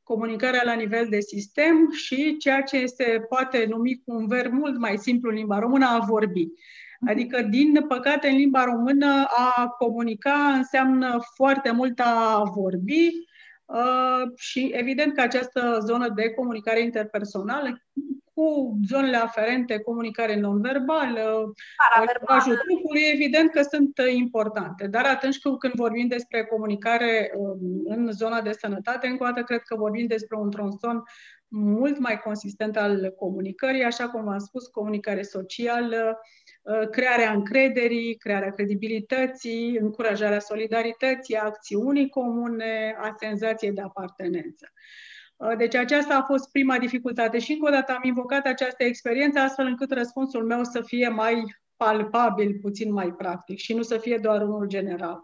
comunicarea 0.03 0.63
la 0.65 0.73
nivel 0.73 1.07
de 1.11 1.21
sistem 1.21 1.91
și 1.93 2.37
ceea 2.37 2.63
ce 2.63 2.77
este 2.77 3.25
poate 3.29 3.67
numi 3.69 4.03
cu 4.05 4.15
un 4.15 4.27
verb 4.27 4.53
mult 4.53 4.79
mai 4.79 4.97
simplu 4.97 5.31
în 5.31 5.37
limba 5.37 5.59
română, 5.59 5.87
a 5.87 5.99
vorbi. 5.99 6.47
Adică, 7.07 7.43
din 7.43 7.85
păcate, 7.89 8.29
în 8.29 8.37
limba 8.37 8.65
română, 8.65 9.27
a 9.29 9.69
comunica 9.69 10.53
înseamnă 10.57 11.19
foarte 11.35 11.71
mult 11.71 12.01
a 12.01 12.43
vorbi 12.55 13.09
uh, 13.65 14.23
și 14.37 14.71
evident 14.75 15.15
că 15.15 15.21
această 15.21 15.79
zonă 15.85 16.09
de 16.09 16.31
comunicare 16.31 16.83
interpersonală 16.83 17.83
cu 18.35 18.79
zonele 18.89 19.17
aferente, 19.17 19.79
comunicare 19.79 20.41
non-verbală, 20.41 21.53
limbajul 22.19 22.57
trupului, 22.57 23.03
evident 23.13 23.51
că 23.51 23.63
sunt 23.63 24.01
importante. 24.17 24.87
Dar 24.87 25.05
atunci 25.05 25.39
când 25.59 25.73
vorbim 25.75 26.09
despre 26.09 26.45
comunicare 26.45 27.33
um, 27.37 27.59
în 27.85 28.13
zona 28.13 28.41
de 28.41 28.53
sănătate, 28.53 29.07
încă 29.07 29.23
o 29.23 29.27
dată 29.27 29.43
cred 29.43 29.61
că 29.61 29.77
vorbim 29.77 30.07
despre 30.07 30.37
un 30.37 30.51
tronson 30.51 31.03
mult 31.49 31.99
mai 31.99 32.19
consistent 32.19 32.77
al 32.77 33.15
comunicării, 33.19 33.85
așa 33.85 34.09
cum 34.09 34.29
am 34.29 34.39
spus, 34.39 34.67
comunicare 34.67 35.23
socială, 35.23 35.97
Uh, 35.97 36.48
crearea 36.91 37.33
încrederii, 37.33 38.17
crearea 38.17 38.51
credibilității, 38.51 39.77
încurajarea 39.77 40.39
solidarității, 40.39 41.37
a 41.37 41.45
acțiunii 41.45 42.09
comune, 42.09 42.97
a 42.99 43.15
senzației 43.17 43.73
de 43.73 43.81
apartenență. 43.81 44.73
Uh, 45.37 45.57
deci 45.57 45.75
aceasta 45.75 46.17
a 46.17 46.23
fost 46.23 46.51
prima 46.51 46.79
dificultate 46.79 47.39
și 47.39 47.53
încă 47.53 47.67
o 47.69 47.71
dată 47.71 47.93
am 47.93 48.03
invocat 48.03 48.47
această 48.47 48.85
experiență 48.85 49.39
astfel 49.39 49.67
încât 49.67 49.93
răspunsul 49.93 50.45
meu 50.45 50.65
să 50.65 50.83
fie 50.83 51.09
mai 51.09 51.45
palpabil, 51.77 52.59
puțin 52.61 52.93
mai 52.93 53.13
practic 53.13 53.59
și 53.59 53.75
nu 53.75 53.83
să 53.83 53.99
fie 53.99 54.19
doar 54.23 54.43
unul 54.43 54.67
general. 54.67 55.23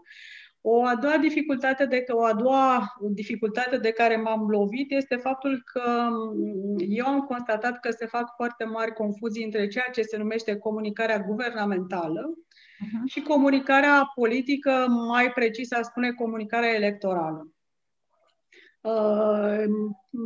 O 0.67 0.85
a 0.85 0.95
doua 0.95 1.17
dificultate 1.17 1.85
de, 1.85 2.05
o 2.11 2.23
a 2.23 2.33
doua 2.33 2.95
dificultate 3.11 3.77
de 3.77 3.91
care 3.91 4.15
m-am 4.15 4.49
lovit 4.49 4.91
este 4.91 5.15
faptul 5.15 5.61
că 5.65 6.07
mm, 6.09 6.75
eu 6.89 7.05
am 7.05 7.19
constatat 7.19 7.79
că 7.79 7.91
se 7.91 8.05
fac 8.05 8.35
foarte 8.35 8.63
mari 8.63 8.93
confuzii 8.93 9.43
între 9.43 9.67
ceea 9.67 9.89
ce 9.93 10.01
se 10.01 10.17
numește 10.17 10.57
comunicarea 10.57 11.19
guvernamentală 11.19 12.33
uh-huh. 12.33 13.05
și 13.05 13.21
comunicarea 13.21 14.11
politică, 14.15 14.85
mai 15.07 15.31
precis 15.31 15.71
a 15.71 15.81
spune 15.81 16.11
comunicarea 16.11 16.73
electorală. 16.73 17.54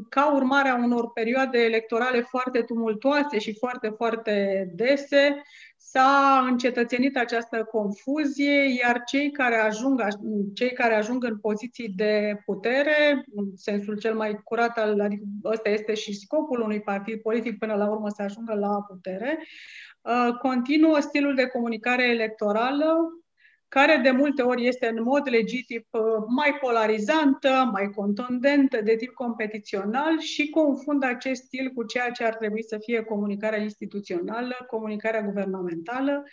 Ca 0.09 0.33
urmare 0.33 0.69
a 0.69 0.75
unor 0.75 1.11
perioade 1.11 1.59
electorale 1.59 2.21
foarte 2.21 2.61
tumultoase 2.61 3.39
și 3.39 3.57
foarte, 3.57 3.89
foarte 3.89 4.65
dese, 4.75 5.41
s-a 5.77 6.45
încetățenit 6.49 7.17
această 7.17 7.63
confuzie, 7.63 8.79
iar 8.81 9.03
cei 9.05 9.31
care 9.31 9.55
ajung, 9.55 10.01
cei 10.53 10.73
care 10.73 10.95
ajung 10.95 11.23
în 11.23 11.37
poziții 11.37 11.89
de 11.89 12.41
putere, 12.45 13.25
în 13.35 13.45
sensul 13.55 13.97
cel 13.97 14.15
mai 14.15 14.39
curat, 14.43 14.77
al, 14.77 15.01
adică 15.01 15.23
ăsta 15.43 15.69
este 15.69 15.93
și 15.93 16.13
scopul 16.13 16.61
unui 16.61 16.81
partid 16.81 17.21
politic 17.21 17.57
până 17.57 17.73
la 17.73 17.89
urmă 17.89 18.09
să 18.09 18.21
ajungă 18.21 18.53
la 18.53 18.81
putere, 18.87 19.39
uh, 20.01 20.37
continuă 20.41 20.99
stilul 20.99 21.35
de 21.35 21.47
comunicare 21.47 22.03
electorală 22.03 22.95
care 23.69 23.99
de 24.03 24.11
multe 24.11 24.41
ori 24.41 24.67
este 24.67 24.87
în 24.87 25.03
mod 25.03 25.29
legitim 25.29 25.85
uh, 25.89 26.01
mai 26.35 26.57
polarizantă, 26.61 27.69
mai 27.71 27.89
contundentă, 27.95 28.81
de 28.81 28.95
tip 28.95 29.13
competițional 29.13 30.19
și 30.19 30.49
confundă 30.49 31.05
acest 31.05 31.43
stil 31.43 31.71
cu 31.75 31.83
ceea 31.83 32.09
ce 32.09 32.23
ar 32.23 32.35
trebui 32.35 32.63
să 32.63 32.77
fie 32.77 33.01
comunicarea 33.01 33.61
instituțională, 33.61 34.65
comunicarea 34.67 35.21
guvernamentală, 35.21 36.23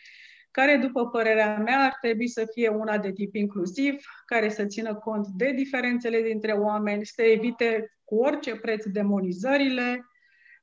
care, 0.51 0.77
după 0.77 1.09
părerea 1.09 1.59
mea, 1.59 1.85
ar 1.85 1.97
trebui 2.01 2.29
să 2.29 2.47
fie 2.53 2.69
una 2.69 2.99
de 2.99 3.13
tip 3.13 3.35
inclusiv, 3.35 3.95
care 4.27 4.49
să 4.49 4.65
țină 4.65 4.95
cont 4.95 5.27
de 5.27 5.53
diferențele 5.57 6.23
dintre 6.23 6.53
oameni, 6.53 7.07
să 7.07 7.23
evite 7.23 7.97
cu 8.05 8.17
orice 8.17 8.57
preț 8.57 8.85
demonizările, 8.85 10.07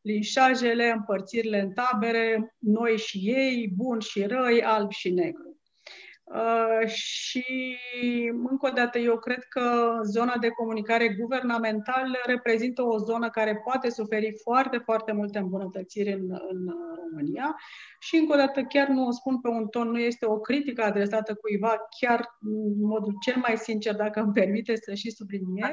linșajele, 0.02 0.92
împărțirile 0.92 1.60
în 1.60 1.72
tabere, 1.72 2.56
noi 2.60 2.98
și 2.98 3.18
ei, 3.18 3.74
bun 3.76 4.00
și 4.00 4.24
răi, 4.24 4.64
alb 4.64 4.92
și 4.92 5.10
negru. 5.10 5.62
Uh, 6.24 6.88
și, 6.88 7.78
încă 8.50 8.68
o 8.68 8.70
dată, 8.70 8.98
eu 8.98 9.18
cred 9.18 9.44
că 9.44 10.00
zona 10.04 10.38
de 10.38 10.50
comunicare 10.50 11.16
guvernamentală 11.20 12.18
reprezintă 12.26 12.82
o 12.82 12.98
zonă 12.98 13.30
care 13.30 13.62
poate 13.64 13.90
suferi 13.90 14.34
foarte, 14.42 14.78
foarte 14.78 15.12
multe 15.12 15.38
îmbunătățiri 15.38 16.12
în, 16.14 16.30
în 16.30 16.74
România. 16.96 17.56
Și, 18.00 18.16
încă 18.16 18.34
o 18.34 18.38
dată, 18.38 18.62
chiar 18.64 18.88
nu 18.88 19.08
o 19.08 19.12
spun 19.12 19.40
pe 19.40 19.48
un 19.48 19.68
ton, 19.68 19.90
nu 19.90 20.00
este 20.00 20.26
o 20.26 20.40
critică 20.40 20.84
adresată 20.84 21.34
cuiva, 21.34 21.78
chiar 22.00 22.38
în 22.42 22.86
modul 22.86 23.16
cel 23.22 23.42
mai 23.48 23.58
sincer, 23.58 23.96
dacă 23.96 24.20
îmi 24.20 24.34
permite 24.34 24.76
să 24.76 24.94
și 24.94 25.12
subliniez. 25.12 25.70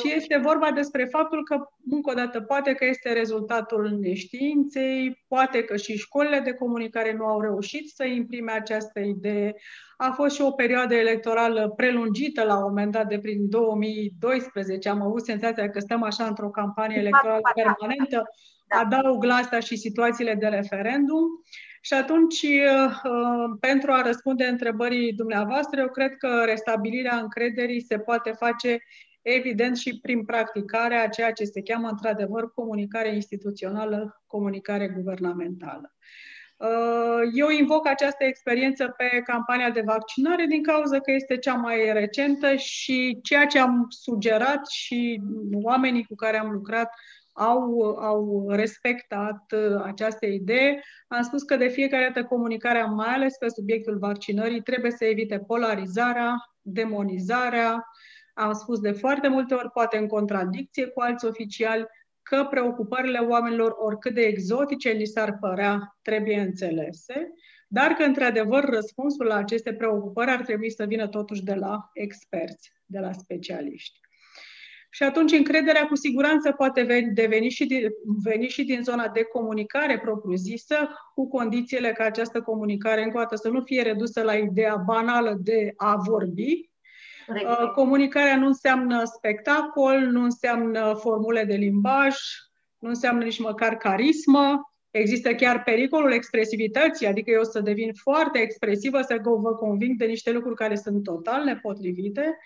Și 0.00 0.12
este 0.16 0.36
vorba 0.36 0.70
despre 0.70 1.04
faptul 1.04 1.44
că, 1.44 1.68
încă 1.90 2.10
o 2.10 2.14
dată, 2.14 2.40
poate 2.40 2.72
că 2.72 2.84
este 2.84 3.12
rezultatul 3.12 3.98
neștiinței, 4.00 5.24
poate 5.28 5.62
că 5.64 5.76
și 5.76 5.96
școlile 5.96 6.40
de 6.40 6.52
comunicare 6.52 7.12
nu 7.12 7.24
au 7.24 7.40
reușit 7.40 7.88
să 7.88 8.04
imprime 8.04 8.52
această 8.52 9.00
idee. 9.00 9.54
A 9.96 10.10
fost 10.10 10.34
și 10.34 10.42
o 10.42 10.50
perioadă 10.50 10.94
electorală 10.94 11.68
prelungită 11.76 12.44
la 12.44 12.56
un 12.56 12.62
moment 12.62 12.92
dat, 12.92 13.08
de 13.08 13.18
prin 13.18 13.48
2012. 13.48 14.88
Am 14.88 15.02
avut 15.02 15.24
senzația 15.24 15.70
că 15.70 15.80
stăm 15.80 16.02
așa 16.02 16.24
într-o 16.24 16.50
campanie 16.50 16.98
electorală 16.98 17.40
permanentă. 17.54 18.30
Da. 18.66 18.78
Adaug 18.78 19.24
la 19.24 19.34
asta 19.34 19.60
și 19.60 19.76
situațiile 19.76 20.34
de 20.34 20.46
referendum. 20.46 21.26
Și 21.80 21.94
atunci, 21.94 22.42
uh, 22.42 23.56
pentru 23.60 23.92
a 23.92 24.02
răspunde 24.02 24.44
întrebării 24.44 25.12
dumneavoastră, 25.12 25.80
eu 25.80 25.88
cred 25.88 26.16
că 26.16 26.42
restabilirea 26.44 27.16
încrederii 27.16 27.80
se 27.80 27.98
poate 27.98 28.30
face 28.30 28.78
evident 29.34 29.76
și 29.76 29.98
prin 30.00 30.24
practicarea 30.24 31.02
a 31.02 31.08
ceea 31.08 31.32
ce 31.32 31.44
se 31.44 31.62
cheamă 31.62 31.88
într-adevăr 31.88 32.52
comunicare 32.52 33.14
instituțională, 33.14 34.22
comunicare 34.26 34.88
guvernamentală. 34.88 35.92
Uh, 36.56 37.30
eu 37.32 37.48
invoc 37.48 37.86
această 37.86 38.24
experiență 38.24 38.94
pe 38.96 39.22
campania 39.24 39.70
de 39.70 39.82
vaccinare 39.84 40.46
din 40.46 40.62
cauza 40.62 41.00
că 41.00 41.12
este 41.12 41.36
cea 41.36 41.54
mai 41.54 41.92
recentă 41.92 42.54
și 42.54 43.18
ceea 43.22 43.46
ce 43.46 43.58
am 43.58 43.86
sugerat 43.88 44.66
și 44.66 45.20
oamenii 45.52 46.04
cu 46.04 46.14
care 46.14 46.38
am 46.38 46.50
lucrat 46.50 46.90
au, 47.32 47.80
au 48.00 48.50
respectat 48.50 49.52
uh, 49.52 49.82
această 49.84 50.26
idee. 50.26 50.82
Am 51.08 51.22
spus 51.22 51.42
că 51.42 51.56
de 51.56 51.68
fiecare 51.68 52.10
dată 52.12 52.26
comunicarea, 52.26 52.84
mai 52.84 53.14
ales 53.14 53.36
pe 53.36 53.48
subiectul 53.48 53.98
vaccinării, 53.98 54.62
trebuie 54.62 54.90
să 54.90 55.04
evite 55.04 55.38
polarizarea, 55.38 56.34
demonizarea, 56.60 57.84
am 58.38 58.52
spus 58.52 58.80
de 58.80 58.92
foarte 58.92 59.28
multe 59.28 59.54
ori, 59.54 59.70
poate 59.70 59.96
în 59.96 60.06
contradicție 60.06 60.86
cu 60.86 61.00
alți 61.00 61.26
oficiali, 61.26 61.86
că 62.22 62.46
preocupările 62.50 63.18
oamenilor, 63.18 63.74
oricât 63.78 64.14
de 64.14 64.20
exotice 64.20 64.90
li 64.90 65.06
s-ar 65.06 65.36
părea, 65.40 65.98
trebuie 66.02 66.40
înțelese, 66.40 67.32
dar 67.68 67.92
că, 67.92 68.02
într-adevăr, 68.02 68.64
răspunsul 68.64 69.26
la 69.26 69.34
aceste 69.34 69.74
preocupări 69.74 70.30
ar 70.30 70.42
trebui 70.42 70.70
să 70.70 70.84
vină 70.84 71.08
totuși 71.08 71.42
de 71.42 71.54
la 71.54 71.90
experți, 71.92 72.72
de 72.86 72.98
la 72.98 73.12
specialiști. 73.12 73.98
Și 74.90 75.02
atunci 75.02 75.32
încrederea 75.32 75.86
cu 75.86 75.94
siguranță 75.94 76.52
poate 76.52 76.82
veni, 76.82 77.12
deveni 77.12 77.48
și 77.48 77.66
din, 77.66 77.88
veni 78.22 78.48
și 78.48 78.64
din 78.64 78.82
zona 78.82 79.08
de 79.08 79.22
comunicare 79.22 79.98
propriu-zisă, 79.98 80.76
cu 81.14 81.28
condițiile 81.28 81.92
ca 81.92 82.04
această 82.04 82.40
comunicare, 82.40 83.02
încă 83.02 83.16
o 83.16 83.20
dată, 83.20 83.36
să 83.36 83.48
nu 83.48 83.62
fie 83.64 83.82
redusă 83.82 84.22
la 84.22 84.34
ideea 84.34 84.76
banală 84.76 85.38
de 85.42 85.72
a 85.76 85.96
vorbi, 85.96 86.70
Uh, 87.28 87.70
comunicarea 87.74 88.36
nu 88.36 88.46
înseamnă 88.46 89.02
spectacol, 89.04 89.98
nu 90.00 90.22
înseamnă 90.22 90.94
formule 91.00 91.44
de 91.44 91.54
limbaj, 91.54 92.16
nu 92.78 92.88
înseamnă 92.88 93.24
nici 93.24 93.38
măcar 93.38 93.76
carismă. 93.76 94.72
Există 94.90 95.34
chiar 95.34 95.62
pericolul 95.62 96.12
expresivității, 96.12 97.06
adică 97.06 97.30
eu 97.30 97.44
să 97.44 97.60
devin 97.60 97.92
foarte 97.94 98.38
expresivă, 98.38 99.02
să 99.02 99.20
vă 99.22 99.54
conving 99.54 99.96
de 99.96 100.04
niște 100.04 100.32
lucruri 100.32 100.54
care 100.56 100.76
sunt 100.76 101.02
total 101.02 101.44
nepotrivite, 101.44 102.38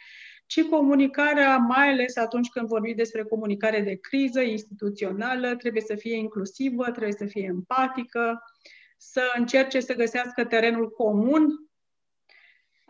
ci 0.47 0.62
comunicarea, 0.62 1.57
mai 1.57 1.88
ales 1.88 2.16
atunci 2.16 2.49
când 2.49 2.68
vorbim 2.68 2.95
despre 2.97 3.23
comunicare 3.23 3.81
de 3.81 3.99
criză 4.01 4.40
instituțională, 4.40 5.57
trebuie 5.57 5.83
să 5.83 5.95
fie 5.95 6.16
inclusivă, 6.16 6.85
trebuie 6.85 7.12
să 7.12 7.25
fie 7.25 7.45
empatică, 7.45 8.42
să 8.97 9.23
încerce 9.38 9.81
să 9.81 9.95
găsească 9.95 10.45
terenul 10.45 10.90
comun 10.90 11.47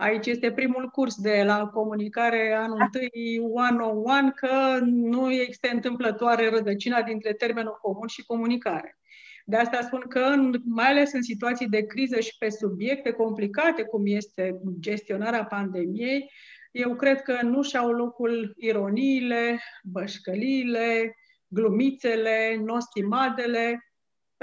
Aici 0.03 0.27
este 0.27 0.53
primul 0.53 0.89
curs 0.89 1.15
de 1.15 1.43
la 1.47 1.67
comunicare 1.67 2.55
anul 2.59 2.79
da. 2.79 2.85
întâi 2.85 3.39
one-on-one, 3.39 4.31
că 4.31 4.79
nu 4.85 5.31
este 5.31 5.71
întâmplătoare 5.73 6.49
rădăcina 6.49 7.03
dintre 7.03 7.33
termenul 7.33 7.79
comun 7.83 8.07
și 8.07 8.25
comunicare. 8.25 8.99
De 9.45 9.57
asta 9.57 9.81
spun 9.81 10.05
că, 10.09 10.35
mai 10.65 10.87
ales 10.87 11.13
în 11.13 11.23
situații 11.23 11.69
de 11.69 11.87
criză 11.87 12.21
și 12.21 12.37
pe 12.39 12.51
subiecte 12.51 13.11
complicate, 13.11 13.83
cum 13.83 14.03
este 14.05 14.61
gestionarea 14.81 15.45
pandemiei, 15.45 16.31
eu 16.73 16.95
cred 16.95 17.23
că 17.23 17.39
nu 17.43 17.63
și-au 17.63 17.91
locul 17.91 18.55
ironiile, 18.57 19.61
bășcăliile, 19.83 21.17
glumițele, 21.49 22.61
nostimadele, 22.65 23.92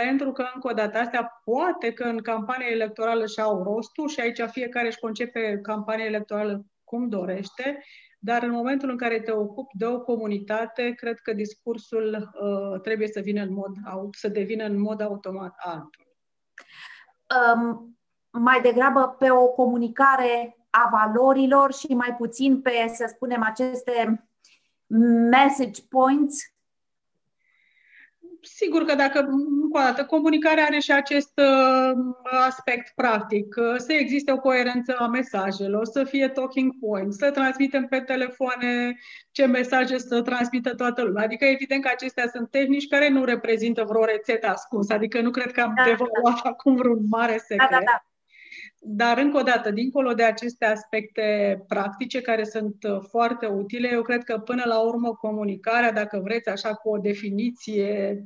pentru 0.05 0.31
că, 0.31 0.45
încă 0.53 0.67
o 0.67 0.73
dată, 0.73 0.97
astea 0.97 1.41
poate 1.43 1.93
că 1.93 2.03
în 2.03 2.21
campania 2.21 2.67
electorală 2.67 3.25
și-au 3.25 3.63
rostul 3.63 4.07
și 4.07 4.19
aici 4.19 4.41
fiecare 4.51 4.88
își 4.88 4.99
concepe 4.99 5.59
campania 5.62 6.05
electorală 6.05 6.65
cum 6.83 7.09
dorește, 7.09 7.83
dar 8.19 8.43
în 8.43 8.51
momentul 8.51 8.89
în 8.89 8.97
care 8.97 9.19
te 9.19 9.31
ocupi 9.31 9.77
de 9.77 9.85
o 9.85 9.99
comunitate, 9.99 10.91
cred 10.91 11.19
că 11.19 11.33
discursul 11.33 12.31
uh, 12.41 12.81
trebuie 12.81 13.07
să 13.07 13.19
vină 13.19 13.41
în 13.41 13.53
mod, 13.53 13.75
să 14.12 14.27
devină 14.27 14.65
în 14.65 14.79
mod 14.79 15.01
automat 15.01 15.53
altul. 15.57 16.07
Um, 17.55 17.97
mai 18.31 18.62
degrabă 18.62 19.15
pe 19.19 19.31
o 19.31 19.47
comunicare 19.47 20.57
a 20.69 20.89
valorilor 20.91 21.73
și 21.73 21.93
mai 21.93 22.15
puțin 22.17 22.62
pe, 22.62 22.91
să 22.93 23.05
spunem, 23.13 23.43
aceste 23.43 24.27
message 25.29 25.81
points 25.89 26.38
sigur 28.41 28.86
că 28.86 28.95
dacă, 28.95 29.19
încă 29.62 29.78
o 29.78 29.80
dată, 29.80 30.06
comunicarea 30.06 30.63
are 30.63 30.80
și 30.80 30.91
acest 30.91 31.32
uh, 31.39 31.91
aspect 32.47 32.91
practic, 32.95 33.56
uh, 33.58 33.75
să 33.78 33.93
existe 33.93 34.32
o 34.32 34.39
coerență 34.39 34.95
a 34.99 35.08
mesajelor, 35.08 35.86
să 35.86 36.04
fie 36.04 36.28
talking 36.28 36.73
points, 36.80 37.17
să 37.17 37.32
transmitem 37.32 37.86
pe 37.88 37.99
telefoane 37.99 38.97
ce 39.32 39.45
mesaje 39.45 39.97
să 39.97 40.21
transmită 40.21 40.75
toată 40.75 41.02
lumea. 41.02 41.23
Adică, 41.23 41.45
evident 41.45 41.84
că 41.84 41.89
acestea 41.93 42.28
sunt 42.34 42.49
tehnici 42.49 42.88
care 42.88 43.10
nu 43.10 43.23
reprezintă 43.23 43.84
vreo 43.88 44.06
rețetă 44.06 44.47
ascunsă, 44.47 44.93
adică 44.93 45.21
nu 45.21 45.32
cred 45.32 45.52
că 45.52 45.62
am 45.62 45.73
da, 45.75 45.84
devaluat 45.84 46.43
da. 46.43 46.49
acum 46.49 46.75
vreun 46.75 46.99
mare 47.10 47.38
secret. 47.38 47.69
Da, 47.69 47.78
da, 47.78 47.84
da. 47.86 48.08
Dar, 48.81 49.17
încă 49.17 49.37
o 49.37 49.41
dată, 49.41 49.71
dincolo 49.71 50.13
de 50.13 50.23
aceste 50.23 50.65
aspecte 50.65 51.57
practice 51.67 52.21
care 52.21 52.43
sunt 52.43 52.83
uh, 52.83 52.99
foarte 53.09 53.45
utile, 53.45 53.89
eu 53.91 54.01
cred 54.01 54.23
că 54.23 54.37
până 54.37 54.63
la 54.65 54.79
urmă 54.79 55.15
comunicarea, 55.15 55.91
dacă 55.91 56.19
vreți 56.23 56.49
așa 56.49 56.73
cu 56.73 56.89
o 56.89 56.97
definiție 56.97 58.23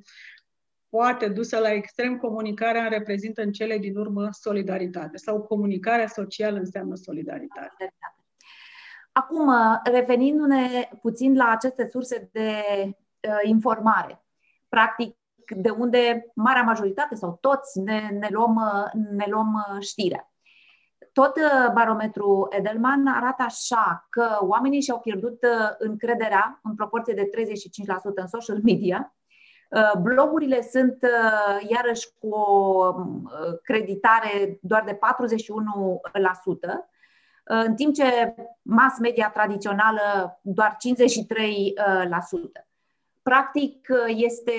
poate 0.90 1.28
dusă 1.28 1.60
la 1.60 1.72
extrem, 1.72 2.18
comunicarea 2.18 2.88
reprezintă 2.88 3.42
în 3.42 3.52
cele 3.52 3.78
din 3.78 3.98
urmă 3.98 4.30
solidaritate. 4.32 5.18
Sau 5.18 5.42
comunicarea 5.42 6.08
socială 6.08 6.58
înseamnă 6.58 6.96
solidaritate. 6.96 7.94
Acum, 9.12 9.48
uh, 9.48 9.80
revenindu-ne 9.84 10.90
puțin 11.02 11.36
la 11.36 11.50
aceste 11.50 11.88
surse 11.92 12.30
de 12.32 12.52
uh, 12.84 13.40
informare, 13.44 14.24
practic 14.70 15.16
de 15.56 15.70
unde 15.70 16.32
marea 16.36 16.62
majoritate 16.62 17.16
sau 17.16 17.38
toți 17.42 17.80
ne, 17.80 18.10
ne 18.20 18.28
luăm, 18.32 18.56
uh, 18.56 19.02
ne 19.12 19.26
luăm 19.30 19.66
știrea 19.80 20.33
tot 21.14 21.36
uh, 21.36 21.72
barometrul 21.74 22.48
Edelman 22.50 23.08
arată 23.08 23.44
așa 23.44 24.08
că 24.10 24.38
oamenii 24.42 24.82
și-au 24.82 25.00
pierdut 25.00 25.44
uh, 25.44 25.70
încrederea 25.78 26.60
în 26.64 26.76
proporție 26.76 27.14
de 27.14 27.30
35% 27.30 27.30
în 28.16 28.28
social 28.28 28.60
media. 28.64 29.16
Blogurile 30.02 30.62
sunt 30.62 30.98
iarăși 31.68 32.08
cu 32.20 32.28
o 32.30 32.94
creditare 33.64 34.60
doar 34.62 34.84
de 34.84 34.94
41%, 34.94 35.00
în 37.44 37.76
timp 37.76 37.94
ce 37.94 38.36
mass 38.62 39.00
media 39.00 39.30
tradițională 39.30 40.40
doar 40.42 40.72
53%. 40.72 40.78
Practic, 43.22 43.88
este 44.08 44.54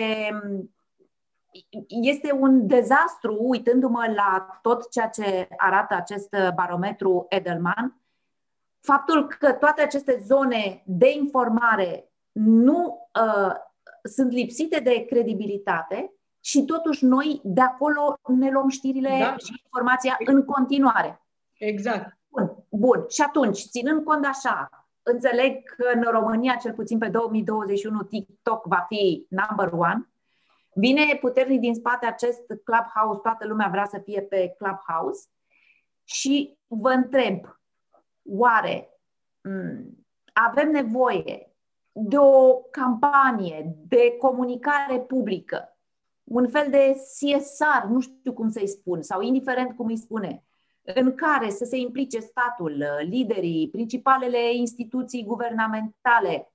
este 1.88 2.32
un 2.32 2.66
dezastru, 2.66 3.36
uitându-mă 3.40 4.12
la 4.16 4.58
tot 4.62 4.90
ceea 4.90 5.08
ce 5.08 5.48
arată 5.56 5.94
acest 5.94 6.36
barometru 6.54 7.26
Edelman, 7.28 8.00
faptul 8.80 9.26
că 9.38 9.52
toate 9.52 9.82
aceste 9.82 10.22
zone 10.26 10.82
de 10.86 11.12
informare 11.12 12.12
nu 12.32 13.08
uh, 13.20 13.52
sunt 14.02 14.32
lipsite 14.32 14.80
de 14.80 15.04
credibilitate 15.04 16.12
și 16.40 16.64
totuși 16.64 17.04
noi 17.04 17.40
de 17.44 17.60
acolo 17.60 18.18
ne 18.26 18.50
luăm 18.50 18.68
știrile 18.68 19.16
da. 19.20 19.36
și 19.36 19.60
informația 19.64 20.16
în 20.24 20.44
continuare. 20.44 21.22
Exact. 21.58 22.18
Bun, 22.28 22.64
bun. 22.68 23.04
Și 23.08 23.22
atunci, 23.22 23.58
ținând 23.58 24.04
cont 24.04 24.22
de 24.22 24.26
așa, 24.26 24.86
înțeleg 25.02 25.62
că 25.76 25.90
în 25.94 26.02
România, 26.02 26.54
cel 26.54 26.72
puțin 26.72 26.98
pe 26.98 27.08
2021, 27.08 28.02
TikTok 28.02 28.64
va 28.64 28.84
fi 28.88 29.26
number 29.28 29.72
one, 29.72 30.08
Vine 30.74 31.18
puternic 31.20 31.60
din 31.60 31.74
spate 31.74 32.06
acest 32.06 32.42
Clubhouse, 32.64 33.20
toată 33.22 33.46
lumea 33.46 33.68
vrea 33.68 33.84
să 33.84 33.98
fie 33.98 34.22
pe 34.22 34.54
Clubhouse. 34.58 35.28
Și 36.04 36.58
vă 36.66 36.90
întreb, 36.90 37.58
oare 38.22 38.88
avem 40.32 40.70
nevoie 40.70 41.54
de 41.92 42.18
o 42.18 42.54
campanie 42.54 43.76
de 43.88 44.16
comunicare 44.18 45.00
publică, 45.00 45.78
un 46.24 46.48
fel 46.48 46.70
de 46.70 46.92
CSR, 46.92 47.86
nu 47.88 48.00
știu 48.00 48.32
cum 48.32 48.50
să-i 48.50 48.68
spun, 48.68 49.02
sau 49.02 49.20
indiferent 49.20 49.76
cum 49.76 49.86
îi 49.86 49.96
spune, 49.96 50.44
în 50.82 51.14
care 51.14 51.50
să 51.50 51.64
se 51.64 51.76
implice 51.76 52.20
statul, 52.20 52.84
liderii, 53.00 53.70
principalele 53.70 54.54
instituții 54.54 55.24
guvernamentale, 55.24 56.52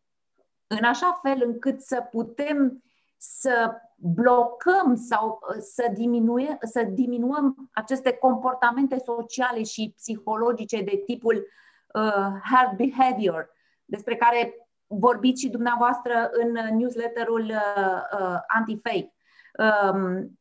în 0.67 0.84
așa 0.84 1.19
fel 1.21 1.41
încât 1.45 1.82
să 1.82 2.08
putem 2.12 2.84
să 3.21 3.82
blocăm 3.95 4.95
sau 4.95 5.39
uh, 5.49 5.55
să, 5.60 5.91
diminue, 5.93 6.58
să 6.62 6.84
diminuăm 6.84 7.69
aceste 7.73 8.12
comportamente 8.12 8.97
sociale 9.05 9.63
și 9.63 9.93
psihologice 9.95 10.82
de 10.82 11.01
tipul 11.05 11.47
uh, 11.93 12.27
hard 12.43 12.77
behavior, 12.77 13.49
despre 13.86 14.15
care 14.15 14.69
vorbiți 14.88 15.41
și 15.41 15.49
dumneavoastră 15.49 16.29
în 16.32 16.51
newsletterul 16.77 17.41
uh, 17.41 18.19
uh, 18.19 18.39
Anti-Fake. 18.47 19.13
Um, 19.58 20.39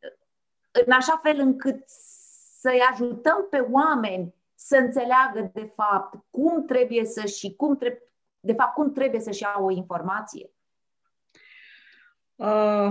în 0.87 0.93
așa 0.93 1.21
fel 1.23 1.39
încât 1.39 1.83
să-i 2.61 2.81
ajutăm 2.93 3.47
pe 3.51 3.59
oameni 3.59 4.35
să 4.55 4.77
înțeleagă 4.77 5.51
de 5.53 5.73
fapt 5.75 6.15
cum 6.31 6.65
trebuie 6.65 7.05
să 7.05 7.27
și 7.27 7.55
cum 7.55 7.77
trebuie, 7.77 8.03
de 8.41 8.53
fapt 8.53 8.75
cum 8.75 8.93
trebuie 8.93 9.21
să-și 9.21 9.43
iau 9.43 9.65
o 9.65 9.71
informație. 9.71 10.51
Uh, 12.39 12.89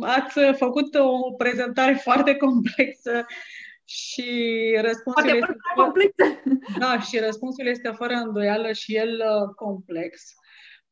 ați 0.00 0.40
făcut 0.56 0.94
o 0.94 1.32
prezentare 1.32 1.92
foarte 2.06 2.36
complexă 2.36 3.26
și 3.84 4.30
răspunsul 4.80 5.36
este 5.36 5.56
complex. 5.74 6.14
Da, 6.78 7.00
și 7.00 7.18
răspunsul 7.18 7.66
este 7.66 7.90
fără 7.96 8.14
îndoială 8.14 8.72
și 8.72 8.96
el 8.96 9.08
uh, 9.08 9.54
complex. 9.54 10.34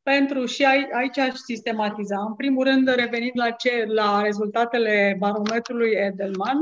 Pentru 0.03 0.45
și 0.45 0.65
aici 0.93 1.19
aș 1.19 1.35
sistematiza. 1.35 2.21
În 2.29 2.35
primul 2.35 2.65
rând, 2.65 2.95
revenind 2.95 3.33
la 3.35 3.51
ce 3.51 3.85
la 3.89 4.23
rezultatele 4.23 5.17
barometrului 5.19 5.91
Edelman, 5.91 6.59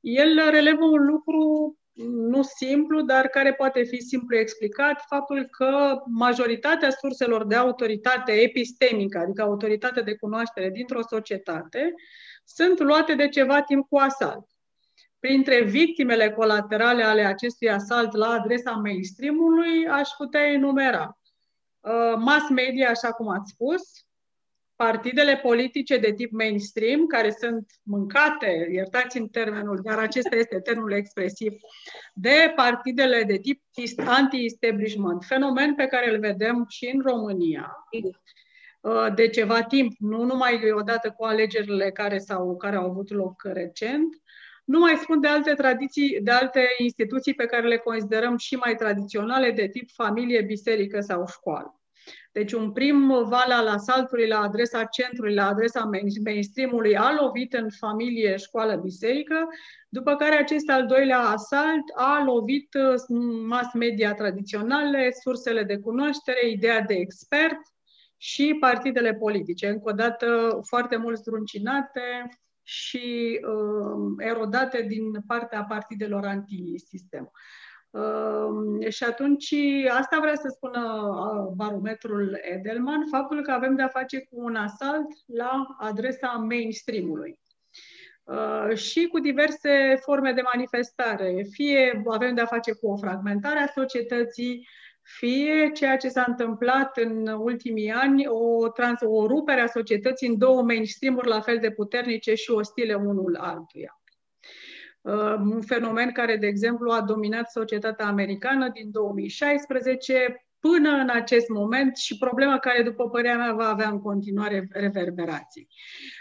el 0.00 0.50
relevă 0.50 0.84
un 0.84 1.06
lucru 1.06 1.74
nu 2.04 2.42
simplu, 2.42 3.02
dar 3.02 3.26
care 3.26 3.54
poate 3.54 3.82
fi 3.82 4.00
simplu 4.00 4.36
explicat, 4.36 5.04
faptul 5.08 5.44
că 5.44 6.02
majoritatea 6.06 6.90
surselor 6.90 7.46
de 7.46 7.54
autoritate 7.54 8.32
epistemică, 8.32 9.18
adică 9.18 9.42
autoritate 9.42 10.00
de 10.00 10.14
cunoaștere 10.14 10.70
dintr-o 10.70 11.02
societate, 11.08 11.94
sunt 12.44 12.78
luate 12.78 13.14
de 13.14 13.28
ceva 13.28 13.62
timp 13.62 13.88
cu 13.88 13.96
asalt. 13.96 14.46
Printre 15.18 15.62
victimele 15.62 16.30
colaterale 16.30 17.02
ale 17.02 17.24
acestui 17.24 17.70
asalt 17.70 18.12
la 18.12 18.28
adresa 18.28 18.70
mainstream-ului, 18.70 19.88
aș 19.88 20.08
putea 20.16 20.52
enumera 20.52 21.18
uh, 21.80 22.14
mass 22.16 22.48
media, 22.48 22.90
așa 22.90 23.12
cum 23.12 23.28
ați 23.28 23.50
spus, 23.50 23.82
partidele 24.86 25.36
politice 25.36 25.96
de 25.96 26.12
tip 26.12 26.32
mainstream, 26.32 27.06
care 27.06 27.30
sunt 27.30 27.70
mâncate, 27.82 28.68
iertați-mi 28.72 29.28
termenul, 29.28 29.80
dar 29.82 29.98
acesta 29.98 30.36
este 30.36 30.60
termenul 30.60 30.92
expresiv, 30.92 31.52
de 32.14 32.52
partidele 32.56 33.22
de 33.22 33.38
tip 33.38 33.62
anti-establishment, 34.06 35.24
fenomen 35.24 35.74
pe 35.74 35.86
care 35.86 36.10
îl 36.10 36.18
vedem 36.18 36.64
și 36.68 36.90
în 36.94 37.00
România 37.00 37.76
uh, 38.80 39.14
de 39.14 39.28
ceva 39.28 39.62
timp, 39.62 39.92
nu 39.98 40.22
numai 40.24 40.70
odată 40.70 41.10
cu 41.16 41.24
alegerile 41.24 41.90
care, 41.90 42.18
sau 42.18 42.56
care 42.56 42.76
au 42.76 42.90
avut 42.90 43.10
loc 43.10 43.42
recent, 43.42 44.22
nu 44.64 44.78
mai 44.78 44.96
spun 44.96 45.20
de 45.20 45.28
alte 45.28 45.54
tradiții, 45.54 46.20
de 46.22 46.30
alte 46.30 46.68
instituții 46.78 47.34
pe 47.34 47.46
care 47.46 47.68
le 47.68 47.76
considerăm 47.76 48.36
și 48.36 48.54
mai 48.54 48.74
tradiționale, 48.74 49.50
de 49.50 49.68
tip 49.68 49.90
familie, 49.90 50.42
biserică 50.42 51.00
sau 51.00 51.26
școală. 51.26 51.79
Deci 52.32 52.52
un 52.52 52.72
prim 52.72 53.08
val 53.08 53.50
al 53.50 53.66
asaltului 53.66 54.26
la 54.26 54.38
adresa 54.40 54.84
centrului, 54.84 55.34
la 55.34 55.46
adresa 55.46 55.90
mainstream-ului 56.24 56.96
a 56.96 57.14
lovit 57.20 57.52
în 57.52 57.66
familie, 57.78 58.36
școală, 58.36 58.76
biserică, 58.76 59.48
după 59.88 60.16
care 60.16 60.34
acest 60.34 60.70
al 60.70 60.86
doilea 60.86 61.20
asalt 61.20 61.84
a 61.94 62.22
lovit 62.24 62.74
uh, 62.74 62.94
mass 63.46 63.74
media 63.74 64.14
tradiționale, 64.14 65.10
sursele 65.22 65.62
de 65.62 65.78
cunoaștere, 65.78 66.48
ideea 66.48 66.80
de 66.80 66.94
expert 66.94 67.58
și 68.16 68.56
partidele 68.60 69.14
politice. 69.14 69.68
Încă 69.68 69.90
o 69.90 69.92
dată 69.92 70.58
foarte 70.62 70.96
mult 70.96 71.16
zdruncinate 71.16 72.28
și 72.62 73.40
uh, 73.42 74.14
erodate 74.18 74.82
din 74.82 75.22
partea 75.26 75.64
partidelor 75.64 76.24
antisistem. 76.24 77.20
Ehm, 77.20 77.30
și 78.88 79.04
atunci 79.04 79.54
asta 79.88 80.18
vrea 80.20 80.34
să 80.34 80.48
spună 80.48 80.82
barometrul 81.56 82.38
Edelman, 82.42 83.06
faptul 83.10 83.42
că 83.42 83.50
avem 83.50 83.74
de-a 83.74 83.88
face 83.88 84.18
cu 84.18 84.36
un 84.44 84.56
asalt 84.56 85.06
la 85.26 85.66
adresa 85.78 86.28
mainstream-ului. 86.28 87.38
Uh, 88.24 88.76
și 88.76 89.06
cu 89.06 89.18
diverse 89.18 89.98
forme 90.00 90.32
de 90.32 90.40
manifestare. 90.54 91.46
Fie 91.50 92.02
avem 92.06 92.34
de-a 92.34 92.46
face 92.46 92.72
cu 92.72 92.86
o 92.86 92.96
fragmentare 92.96 93.58
a 93.58 93.66
societății, 93.66 94.68
fie 95.02 95.70
ceea 95.74 95.96
ce 95.96 96.08
s-a 96.08 96.24
întâmplat 96.26 96.96
în 96.96 97.26
ultimii 97.26 97.90
ani, 97.90 98.26
o, 98.26 98.68
trans- 98.68 99.00
o 99.04 99.26
rupere 99.26 99.60
a 99.60 99.66
societății 99.66 100.28
în 100.28 100.38
două 100.38 100.62
mainstream-uri 100.62 101.28
la 101.28 101.40
fel 101.40 101.58
de 101.58 101.70
puternice 101.70 102.34
și 102.34 102.50
ostile 102.50 102.94
unul 102.94 103.36
altuia. 103.36 103.99
Uh, 105.00 105.34
un 105.38 105.60
fenomen 105.60 106.12
care, 106.12 106.36
de 106.36 106.46
exemplu, 106.46 106.90
a 106.90 107.02
dominat 107.02 107.50
societatea 107.50 108.06
americană 108.06 108.68
din 108.68 108.90
2016 108.90 110.44
până 110.60 110.90
în 110.90 111.08
acest 111.12 111.48
moment 111.48 111.96
și 111.96 112.18
problema 112.18 112.58
care, 112.58 112.82
după 112.82 113.08
părerea 113.08 113.36
mea, 113.36 113.52
va 113.52 113.68
avea 113.68 113.88
în 113.88 114.00
continuare 114.00 114.68
reverberații. 114.72 115.68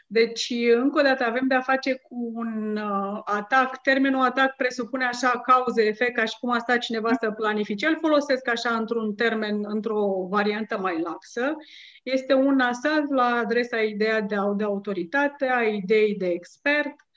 Deci, 0.07 0.53
încă 0.75 0.99
o 0.99 1.01
dată, 1.01 1.23
avem 1.23 1.47
de-a 1.47 1.61
face 1.61 1.95
cu 1.95 2.31
un 2.33 2.77
uh, 2.77 3.21
atac. 3.23 3.81
Termenul 3.81 4.21
atac 4.21 4.55
presupune 4.55 5.05
așa 5.05 5.29
cauze-efect, 5.29 6.15
ca 6.15 6.25
și 6.25 6.37
cum 6.39 6.51
a 6.51 6.57
stat 6.57 6.77
cineva 6.77 7.13
să 7.13 7.31
planifice. 7.31 7.87
Îl 7.87 7.97
folosesc 8.01 8.49
așa 8.49 8.75
într-un 8.75 9.15
termen, 9.15 9.59
într-o 9.67 10.27
variantă 10.29 10.77
mai 10.77 11.01
laxă. 11.01 11.55
Este 12.03 12.33
un 12.33 12.59
asalt 12.59 13.09
la 13.09 13.41
adresa 13.43 13.77
ideea 13.77 14.21
de, 14.21 14.35
de 14.55 14.63
autoritate, 14.63 15.49
a 15.49 15.61
ideii 15.61 16.15
de 16.15 16.27
expert, 16.27 16.95
Uh, 16.95 17.08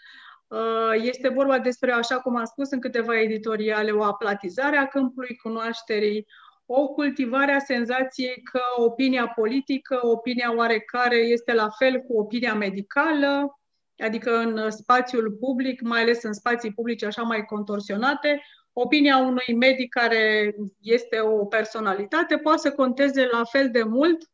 este 1.02 1.28
vorba 1.28 1.58
despre, 1.58 1.92
așa 1.92 2.18
cum 2.18 2.36
am 2.36 2.44
spus 2.44 2.70
în 2.70 2.80
câteva 2.80 3.20
editoriale, 3.20 3.90
o 3.90 4.02
aplatizare 4.02 4.76
a 4.76 4.86
câmpului 4.86 5.36
cunoașterii, 5.36 6.26
o 6.66 6.88
cultivare 6.88 7.52
a 7.52 7.58
senzației 7.58 8.42
că 8.42 8.60
opinia 8.76 9.28
politică, 9.28 9.98
opinia 10.02 10.56
oarecare 10.56 11.16
este 11.16 11.52
la 11.52 11.68
fel 11.78 12.00
cu 12.00 12.18
opinia 12.18 12.54
medicală, 12.54 13.60
adică 13.98 14.36
în 14.36 14.70
spațiul 14.70 15.36
public, 15.40 15.80
mai 15.80 16.00
ales 16.00 16.22
în 16.22 16.32
spații 16.32 16.72
publice 16.72 17.06
așa 17.06 17.22
mai 17.22 17.44
contorsionate, 17.44 18.42
opinia 18.72 19.16
unui 19.16 19.54
medic 19.58 19.88
care 19.88 20.54
este 20.80 21.20
o 21.20 21.44
personalitate 21.44 22.36
poate 22.36 22.58
să 22.58 22.72
conteze 22.72 23.28
la 23.32 23.44
fel 23.44 23.70
de 23.70 23.82
mult 23.82 24.30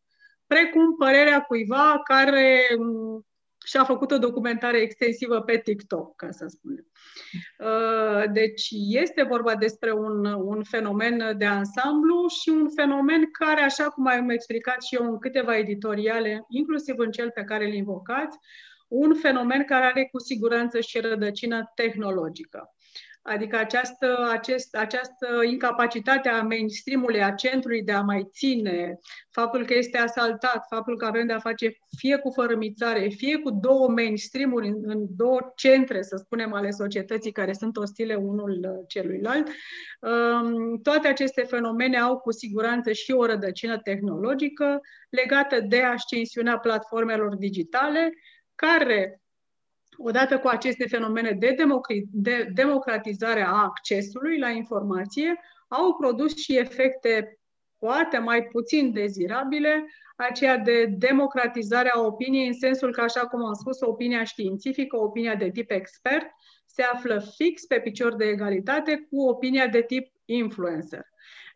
precum 0.47 0.97
părerea 0.97 1.41
cuiva 1.41 2.01
care 2.05 2.61
și 3.69 3.77
a 3.77 3.85
făcut 3.85 4.11
o 4.11 4.19
documentare 4.19 4.79
extensivă 4.79 5.41
pe 5.41 5.59
TikTok, 5.59 6.16
ca 6.16 6.31
să 6.31 6.47
spunem. 6.49 6.87
Uh, 7.59 8.33
deci 8.33 8.69
este 8.73 9.23
vorba 9.23 9.55
despre 9.55 9.93
un, 9.93 10.25
un 10.25 10.62
fenomen 10.62 11.35
de 11.39 11.45
ansamblu 11.45 12.27
și 12.41 12.49
un 12.49 12.69
fenomen 12.77 13.31
care, 13.31 13.61
așa 13.61 13.85
cum 13.85 14.07
am 14.07 14.31
explicat 14.31 14.83
și 14.83 14.95
eu 14.95 15.05
în 15.05 15.19
câteva 15.19 15.57
editoriale, 15.57 16.45
inclusiv 16.49 16.99
în 16.99 17.11
cel 17.11 17.31
pe 17.31 17.43
care 17.43 17.66
îl 17.66 17.73
invocați, 17.73 18.39
un 18.89 19.14
fenomen 19.14 19.64
care 19.64 19.85
are 19.85 20.09
cu 20.12 20.19
siguranță 20.19 20.81
și 20.81 21.01
rădăcină 21.01 21.73
tehnologică. 21.75 22.75
Adică 23.29 23.57
această, 23.57 24.29
acest, 24.31 24.76
această 24.76 25.26
incapacitate 25.51 26.29
a 26.29 26.43
mainstream-ului, 26.43 27.22
a 27.22 27.31
centrului 27.31 27.83
de 27.83 27.93
a 27.93 28.01
mai 28.01 28.29
ține, 28.33 28.99
faptul 29.31 29.64
că 29.64 29.74
este 29.74 29.99
asaltat, 29.99 30.66
faptul 30.68 30.97
că 30.97 31.05
avem 31.07 31.26
de 31.26 31.33
a 31.33 31.39
face 31.39 31.79
fie 31.97 32.16
cu 32.16 32.31
fărămițare, 32.31 33.09
fie 33.09 33.39
cu 33.39 33.51
două 33.51 33.89
mainstream-uri 33.89 34.68
în, 34.68 34.76
în 34.83 35.07
două 35.16 35.53
centre, 35.57 36.03
să 36.03 36.16
spunem, 36.16 36.53
ale 36.53 36.70
societății 36.70 37.33
care 37.33 37.53
sunt 37.53 37.76
ostile 37.76 38.14
unul 38.14 38.85
celuilalt, 38.89 39.49
um, 40.01 40.79
toate 40.83 41.09
aceste 41.09 41.43
fenomene 41.43 41.99
au 41.99 42.18
cu 42.18 42.33
siguranță 42.33 42.93
și 42.93 43.12
o 43.12 43.26
rădăcină 43.26 43.79
tehnologică 43.79 44.81
legată 45.11 45.61
de 45.61 45.83
ascensiunea 45.83 46.59
platformelor 46.59 47.37
digitale, 47.37 48.12
care 48.55 49.20
odată 49.99 50.39
cu 50.39 50.49
aceste 50.49 50.87
fenomene 50.89 51.31
de, 51.31 51.55
de 52.13 52.51
democratizare 52.55 53.43
a 53.43 53.53
accesului 53.53 54.39
la 54.39 54.49
informație, 54.49 55.41
au 55.69 55.95
produs 55.95 56.37
și 56.37 56.57
efecte 56.57 57.39
poate 57.79 58.19
mai 58.19 58.43
puțin 58.43 58.93
dezirabile, 58.93 59.87
aceea 60.17 60.57
de 60.57 60.85
democratizare 60.85 61.91
a 61.95 62.01
opiniei, 62.01 62.47
în 62.47 62.53
sensul 62.53 62.93
că, 62.93 63.01
așa 63.01 63.21
cum 63.21 63.45
am 63.45 63.55
spus, 63.55 63.81
opinia 63.81 64.25
științifică, 64.25 64.97
opinia 64.97 65.35
de 65.35 65.51
tip 65.51 65.71
expert, 65.71 66.27
se 66.67 66.83
află 66.83 67.23
fix 67.37 67.65
pe 67.65 67.81
picior 67.81 68.15
de 68.15 68.25
egalitate 68.25 69.07
cu 69.11 69.21
opinia 69.29 69.67
de 69.67 69.83
tip 69.83 70.13
influencer. 70.25 71.07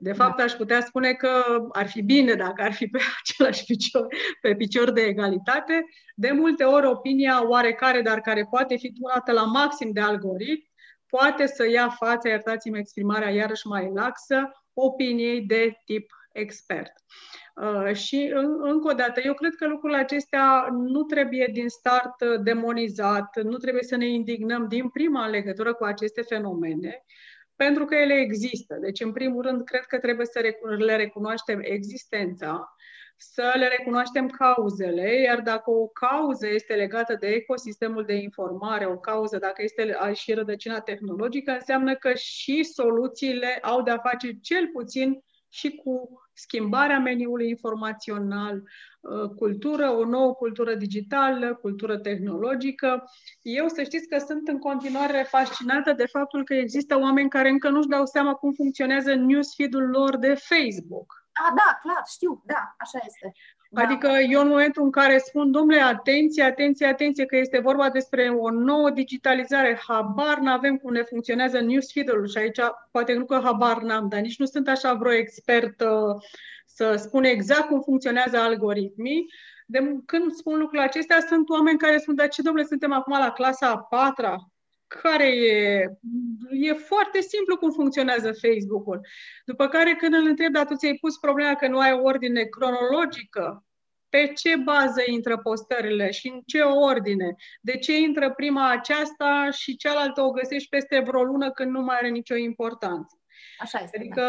De 0.02 0.12
fapt, 0.12 0.40
aș 0.40 0.52
putea 0.52 0.80
spune 0.80 1.12
că 1.12 1.64
ar 1.72 1.88
fi 1.88 2.02
bine 2.02 2.34
dacă 2.34 2.62
ar 2.62 2.72
fi 2.72 2.86
pe 2.86 2.98
același 3.20 3.64
picior, 3.64 4.06
pe 4.40 4.54
picior 4.54 4.90
de 4.90 5.00
egalitate. 5.00 5.84
De 6.14 6.30
multe 6.30 6.64
ori, 6.64 6.86
opinia 6.86 7.48
oarecare, 7.48 8.00
dar 8.00 8.20
care 8.20 8.46
poate 8.50 8.76
fi 8.76 8.92
turată 8.92 9.32
la 9.32 9.42
maxim 9.42 9.92
de 9.92 10.00
algoritm, 10.00 10.70
poate 11.06 11.46
să 11.46 11.68
ia 11.68 11.88
față, 11.88 12.28
iertați-mi 12.28 12.78
exprimarea 12.78 13.30
iarăși 13.30 13.66
mai 13.66 13.90
laxă, 13.94 14.50
opiniei 14.72 15.40
de 15.40 15.72
tip 15.84 16.10
expert. 16.32 16.92
Uh, 17.54 17.94
și 17.94 18.32
încă 18.60 18.88
o 18.90 18.94
dată, 18.94 19.20
eu 19.24 19.34
cred 19.34 19.54
că 19.54 19.66
lucrurile 19.66 19.98
acestea 19.98 20.66
nu 20.70 21.02
trebuie 21.02 21.50
din 21.52 21.68
start 21.68 22.24
demonizat, 22.42 23.42
nu 23.42 23.56
trebuie 23.56 23.82
să 23.82 23.96
ne 23.96 24.06
indignăm 24.06 24.68
din 24.68 24.88
prima 24.88 25.24
în 25.24 25.30
legătură 25.30 25.74
cu 25.74 25.84
aceste 25.84 26.22
fenomene, 26.22 27.04
pentru 27.64 27.84
că 27.84 27.94
ele 27.94 28.14
există. 28.14 28.76
Deci, 28.80 29.00
în 29.00 29.12
primul 29.12 29.42
rând, 29.42 29.64
cred 29.64 29.84
că 29.84 29.98
trebuie 29.98 30.26
să 30.26 30.40
le 30.78 30.96
recunoaștem 30.96 31.60
existența, 31.62 32.74
să 33.16 33.52
le 33.56 33.68
recunoaștem 33.68 34.28
cauzele, 34.28 35.20
iar 35.20 35.40
dacă 35.40 35.70
o 35.70 35.86
cauză 35.86 36.48
este 36.48 36.74
legată 36.74 37.16
de 37.20 37.26
ecosistemul 37.26 38.04
de 38.04 38.14
informare, 38.14 38.86
o 38.86 38.98
cauză 38.98 39.38
dacă 39.38 39.62
este 39.62 39.96
și 40.12 40.32
rădăcina 40.32 40.80
tehnologică, 40.80 41.50
înseamnă 41.50 41.94
că 41.94 42.14
și 42.14 42.62
soluțiile 42.62 43.58
au 43.62 43.82
de-a 43.82 43.98
face 43.98 44.32
cel 44.32 44.68
puțin 44.72 45.22
și 45.48 45.74
cu 45.74 46.21
schimbarea 46.34 46.98
meniului 46.98 47.48
informațional, 47.48 48.62
uh, 49.00 49.30
cultură, 49.36 49.90
o 49.90 50.04
nouă 50.04 50.34
cultură 50.34 50.74
digitală, 50.74 51.54
cultură 51.54 51.98
tehnologică. 51.98 53.04
Eu 53.42 53.68
să 53.68 53.82
știți 53.82 54.08
că 54.08 54.18
sunt 54.18 54.48
în 54.48 54.58
continuare 54.58 55.26
fascinată 55.28 55.92
de 55.92 56.06
faptul 56.06 56.44
că 56.44 56.54
există 56.54 56.98
oameni 56.98 57.28
care 57.28 57.48
încă 57.48 57.68
nu-și 57.68 57.88
dau 57.88 58.06
seama 58.06 58.34
cum 58.34 58.52
funcționează 58.52 59.14
newsfeed-ul 59.14 59.88
lor 59.88 60.16
de 60.16 60.34
Facebook. 60.34 61.26
Ah, 61.32 61.52
da, 61.56 61.78
clar, 61.82 62.02
știu, 62.06 62.42
da, 62.46 62.74
așa 62.78 62.98
este. 63.06 63.32
Da. 63.74 63.82
Adică 63.82 64.08
eu 64.30 64.40
în 64.40 64.48
momentul 64.48 64.82
în 64.82 64.90
care 64.90 65.18
spun, 65.18 65.50
domnule, 65.50 65.80
atenție, 65.80 66.42
atenție, 66.42 66.86
atenție, 66.86 67.26
că 67.26 67.36
este 67.36 67.58
vorba 67.58 67.90
despre 67.90 68.28
o 68.28 68.50
nouă 68.50 68.90
digitalizare, 68.90 69.80
habar 69.88 70.38
n-avem 70.38 70.76
cum 70.76 70.92
ne 70.92 71.02
funcționează 71.02 71.60
newsfeed-ul 71.60 72.28
și 72.28 72.38
aici 72.38 72.60
poate 72.90 73.12
nu 73.12 73.24
că 73.24 73.40
habar 73.42 73.82
n-am, 73.82 74.08
dar 74.08 74.20
nici 74.20 74.38
nu 74.38 74.44
sunt 74.44 74.68
așa 74.68 74.94
vreo 74.94 75.12
expert 75.12 75.80
uh, 75.80 76.22
să 76.66 76.94
spun 76.96 77.24
exact 77.24 77.66
cum 77.66 77.80
funcționează 77.80 78.36
algoritmii. 78.36 79.26
De 79.66 79.96
când 80.06 80.32
spun 80.32 80.58
lucrurile 80.58 80.86
acestea, 80.88 81.20
sunt 81.28 81.48
oameni 81.48 81.78
care 81.78 81.98
spun, 81.98 82.14
dar 82.14 82.28
ce 82.28 82.42
domnule, 82.42 82.66
suntem 82.66 82.92
acum 82.92 83.18
la 83.18 83.30
clasa 83.30 83.70
a 83.70 83.78
patra, 83.78 84.51
care 85.02 85.28
e, 85.28 85.86
e 86.50 86.72
foarte 86.72 87.20
simplu 87.20 87.56
cum 87.56 87.70
funcționează 87.70 88.32
Facebook-ul. 88.32 89.00
După 89.44 89.68
care 89.68 89.94
când 89.94 90.14
îl 90.14 90.26
întreb, 90.26 90.52
dar 90.52 90.66
tu 90.66 90.74
ți-ai 90.74 90.98
pus 91.00 91.18
problema 91.18 91.54
că 91.54 91.68
nu 91.68 91.78
ai 91.78 91.92
o 91.92 92.02
ordine 92.02 92.42
cronologică, 92.42 93.64
pe 94.08 94.32
ce 94.34 94.56
bază 94.56 95.02
intră 95.06 95.38
postările 95.38 96.10
și 96.10 96.28
în 96.28 96.40
ce 96.46 96.60
ordine, 96.60 97.34
de 97.60 97.76
ce 97.76 97.98
intră 97.98 98.32
prima 98.32 98.70
aceasta 98.70 99.48
și 99.50 99.76
cealaltă 99.76 100.22
o 100.22 100.30
găsești 100.30 100.68
peste 100.68 101.02
vreo 101.06 101.22
lună 101.22 101.50
când 101.50 101.70
nu 101.70 101.80
mai 101.80 101.96
are 101.96 102.08
nicio 102.08 102.34
importanță. 102.34 103.20
Așa 103.58 103.80
este. 103.82 103.98
Adică 103.98 104.22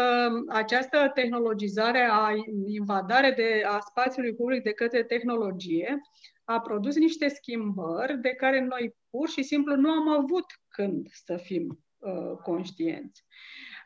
da. 0.46 0.58
această 0.58 1.10
tehnologizare, 1.14 2.08
a 2.10 2.30
invadare 2.66 3.30
de, 3.30 3.62
a 3.66 3.78
spațiului 3.78 4.34
public 4.34 4.62
de 4.62 4.72
către 4.72 5.02
tehnologie, 5.02 6.00
a 6.44 6.60
produs 6.60 6.96
niște 6.96 7.28
schimbări 7.28 8.20
de 8.20 8.28
care 8.28 8.60
noi 8.60 8.94
pur 9.16 9.28
și 9.28 9.42
simplu 9.42 9.76
nu 9.76 9.90
am 9.90 10.08
avut 10.08 10.44
când 10.68 11.06
să 11.10 11.36
fim 11.36 11.84
uh, 11.98 12.36
conștienți. 12.42 13.24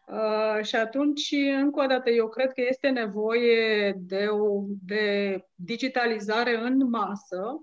Uh, 0.06 0.64
și 0.64 0.76
atunci, 0.76 1.34
încă 1.60 1.82
o 1.82 1.86
dată, 1.86 2.10
eu 2.10 2.28
cred 2.28 2.52
că 2.52 2.62
este 2.68 2.88
nevoie 2.88 3.94
de, 3.98 4.26
o, 4.26 4.62
de 4.84 5.44
digitalizare 5.54 6.56
în 6.56 6.88
masă 6.88 7.60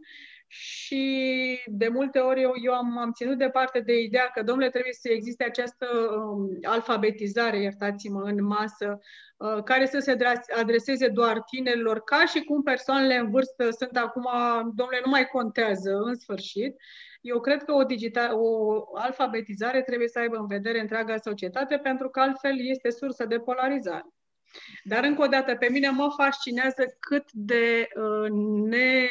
și 0.58 1.60
de 1.66 1.88
multe 1.88 2.20
ori 2.20 2.42
eu, 2.42 2.52
eu 2.64 2.74
am, 2.74 2.98
am 2.98 3.12
ținut 3.12 3.38
departe 3.38 3.80
de 3.80 4.00
ideea 4.00 4.32
că, 4.34 4.44
domnule, 4.44 4.70
trebuie 4.70 4.94
să 4.94 5.10
existe 5.10 5.44
această 5.44 5.88
um, 5.88 6.50
alfabetizare, 6.64 7.62
iertați-mă, 7.62 8.22
în 8.22 8.46
masă, 8.46 9.00
uh, 9.38 9.64
care 9.64 9.86
să 9.86 10.00
se 10.00 10.18
adreseze 10.60 11.08
doar 11.08 11.42
tinerilor, 11.42 12.04
ca 12.04 12.26
și 12.26 12.44
cum 12.44 12.64
persoanele 12.64 13.16
în 13.16 13.30
vârstă 13.30 13.70
sunt 13.70 13.98
acum, 13.98 14.28
domnule, 14.76 15.02
nu 15.04 15.10
mai 15.10 15.26
contează, 15.26 15.92
în 15.96 16.16
sfârșit. 16.16 16.76
Eu 17.22 17.40
cred 17.40 17.64
că 17.64 17.74
o, 17.74 17.84
digital, 17.84 18.34
o 18.34 18.82
alfabetizare 18.94 19.82
trebuie 19.82 20.08
să 20.08 20.20
aibă 20.20 20.38
în 20.38 20.48
vedere 20.48 20.80
întreaga 20.80 21.18
societate, 21.18 21.78
pentru 21.78 22.10
că 22.10 22.20
altfel 22.20 22.56
este 22.58 22.90
sursă 22.90 23.26
de 23.26 23.40
polarizare. 23.40 24.06
Dar, 24.84 25.04
încă 25.04 25.22
o 25.22 25.28
dată, 25.28 25.56
pe 25.56 25.68
mine 25.72 25.90
mă 25.90 26.14
fascinează 26.18 26.84
cât 27.00 27.32
de 27.32 27.88
uh, 27.96 28.30
ne 28.70 29.08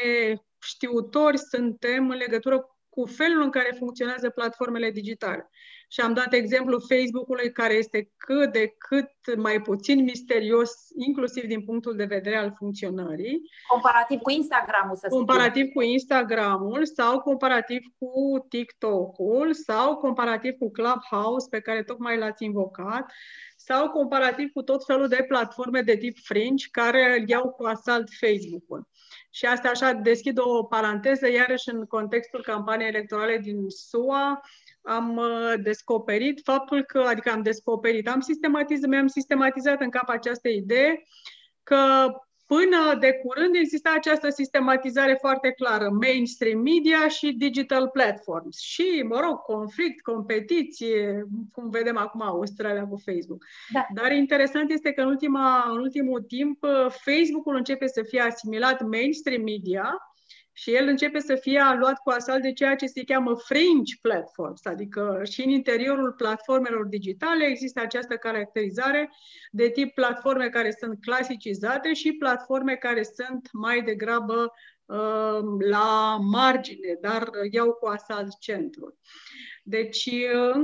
știutori 0.64 1.38
suntem 1.38 2.10
în 2.10 2.16
legătură 2.16 2.68
cu 2.88 3.04
felul 3.04 3.42
în 3.42 3.50
care 3.50 3.74
funcționează 3.78 4.30
platformele 4.30 4.90
digitale. 4.90 5.50
Și 5.88 6.00
am 6.00 6.12
dat 6.12 6.32
exemplu 6.32 6.78
Facebook-ului, 6.78 7.52
care 7.52 7.74
este 7.74 8.12
cât 8.16 8.52
de 8.52 8.74
cât 8.78 9.36
mai 9.36 9.60
puțin 9.60 10.02
misterios, 10.02 10.70
inclusiv 11.06 11.44
din 11.44 11.64
punctul 11.64 11.96
de 11.96 12.04
vedere 12.04 12.36
al 12.36 12.54
funcționării. 12.56 13.40
Comparativ 13.68 14.20
cu 14.20 14.30
Instagramul, 14.30 14.96
să 14.96 15.06
Comparativ 15.08 15.66
spune. 15.66 15.72
cu 15.72 15.82
Instagramul 15.82 16.86
sau 16.86 17.20
comparativ 17.20 17.82
cu 17.98 18.46
TikTok-ul 18.48 19.54
sau 19.54 19.96
comparativ 19.96 20.54
cu 20.58 20.70
Clubhouse, 20.70 21.46
pe 21.50 21.60
care 21.60 21.82
tocmai 21.82 22.18
l-ați 22.18 22.44
invocat, 22.44 23.12
sau 23.56 23.90
comparativ 23.90 24.50
cu 24.52 24.62
tot 24.62 24.84
felul 24.84 25.08
de 25.08 25.24
platforme 25.28 25.80
de 25.80 25.96
tip 25.96 26.16
fringe 26.22 26.66
care 26.70 27.18
îl 27.18 27.28
iau 27.28 27.50
cu 27.50 27.64
asalt 27.64 28.08
Facebook-ul. 28.20 28.88
Și 29.34 29.46
asta 29.46 29.68
așa 29.68 29.92
deschid 29.92 30.38
o 30.38 30.64
paranteză, 30.64 31.30
iarăși 31.30 31.68
în 31.68 31.84
contextul 31.84 32.42
campaniei 32.42 32.88
electorale 32.88 33.38
din 33.38 33.68
SUA, 33.68 34.40
am 34.82 35.16
uh, 35.16 35.52
descoperit 35.62 36.40
faptul 36.44 36.82
că, 36.82 36.98
adică 36.98 37.30
am 37.30 37.42
descoperit, 37.42 38.08
am 38.08 38.20
sistematizat, 38.20 38.88
mi-am 38.88 39.06
sistematizat 39.06 39.80
în 39.80 39.90
cap 39.90 40.08
această 40.08 40.48
idee 40.48 41.02
că 41.62 42.06
Până 42.54 42.98
de 43.00 43.12
curând 43.12 43.54
exista 43.54 43.92
această 43.96 44.30
sistematizare 44.30 45.16
foarte 45.20 45.50
clară, 45.50 45.88
mainstream 45.88 46.60
media 46.60 47.08
și 47.08 47.32
digital 47.32 47.88
platforms. 47.88 48.58
Și, 48.58 49.04
mă 49.08 49.20
rog, 49.20 49.38
conflict, 49.38 50.02
competiție, 50.02 51.26
cum 51.52 51.70
vedem 51.70 51.96
acum 51.96 52.22
Australia 52.22 52.86
cu 52.86 53.02
Facebook. 53.04 53.44
Da. 53.72 53.86
Dar 53.94 54.12
interesant 54.12 54.70
este 54.70 54.92
că 54.92 55.00
în, 55.00 55.06
ultima, 55.06 55.64
în 55.70 55.78
ultimul 55.78 56.20
timp 56.20 56.64
Facebook-ul 56.88 57.56
începe 57.56 57.86
să 57.86 58.02
fie 58.02 58.20
asimilat 58.20 58.82
mainstream 58.82 59.42
media 59.42 60.13
și 60.56 60.74
el 60.74 60.86
începe 60.86 61.18
să 61.18 61.34
fie 61.34 61.62
luat 61.78 61.98
cu 61.98 62.10
asalt 62.10 62.42
de 62.42 62.52
ceea 62.52 62.76
ce 62.76 62.86
se 62.86 63.04
cheamă 63.04 63.34
fringe 63.34 63.94
platforms, 64.00 64.64
adică 64.64 65.20
și 65.30 65.44
în 65.44 65.50
interiorul 65.50 66.12
platformelor 66.12 66.86
digitale 66.86 67.44
există 67.44 67.80
această 67.80 68.16
caracterizare 68.16 69.10
de 69.50 69.68
tip 69.68 69.94
platforme 69.94 70.48
care 70.48 70.76
sunt 70.78 70.98
clasicizate 71.00 71.92
și 71.92 72.12
platforme 72.12 72.74
care 72.74 73.02
sunt 73.02 73.48
mai 73.52 73.82
degrabă 73.82 74.52
la 75.70 76.18
margine, 76.20 76.98
dar 77.00 77.30
iau 77.50 77.72
cu 77.72 77.86
asalt 77.86 78.38
centrul. 78.38 78.98
Deci, 79.62 80.10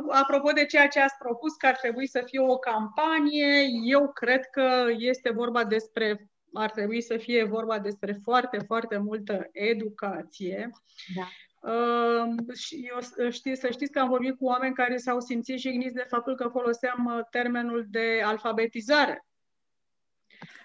apropo 0.09 0.51
de 0.53 0.65
ceea 0.65 0.89
ce 0.89 1.01
ați 1.01 1.17
propus 1.19 1.55
că 1.55 1.67
ar 1.67 1.77
trebui 1.77 2.07
să 2.07 2.23
fie 2.25 2.41
o 2.41 2.57
campanie, 2.57 3.69
eu 3.85 4.13
cred 4.13 4.47
că 4.51 4.87
este 4.99 5.31
vorba 5.31 5.65
despre 5.65 6.31
ar 6.53 6.71
trebui 6.71 7.03
să 7.03 7.17
fie 7.17 7.45
vorba 7.45 7.79
despre 7.79 8.19
foarte, 8.23 8.59
foarte 8.67 8.99
multă 8.99 9.49
educație. 9.53 10.71
Da. 11.17 11.29
Uh, 11.61 12.55
și 12.55 12.91
eu 12.93 13.31
știu, 13.31 13.55
să 13.55 13.71
știți 13.71 13.93
că 13.93 13.99
am 13.99 14.09
vorbit 14.09 14.37
cu 14.37 14.45
oameni 14.45 14.75
care 14.75 14.97
s-au 14.97 15.21
simțit 15.21 15.59
jigniți 15.59 15.95
de 15.95 16.07
faptul 16.09 16.35
că 16.35 16.49
foloseam 16.49 17.05
uh, 17.05 17.25
termenul 17.31 17.87
de 17.91 18.21
alfabetizare. 18.25 19.25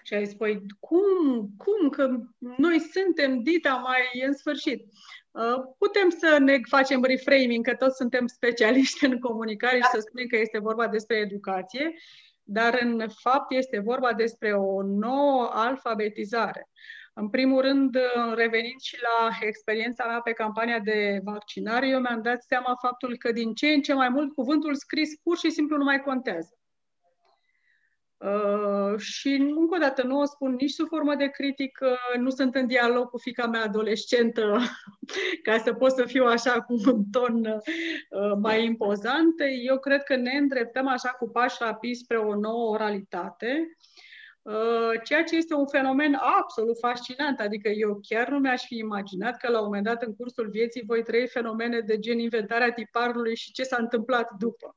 Și 0.02 0.14
ai 0.14 0.24
zis, 0.24 0.34
păi 0.34 0.62
cum, 0.80 1.48
cum, 1.56 1.88
că 1.88 2.08
noi 2.38 2.78
suntem 2.80 3.42
dita 3.42 3.74
mai 3.74 4.24
în 4.26 4.32
sfârșit. 4.34 4.84
Uh, 5.30 5.54
putem 5.78 6.08
să 6.08 6.38
ne 6.38 6.58
facem 6.68 7.04
reframing, 7.04 7.66
că 7.66 7.74
toți 7.74 7.96
suntem 7.96 8.26
specialiști 8.26 9.04
în 9.04 9.20
comunicare 9.20 9.76
și 9.76 9.88
să 9.92 10.00
spunem 10.00 10.26
că 10.26 10.36
este 10.36 10.58
vorba 10.58 10.88
despre 10.88 11.16
educație, 11.16 11.94
dar 12.46 12.78
în 12.80 13.08
fapt 13.08 13.52
este 13.52 13.78
vorba 13.78 14.12
despre 14.12 14.52
o 14.52 14.82
nouă 14.82 15.50
alfabetizare. 15.52 16.68
În 17.14 17.28
primul 17.28 17.60
rând, 17.60 17.96
revenind 18.34 18.80
și 18.80 18.96
la 19.02 19.28
experiența 19.40 20.06
mea 20.06 20.20
pe 20.20 20.32
campania 20.32 20.78
de 20.78 21.20
vaccinare, 21.24 21.88
eu 21.88 22.00
mi-am 22.00 22.22
dat 22.22 22.42
seama 22.42 22.74
faptul 22.80 23.16
că 23.16 23.32
din 23.32 23.54
ce 23.54 23.68
în 23.68 23.80
ce 23.80 23.94
mai 23.94 24.08
mult 24.08 24.34
cuvântul 24.34 24.74
scris 24.74 25.20
pur 25.22 25.36
și 25.38 25.50
simplu 25.50 25.76
nu 25.76 25.84
mai 25.84 26.00
contează. 26.00 26.58
Uh, 28.18 28.98
și 28.98 29.28
încă 29.28 29.74
o 29.74 29.78
dată 29.78 30.02
nu 30.02 30.18
o 30.18 30.24
spun 30.24 30.54
nici 30.54 30.70
sub 30.70 30.86
formă 30.88 31.14
de 31.14 31.26
critică, 31.26 31.98
nu 32.18 32.30
sunt 32.30 32.54
în 32.54 32.66
dialog 32.66 33.08
cu 33.08 33.18
fica 33.18 33.46
mea 33.46 33.62
adolescentă 33.62 34.58
ca 35.42 35.58
să 35.58 35.72
pot 35.72 35.92
să 35.92 36.04
fiu 36.04 36.24
așa 36.24 36.60
cu 36.60 36.74
un 36.86 37.04
ton 37.10 37.44
uh, 37.44 38.32
mai 38.40 38.64
impozant. 38.64 39.34
Eu 39.66 39.78
cred 39.78 40.02
că 40.02 40.16
ne 40.16 40.30
îndreptăm 40.30 40.86
așa 40.86 41.08
cu 41.08 41.28
pași 41.28 41.56
rapizi 41.60 42.00
spre 42.02 42.16
o 42.16 42.34
nouă 42.34 42.70
oralitate, 42.70 43.76
uh, 44.42 45.00
ceea 45.04 45.24
ce 45.24 45.36
este 45.36 45.54
un 45.54 45.66
fenomen 45.66 46.18
absolut 46.38 46.78
fascinant. 46.78 47.40
Adică 47.40 47.68
eu 47.68 48.00
chiar 48.08 48.28
nu 48.28 48.38
mi-aș 48.38 48.66
fi 48.66 48.76
imaginat 48.76 49.36
că 49.36 49.50
la 49.50 49.58
un 49.58 49.64
moment 49.64 49.84
dat 49.84 50.02
în 50.02 50.14
cursul 50.16 50.48
vieții 50.50 50.84
voi 50.86 51.02
trăi 51.02 51.28
fenomene 51.28 51.80
de 51.80 51.98
gen 51.98 52.18
inventarea 52.18 52.72
tiparului 52.72 53.36
și 53.36 53.52
ce 53.52 53.62
s-a 53.62 53.76
întâmplat 53.80 54.30
după. 54.38 54.76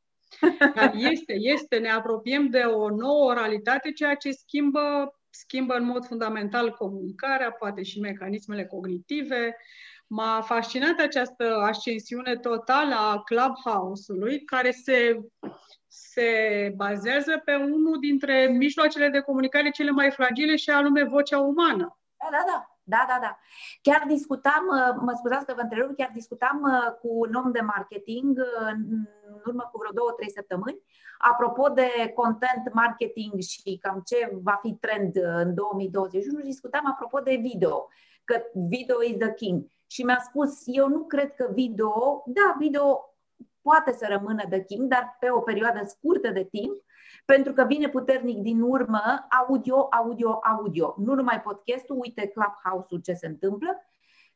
Dar 0.75 0.93
este, 0.95 1.33
este, 1.33 1.77
ne 1.77 1.89
apropiem 1.89 2.49
de 2.49 2.59
o 2.59 2.89
nouă 2.89 3.29
oralitate, 3.29 3.91
ceea 3.91 4.15
ce 4.15 4.31
schimbă, 4.31 5.13
schimbă 5.29 5.73
în 5.73 5.85
mod 5.85 6.05
fundamental 6.05 6.71
comunicarea, 6.71 7.51
poate 7.51 7.83
și 7.83 7.99
mecanismele 7.99 8.65
cognitive. 8.65 9.55
M-a 10.07 10.41
fascinat 10.41 10.99
această 10.99 11.55
ascensiune 11.61 12.35
totală 12.35 12.95
a 12.95 13.21
Clubhouse-ului, 13.23 14.43
care 14.43 14.71
se, 14.71 15.19
se 15.87 16.29
bazează 16.75 17.41
pe 17.45 17.55
unul 17.55 17.97
dintre 17.99 18.47
mijloacele 18.47 19.09
de 19.09 19.19
comunicare 19.19 19.69
cele 19.69 19.91
mai 19.91 20.11
fragile 20.11 20.55
și 20.55 20.69
anume 20.69 21.03
vocea 21.03 21.39
umană. 21.39 21.97
Da, 22.17 22.27
da, 22.31 22.43
da. 22.47 22.78
Da, 22.93 23.05
da, 23.07 23.17
da. 23.21 23.31
Chiar 23.81 24.03
discutam, 24.07 24.63
mă 25.07 25.13
scuzați 25.17 25.45
că 25.45 25.53
vă 25.55 25.61
întrerup, 25.61 25.95
chiar 25.95 26.11
discutam 26.13 26.57
uh, 26.61 26.93
cu 27.01 27.07
un 27.25 27.33
om 27.33 27.51
de 27.51 27.61
marketing 27.61 28.37
uh, 28.37 28.71
în 28.71 29.41
urmă 29.45 29.69
cu 29.71 29.77
vreo 29.77 29.91
două, 29.91 30.11
trei 30.11 30.31
săptămâni, 30.31 30.79
apropo 31.17 31.69
de 31.69 31.89
content 32.15 32.73
marketing 32.73 33.39
și 33.41 33.77
cam 33.81 34.01
ce 34.05 34.29
va 34.41 34.59
fi 34.61 34.73
trend 34.73 35.15
uh, 35.15 35.23
în 35.43 35.53
2021, 35.53 36.39
discutam 36.39 36.85
apropo 36.87 37.19
de 37.19 37.35
video, 37.41 37.87
că 38.23 38.41
video 38.53 39.03
is 39.03 39.17
the 39.17 39.33
king. 39.33 39.65
Și 39.87 40.03
mi-a 40.03 40.21
spus, 40.27 40.61
eu 40.65 40.87
nu 40.87 40.99
cred 41.05 41.33
că 41.33 41.49
video, 41.53 42.23
da, 42.25 42.55
video 42.57 43.13
poate 43.61 43.91
să 43.91 44.05
rămână 44.09 44.43
the 44.49 44.63
king, 44.63 44.87
dar 44.87 45.17
pe 45.19 45.29
o 45.29 45.39
perioadă 45.39 45.79
scurtă 45.85 46.29
de 46.29 46.43
timp, 46.43 46.73
pentru 47.33 47.53
că 47.53 47.65
vine 47.67 47.89
puternic 47.89 48.37
din 48.37 48.61
urmă 48.61 49.27
audio, 49.47 49.87
audio, 49.91 50.39
audio. 50.43 50.95
Nu 50.97 51.13
numai 51.13 51.41
podcastul, 51.41 51.97
uite 51.99 52.27
Clubhouse-ul 52.27 53.01
ce 53.01 53.13
se 53.13 53.27
întâmplă, 53.27 53.69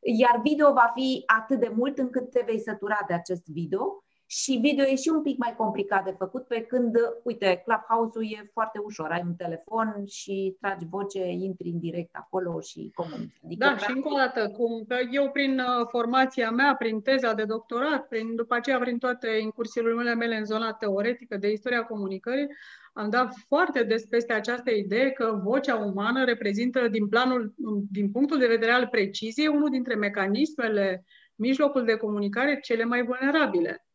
iar 0.00 0.40
video 0.42 0.72
va 0.72 0.92
fi 0.94 1.22
atât 1.26 1.60
de 1.60 1.72
mult 1.74 1.98
încât 1.98 2.30
te 2.30 2.42
vei 2.46 2.60
sătura 2.60 2.98
de 3.06 3.14
acest 3.14 3.46
video 3.46 4.04
și 4.26 4.58
video 4.60 4.84
e 4.84 4.94
și 4.94 5.08
un 5.08 5.22
pic 5.22 5.38
mai 5.38 5.54
complicat 5.56 6.04
de 6.04 6.14
făcut, 6.18 6.46
pe 6.46 6.60
când, 6.60 6.96
uite, 7.22 7.62
Clubhouse-ul 7.64 8.24
e 8.24 8.50
foarte 8.52 8.78
ușor. 8.78 9.10
Ai 9.10 9.22
un 9.26 9.34
telefon 9.34 10.02
și 10.06 10.56
tragi 10.60 10.86
voce, 10.90 11.26
intri 11.26 11.68
în 11.68 11.78
direct 11.78 12.10
acolo 12.12 12.60
și 12.60 12.90
comunici. 12.94 13.40
Adică, 13.44 13.64
da, 13.64 13.66
practic... 13.66 13.88
și 13.88 13.96
încă 13.96 14.08
o 14.12 14.16
dată, 14.16 14.48
cum 14.48 14.84
că 14.88 14.96
eu 15.10 15.30
prin 15.30 15.58
uh, 15.58 15.86
formația 15.88 16.50
mea, 16.50 16.74
prin 16.74 17.00
teza 17.00 17.32
de 17.32 17.44
doctorat, 17.44 18.08
prin, 18.08 18.34
după 18.34 18.54
aceea 18.54 18.78
prin 18.78 18.98
toate 18.98 19.28
incursiunile 19.28 20.14
mele 20.14 20.36
în 20.36 20.44
zona 20.44 20.72
teoretică 20.72 21.36
de 21.36 21.50
istoria 21.50 21.84
comunicării, 21.84 22.48
am 22.96 23.10
dat 23.10 23.34
foarte 23.46 23.82
des 23.82 24.04
peste 24.04 24.32
această 24.32 24.70
idee 24.70 25.10
că 25.10 25.40
vocea 25.42 25.76
umană 25.76 26.24
reprezintă, 26.24 26.88
din, 26.88 27.08
planul, 27.08 27.54
din 27.90 28.10
punctul 28.10 28.38
de 28.38 28.46
vedere 28.46 28.72
al 28.72 28.86
preciziei, 28.86 29.46
unul 29.46 29.70
dintre 29.70 29.94
mecanismele, 29.94 31.04
mijlocul 31.34 31.84
de 31.84 31.96
comunicare 31.96 32.60
cele 32.60 32.84
mai 32.84 33.02
vulnerabile. 33.02 33.86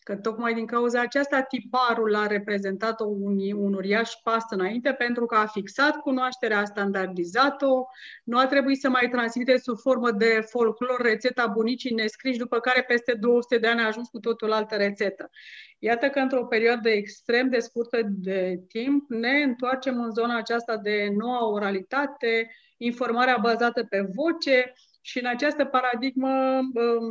Că 0.00 0.16
tocmai 0.16 0.54
din 0.54 0.66
cauza 0.66 1.00
aceasta 1.00 1.42
tiparul 1.42 2.14
a 2.14 2.26
reprezentat 2.26 3.00
un, 3.00 3.36
un 3.54 3.74
uriaș 3.74 4.12
pas 4.22 4.44
înainte 4.50 4.92
pentru 4.92 5.26
că 5.26 5.34
a 5.34 5.46
fixat 5.46 5.96
cunoașterea, 5.96 6.58
a 6.58 6.64
standardizat-o, 6.64 7.84
nu 8.24 8.38
a 8.38 8.46
trebuit 8.46 8.80
să 8.80 8.88
mai 8.88 9.08
transmite 9.10 9.56
sub 9.58 9.78
formă 9.78 10.10
de 10.10 10.44
folclor 10.50 11.00
rețeta 11.00 11.46
bunicii 11.46 11.94
nescriși, 11.94 12.38
după 12.38 12.60
care 12.60 12.82
peste 12.82 13.14
200 13.20 13.58
de 13.58 13.66
ani 13.66 13.80
a 13.80 13.86
ajuns 13.86 14.08
cu 14.08 14.18
totul 14.18 14.52
altă 14.52 14.76
rețetă. 14.76 15.30
Iată 15.78 16.08
că 16.08 16.18
într-o 16.18 16.44
perioadă 16.44 16.88
extrem 16.88 17.48
de 17.48 17.58
scurtă 17.58 18.00
de 18.04 18.60
timp 18.68 19.10
ne 19.10 19.42
întoarcem 19.42 20.02
în 20.02 20.10
zona 20.10 20.36
aceasta 20.36 20.76
de 20.76 21.08
noua 21.18 21.48
oralitate, 21.48 22.50
informarea 22.76 23.38
bazată 23.40 23.84
pe 23.84 24.08
voce, 24.14 24.72
și 25.00 25.18
în 25.18 25.26
această 25.26 25.64
paradigmă, 25.64 26.60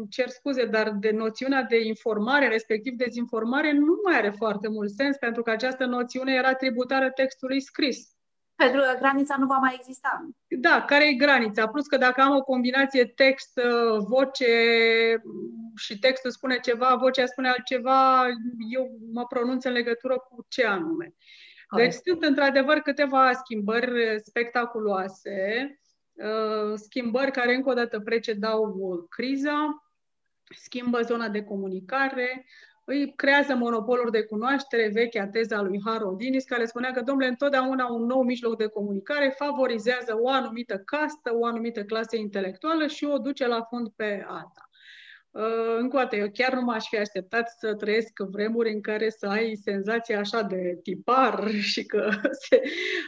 cer 0.10 0.28
scuze, 0.28 0.66
dar 0.66 0.92
de 0.92 1.12
noțiunea 1.12 1.64
de 1.64 1.86
informare, 1.86 2.48
respectiv 2.48 2.94
dezinformare, 2.94 3.72
nu 3.72 4.00
mai 4.04 4.18
are 4.18 4.30
foarte 4.30 4.68
mult 4.68 4.90
sens, 4.90 5.18
pentru 5.18 5.42
că 5.42 5.52
această 5.52 5.86
noțiune 5.86 6.34
era 6.34 6.54
tributară 6.54 7.10
textului 7.10 7.62
scris. 7.62 8.16
Pentru 8.56 8.82
că 8.82 8.98
granița 9.00 9.36
nu 9.40 9.46
va 9.46 9.56
mai 9.56 9.76
exista. 9.80 10.30
Da, 10.48 10.84
care 10.88 11.08
e 11.08 11.14
granița? 11.14 11.68
Plus 11.68 11.88
că 11.88 11.98
dacă 11.98 12.22
am 12.22 12.36
o 12.36 12.42
combinație 12.42 13.06
text-voce 13.06 14.46
și 15.76 16.00
textul 16.00 16.32
spune 16.32 16.60
ceva, 16.60 16.96
vocea 17.00 17.26
spune 17.26 17.50
altceva, 17.50 18.26
eu 18.70 18.90
mă 19.14 19.26
pronunț 19.26 19.64
în 19.64 19.72
legătură 19.72 20.18
cu 20.30 20.46
ce 20.48 20.66
anume. 20.66 21.14
Deci 21.76 21.94
sunt 21.94 22.24
într-adevăr 22.24 22.78
câteva 22.78 23.32
schimbări 23.34 24.20
spectaculoase 24.24 25.32
Uh, 25.72 25.87
schimbări 26.76 27.32
care 27.32 27.56
încă 27.56 27.70
o 27.70 27.74
dată 27.74 28.00
precedau 28.00 28.76
criza, 29.10 29.84
schimbă 30.56 31.02
zona 31.02 31.30
de 31.30 31.44
comunicare, 31.44 32.46
îi 32.86 33.14
creează 33.16 33.56
monopoluri 33.56 34.12
de 34.12 34.24
cunoaștere, 34.24 34.90
vechea 34.94 35.28
teza 35.28 35.62
lui 35.62 35.82
Harold 35.86 36.22
Innis, 36.22 36.44
care 36.44 36.66
spunea 36.66 36.92
că, 36.92 37.02
domnule, 37.02 37.28
întotdeauna 37.28 37.86
un 37.86 38.06
nou 38.06 38.22
mijloc 38.24 38.58
de 38.58 38.68
comunicare 38.68 39.30
favorizează 39.38 40.18
o 40.22 40.30
anumită 40.30 40.78
castă, 40.78 41.32
o 41.34 41.46
anumită 41.46 41.84
clasă 41.84 42.16
intelectuală 42.16 42.88
și 42.88 43.06
o 43.06 43.18
duce 43.18 43.48
la 43.48 43.62
fund 43.62 43.90
pe 43.96 44.26
alta. 44.28 44.67
Uh, 45.38 45.78
încă 45.80 45.96
o 45.96 46.00
dată, 46.00 46.16
eu 46.16 46.28
chiar 46.34 46.54
nu 46.54 46.62
m-aș 46.62 46.88
fi 46.88 46.98
așteptat 46.98 47.50
să 47.50 47.76
trăiesc 47.76 48.12
vremuri 48.32 48.74
în 48.74 48.82
care 48.82 49.10
să 49.10 49.26
ai 49.26 49.56
senzația 49.56 50.20
așa 50.20 50.42
de 50.42 50.80
tipar 50.84 51.50
și 51.72 51.86
că 51.86 52.10
se 52.48 52.62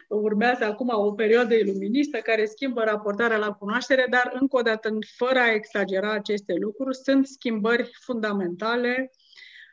urmează 0.07 0.63
acum 0.63 0.89
o 0.91 1.11
perioadă 1.11 1.53
iluministă 1.53 2.17
care 2.17 2.45
schimbă 2.45 2.82
raportarea 2.82 3.38
la 3.38 3.51
cunoaștere, 3.51 4.07
dar 4.09 4.32
încă 4.39 4.57
o 4.57 4.61
dată, 4.61 4.89
fără 5.17 5.39
a 5.39 5.53
exagera 5.53 6.11
aceste 6.11 6.53
lucruri, 6.53 6.95
sunt 6.95 7.27
schimbări 7.27 7.89
fundamentale 8.01 9.11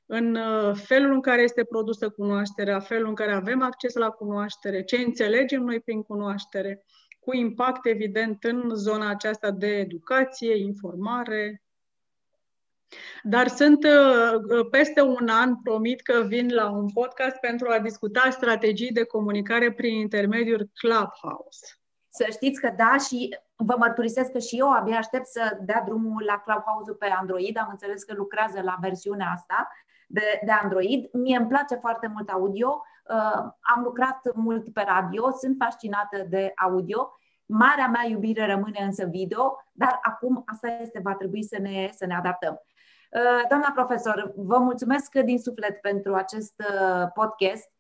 în 0.07 0.34
uh, 0.34 0.74
felul 0.74 1.12
în 1.12 1.20
care 1.20 1.42
este 1.42 1.64
produsă 1.64 2.09
cunoașterea, 2.09 2.80
felul 2.80 3.09
în 3.09 3.14
care 3.14 3.32
avem 3.32 3.62
acces 3.62 3.94
la 3.94 4.11
cunoaștere, 4.11 4.82
ce 4.82 4.96
înțelegem 4.96 5.62
noi 5.62 5.80
prin 5.80 6.02
cunoaștere, 6.02 6.84
cu 7.20 7.34
impact 7.34 7.86
evident 7.86 8.44
în 8.44 8.70
zona 8.74 9.11
aceasta 9.11 9.50
de 9.50 9.66
educație, 9.66 10.57
informare, 10.57 11.65
dar 13.22 13.49
sunt 13.49 13.84
uh, 13.84 14.66
peste 14.70 15.01
un 15.01 15.28
an 15.28 15.57
promit 15.62 16.01
că 16.01 16.22
vin 16.26 16.55
la 16.55 16.70
un 16.70 16.91
podcast 16.91 17.37
pentru 17.37 17.68
a 17.70 17.78
discuta 17.78 18.30
strategii 18.30 18.93
de 18.93 19.05
comunicare 19.05 19.72
prin 19.72 19.95
intermediul 19.95 20.70
Clubhouse. 20.74 21.66
Să 22.09 22.26
știți 22.30 22.61
că 22.61 22.72
da 22.76 22.97
și 23.09 23.39
vă 23.57 23.74
mărturisesc 23.78 24.32
că 24.32 24.39
și 24.39 24.59
eu 24.59 24.72
abia 24.72 24.97
aștept 24.97 25.26
să 25.26 25.59
dea 25.61 25.82
drumul 25.87 26.22
la 26.26 26.43
Clubhouse 26.45 26.93
pe 26.93 27.07
Android. 27.07 27.59
Am 27.59 27.68
înțeles 27.70 28.03
că 28.03 28.14
lucrează 28.14 28.61
la 28.62 28.76
versiunea 28.80 29.32
asta 29.34 29.68
de, 30.07 30.41
de 30.45 30.53
Android. 30.53 31.09
Mie 31.12 31.37
îmi 31.37 31.49
place 31.49 31.74
foarte 31.74 32.11
mult 32.14 32.28
audio. 32.28 32.82
Uh, 33.09 33.51
am 33.61 33.82
lucrat 33.82 34.20
mult 34.34 34.72
pe 34.72 34.84
radio, 34.87 35.30
sunt 35.30 35.57
fascinată 35.59 36.26
de 36.28 36.53
audio 36.57 37.11
Marea 37.47 37.89
mea 37.89 38.05
iubire 38.09 38.47
rămâne 38.47 38.80
însă 38.80 39.05
video, 39.05 39.57
dar 39.72 39.99
acum 40.03 40.43
asta 40.47 40.68
este, 40.80 41.01
va 41.03 41.14
trebui 41.14 41.45
să 41.45 41.59
ne, 41.61 41.91
să 41.95 42.07
ne 42.07 42.14
adaptăm. 42.14 42.61
Doamna 43.48 43.72
profesor, 43.74 44.32
vă 44.36 44.59
mulțumesc 44.59 45.14
din 45.14 45.38
suflet 45.38 45.80
pentru 45.80 46.14
acest 46.14 46.54
podcast 47.14 47.70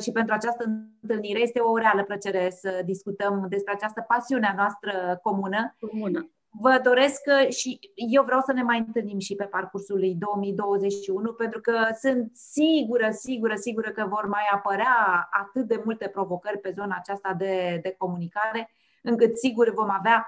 și 0.00 0.12
pentru 0.12 0.34
această 0.34 0.64
întâlnire. 1.02 1.40
Este 1.40 1.60
o 1.60 1.76
reală 1.76 2.04
plăcere 2.04 2.50
să 2.50 2.82
discutăm 2.84 3.46
despre 3.48 3.72
această 3.72 4.04
pasiune 4.08 4.46
a 4.46 4.54
noastră 4.54 5.18
comună. 5.22 5.76
comună. 5.90 6.30
Vă 6.60 6.80
doresc 6.82 7.22
și 7.48 7.78
eu 7.94 8.24
vreau 8.24 8.40
să 8.40 8.52
ne 8.52 8.62
mai 8.62 8.78
întâlnim 8.78 9.18
și 9.18 9.34
pe 9.34 9.44
parcursul 9.44 9.98
lui 9.98 10.14
2021 10.14 11.32
pentru 11.32 11.60
că 11.60 11.72
sunt 12.00 12.30
sigură, 12.34 13.10
sigură, 13.10 13.54
sigură 13.54 13.90
că 13.90 14.06
vor 14.08 14.26
mai 14.26 14.42
apărea 14.52 15.28
atât 15.30 15.66
de 15.66 15.82
multe 15.84 16.08
provocări 16.08 16.58
pe 16.58 16.72
zona 16.76 16.96
aceasta 16.98 17.34
de, 17.38 17.78
de 17.82 17.94
comunicare 17.98 18.70
încât 19.02 19.36
sigur 19.36 19.72
vom 19.74 19.90
avea, 19.90 20.26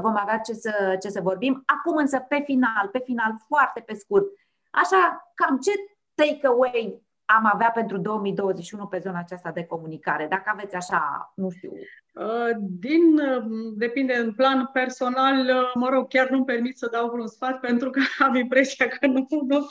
vom 0.00 0.16
avea 0.16 0.38
ce, 0.38 0.52
să, 0.52 0.96
ce 1.00 1.08
să 1.08 1.20
vorbim. 1.20 1.62
Acum 1.66 1.96
însă 1.96 2.18
pe 2.18 2.42
final, 2.44 2.88
pe 2.92 2.98
final, 2.98 3.36
foarte 3.46 3.80
pe 3.80 3.94
scurt, 3.94 4.24
așa 4.70 5.32
cam 5.34 5.58
ce 5.58 5.70
take-away 6.14 7.03
am 7.24 7.50
avea 7.52 7.70
pentru 7.70 7.98
2021 7.98 8.86
pe 8.86 8.98
zona 8.98 9.18
aceasta 9.18 9.50
de 9.50 9.64
comunicare? 9.64 10.26
Dacă 10.30 10.50
aveți 10.54 10.74
așa, 10.74 11.32
nu 11.34 11.50
știu. 11.50 11.72
Uh, 12.14 12.50
din, 12.58 13.18
uh, 13.18 13.42
depinde, 13.76 14.14
în 14.14 14.32
plan 14.32 14.70
personal, 14.72 15.38
uh, 15.38 15.70
mă 15.74 15.88
rog, 15.88 16.08
chiar 16.08 16.28
nu-mi 16.28 16.44
permit 16.44 16.78
să 16.78 16.88
dau 16.92 17.08
vreun 17.10 17.26
sfat 17.26 17.60
pentru 17.68 17.90
că 17.90 18.00
am 18.18 18.34
impresia 18.34 18.88
că 18.88 19.06
nu, 19.06 19.26
nu, 19.28 19.66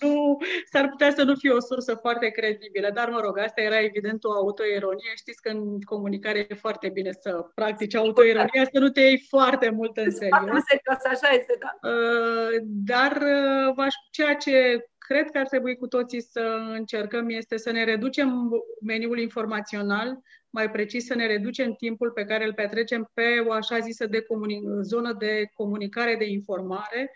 nu 0.00 0.38
s-ar 0.72 0.88
putea 0.88 1.10
să 1.10 1.22
nu 1.22 1.34
fie 1.34 1.50
o 1.50 1.60
sursă 1.60 1.94
foarte 1.94 2.28
credibilă, 2.28 2.90
dar 2.94 3.08
mă 3.08 3.20
rog, 3.20 3.38
asta 3.38 3.60
era 3.60 3.80
evident 3.80 4.24
o 4.24 4.32
autoironie. 4.32 5.12
Știți 5.16 5.42
că 5.42 5.48
în 5.48 5.80
comunicare 5.80 6.46
e 6.48 6.54
foarte 6.54 6.88
bine 6.88 7.10
să 7.20 7.50
practici 7.54 7.94
autoironia, 7.94 8.64
să 8.72 8.78
nu 8.78 8.88
te 8.88 9.00
iei 9.00 9.24
foarte 9.28 9.70
mult 9.70 9.96
în 9.96 10.10
serios. 10.10 10.64
serios, 10.64 11.04
așa 11.04 11.34
este, 11.34 11.58
da. 11.58 11.88
Dar 12.62 13.22
ceea 14.10 14.34
ce 14.34 14.88
cred 15.08 15.30
că 15.30 15.38
ar 15.38 15.46
trebui 15.46 15.76
cu 15.76 15.86
toții 15.86 16.22
să 16.22 16.58
încercăm 16.72 17.28
este 17.28 17.56
să 17.56 17.70
ne 17.70 17.84
reducem 17.84 18.50
meniul 18.80 19.18
informațional, 19.18 20.18
mai 20.50 20.70
precis 20.70 21.06
să 21.06 21.14
ne 21.14 21.26
reducem 21.26 21.72
timpul 21.72 22.10
pe 22.10 22.24
care 22.24 22.44
îl 22.44 22.54
petrecem 22.54 23.10
pe 23.14 23.44
o 23.46 23.52
așa 23.52 23.78
zisă 23.78 24.06
de 24.06 24.20
comuni- 24.22 24.80
zonă 24.82 25.12
de 25.12 25.50
comunicare, 25.54 26.16
de 26.16 26.24
informare. 26.24 27.10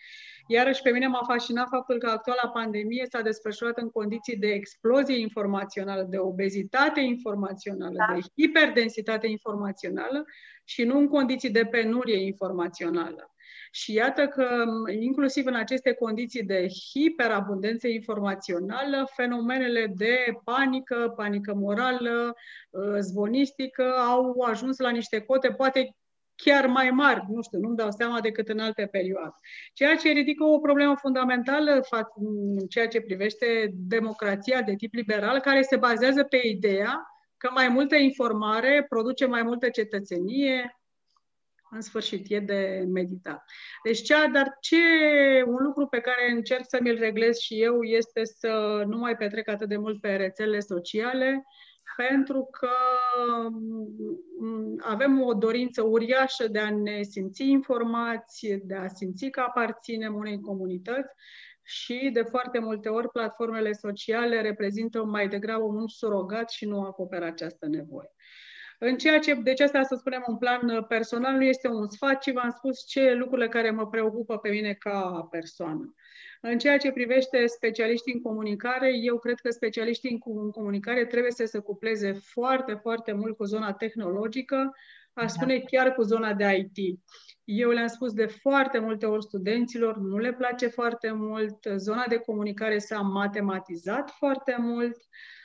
Iarăși 0.46 0.82
pe 0.82 0.90
mine 0.90 1.06
m-a 1.06 1.24
fascinat 1.26 1.68
faptul 1.68 1.98
că 1.98 2.06
actuala 2.06 2.50
pandemie 2.52 3.06
s-a 3.10 3.20
desfășurat 3.20 3.78
în 3.78 3.90
condiții 3.90 4.36
de 4.36 4.48
explozie 4.48 5.18
informațională, 5.18 6.06
de 6.10 6.18
obezitate 6.18 7.00
informațională, 7.00 7.94
da. 7.96 8.14
de 8.14 8.20
hiperdensitate 8.42 9.26
informațională 9.26 10.24
și 10.64 10.84
nu 10.84 10.98
în 10.98 11.08
condiții 11.08 11.50
de 11.50 11.64
penurie 11.64 12.24
informațională. 12.26 13.34
Și 13.74 13.92
iată 13.92 14.26
că, 14.26 14.64
inclusiv 15.00 15.46
în 15.46 15.54
aceste 15.54 15.92
condiții 15.92 16.42
de 16.42 16.66
hiperabundență 16.90 17.88
informațională, 17.88 19.08
fenomenele 19.14 19.92
de 19.96 20.16
panică, 20.44 21.12
panică 21.16 21.54
morală, 21.54 22.34
ă, 22.74 23.00
zvonistică, 23.00 23.92
au 23.92 24.40
ajuns 24.40 24.78
la 24.78 24.90
niște 24.90 25.20
cote 25.20 25.52
poate 25.52 25.96
chiar 26.34 26.66
mai 26.66 26.90
mari, 26.90 27.24
nu 27.28 27.42
știu, 27.42 27.58
nu-mi 27.58 27.76
dau 27.76 27.90
seama 27.90 28.20
decât 28.20 28.48
în 28.48 28.58
alte 28.58 28.86
perioade. 28.86 29.34
Ceea 29.72 29.96
ce 29.96 30.08
ridică 30.08 30.44
o 30.44 30.58
problemă 30.58 30.94
fundamentală 30.96 31.80
în 32.14 32.66
ceea 32.68 32.88
ce 32.88 33.00
privește 33.00 33.70
democrația 33.72 34.62
de 34.62 34.74
tip 34.74 34.94
liberal, 34.94 35.40
care 35.40 35.62
se 35.62 35.76
bazează 35.76 36.24
pe 36.24 36.40
ideea 36.44 37.06
că 37.36 37.50
mai 37.54 37.68
multă 37.68 37.96
informare 37.96 38.86
produce 38.88 39.26
mai 39.26 39.42
multă 39.42 39.68
cetățenie, 39.68 40.81
în 41.74 41.80
sfârșit, 41.80 42.30
e 42.30 42.38
de 42.38 42.84
meditat. 42.92 43.44
Deci, 43.84 44.02
cea, 44.02 44.26
dar 44.26 44.56
ce 44.60 44.76
un 45.46 45.62
lucru 45.62 45.86
pe 45.86 46.00
care 46.00 46.30
încerc 46.30 46.64
să 46.66 46.78
mi-l 46.80 46.98
reglez 46.98 47.36
și 47.38 47.62
eu 47.62 47.82
este 47.82 48.24
să 48.24 48.84
nu 48.86 48.98
mai 48.98 49.16
petrec 49.16 49.48
atât 49.48 49.68
de 49.68 49.76
mult 49.76 50.00
pe 50.00 50.16
rețelele 50.16 50.60
sociale, 50.60 51.44
pentru 51.96 52.48
că 52.50 52.70
mm, 54.38 54.80
avem 54.80 55.20
o 55.22 55.34
dorință 55.34 55.82
uriașă 55.82 56.48
de 56.48 56.58
a 56.58 56.70
ne 56.70 57.02
simți 57.02 57.42
informați, 57.42 58.46
de 58.62 58.74
a 58.74 58.88
simți 58.88 59.28
că 59.28 59.40
aparținem 59.40 60.14
unei 60.14 60.40
comunități 60.40 61.14
și 61.62 62.10
de 62.12 62.22
foarte 62.22 62.58
multe 62.58 62.88
ori 62.88 63.08
platformele 63.08 63.72
sociale 63.72 64.40
reprezintă 64.40 65.04
mai 65.04 65.28
degrabă 65.28 65.64
un 65.64 65.88
surogat 65.88 66.50
și 66.50 66.66
nu 66.66 66.80
acoperă 66.80 67.24
această 67.24 67.66
nevoie. 67.66 68.10
În 68.84 68.96
ceea 68.96 69.18
ce, 69.18 69.34
deci 69.34 69.60
asta 69.60 69.82
să 69.82 69.94
spunem 69.94 70.24
în 70.26 70.36
plan 70.36 70.68
uh, 70.68 70.84
personal, 70.86 71.34
nu 71.34 71.44
este 71.44 71.68
un 71.68 71.88
sfat, 71.88 72.20
ci 72.20 72.32
v-am 72.32 72.50
spus 72.50 72.86
ce 72.86 73.12
lucrurile 73.12 73.48
care 73.48 73.70
mă 73.70 73.86
preocupă 73.86 74.38
pe 74.38 74.50
mine 74.50 74.72
ca 74.72 75.28
persoană. 75.30 75.94
În 76.40 76.58
ceea 76.58 76.78
ce 76.78 76.92
privește 76.92 77.46
specialiștii 77.46 78.12
în 78.12 78.22
comunicare, 78.22 78.90
eu 79.02 79.18
cred 79.18 79.40
că 79.40 79.50
specialiștii 79.50 80.22
în 80.24 80.50
comunicare 80.50 81.04
trebuie 81.04 81.30
să 81.30 81.44
se 81.44 81.58
cupleze 81.58 82.12
foarte, 82.12 82.72
foarte 82.74 83.12
mult 83.12 83.36
cu 83.36 83.44
zona 83.44 83.72
tehnologică, 83.72 84.72
aș 85.12 85.22
da. 85.22 85.28
spune 85.28 85.58
chiar 85.58 85.94
cu 85.94 86.02
zona 86.02 86.34
de 86.34 86.70
IT. 86.74 87.00
Eu 87.44 87.70
le-am 87.70 87.86
spus 87.86 88.12
de 88.12 88.26
foarte 88.26 88.78
multe 88.78 89.06
ori 89.06 89.22
studenților, 89.22 89.96
nu 89.96 90.18
le 90.18 90.32
place 90.32 90.66
foarte 90.66 91.12
mult, 91.12 91.58
zona 91.76 92.04
de 92.08 92.16
comunicare 92.16 92.78
s-a 92.78 93.00
matematizat 93.00 94.10
foarte 94.10 94.56
mult, 94.58 94.96
Uh, 94.96 95.41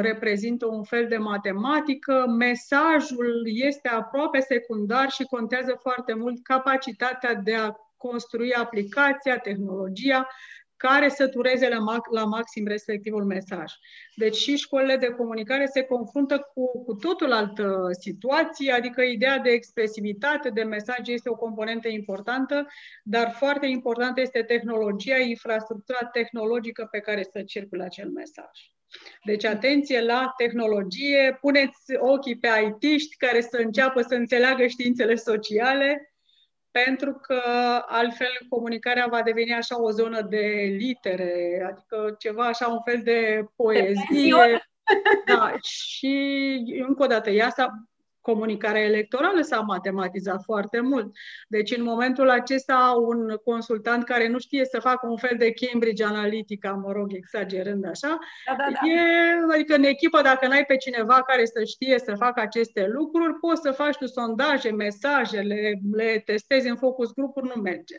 reprezintă 0.00 0.66
un 0.66 0.82
fel 0.82 1.08
de 1.08 1.16
matematică, 1.16 2.24
mesajul 2.38 3.42
este 3.44 3.88
aproape 3.88 4.40
secundar 4.40 5.10
și 5.10 5.24
contează 5.24 5.78
foarte 5.80 6.14
mult 6.14 6.42
capacitatea 6.42 7.34
de 7.34 7.54
a 7.54 7.72
construi 7.96 8.54
aplicația, 8.54 9.38
tehnologia, 9.38 10.28
care 10.76 11.08
să 11.08 11.28
tureze 11.28 11.68
la, 11.68 11.78
mac- 11.78 12.10
la 12.10 12.24
maxim 12.24 12.66
respectivul 12.66 13.24
mesaj. 13.24 13.72
Deci 14.16 14.36
și 14.36 14.56
școlile 14.56 14.96
de 14.96 15.06
comunicare 15.06 15.66
se 15.66 15.82
confruntă 15.82 16.50
cu, 16.54 16.82
cu 16.84 16.94
totul 16.94 17.32
altă 17.32 17.88
situație, 18.00 18.72
adică 18.72 19.02
ideea 19.02 19.38
de 19.38 19.50
expresivitate, 19.50 20.50
de 20.50 20.62
mesaj 20.62 21.08
este 21.08 21.30
o 21.30 21.34
componentă 21.34 21.88
importantă, 21.88 22.66
dar 23.02 23.30
foarte 23.30 23.66
importantă 23.66 24.20
este 24.20 24.42
tehnologia, 24.42 25.18
infrastructura 25.18 26.06
tehnologică 26.12 26.88
pe 26.90 26.98
care 26.98 27.22
să 27.22 27.42
circule 27.42 27.84
acel 27.84 28.08
mesaj. 28.08 28.71
Deci 29.24 29.44
atenție 29.44 30.00
la 30.00 30.32
tehnologie, 30.36 31.38
puneți 31.40 31.94
ochii 31.98 32.38
pe 32.38 32.48
IT-ști 32.48 33.16
care 33.16 33.40
să 33.40 33.56
înceapă 33.56 34.00
să 34.00 34.14
înțeleagă 34.14 34.66
științele 34.66 35.14
sociale, 35.14 36.14
pentru 36.70 37.12
că 37.12 37.42
altfel 37.86 38.30
comunicarea 38.48 39.06
va 39.06 39.22
deveni 39.22 39.52
așa 39.52 39.82
o 39.82 39.90
zonă 39.90 40.22
de 40.22 40.74
litere, 40.78 41.62
adică 41.68 42.14
ceva 42.18 42.46
așa 42.46 42.68
un 42.68 42.82
fel 42.84 43.00
de 43.02 43.44
poezie. 43.56 44.66
Da, 45.26 45.54
și 45.62 46.14
încă 46.86 47.02
o 47.02 47.06
dată, 47.06 47.30
ea 47.30 47.50
s-a 47.50 47.68
comunicarea 48.22 48.82
electorală 48.82 49.40
s-a 49.40 49.60
matematizat 49.60 50.42
foarte 50.44 50.80
mult. 50.80 51.16
Deci 51.48 51.76
în 51.76 51.82
momentul 51.82 52.30
acesta 52.30 52.94
un 53.06 53.36
consultant 53.44 54.04
care 54.04 54.28
nu 54.28 54.38
știe 54.38 54.64
să 54.64 54.80
facă 54.80 55.06
un 55.08 55.16
fel 55.16 55.36
de 55.38 55.52
Cambridge 55.52 56.04
Analytica, 56.04 56.72
mă 56.72 56.92
rog, 56.92 57.14
exagerând 57.14 57.86
așa, 57.86 58.18
da, 58.46 58.54
da, 58.56 58.64
da. 58.72 58.88
E, 58.88 59.00
adică 59.54 59.74
în 59.74 59.84
echipă 59.84 60.22
dacă 60.22 60.46
n-ai 60.46 60.64
pe 60.64 60.76
cineva 60.76 61.22
care 61.22 61.44
să 61.44 61.64
știe 61.64 61.98
să 61.98 62.14
facă 62.14 62.40
aceste 62.40 62.86
lucruri, 62.92 63.34
poți 63.34 63.62
să 63.62 63.70
faci 63.70 63.96
tu 63.96 64.06
sondaje, 64.06 64.70
mesaje, 64.70 65.40
le, 65.40 65.80
le 65.92 66.22
testezi 66.24 66.68
în 66.68 66.76
focus 66.76 67.12
grupuri, 67.12 67.52
nu 67.54 67.62
merge 67.62 67.96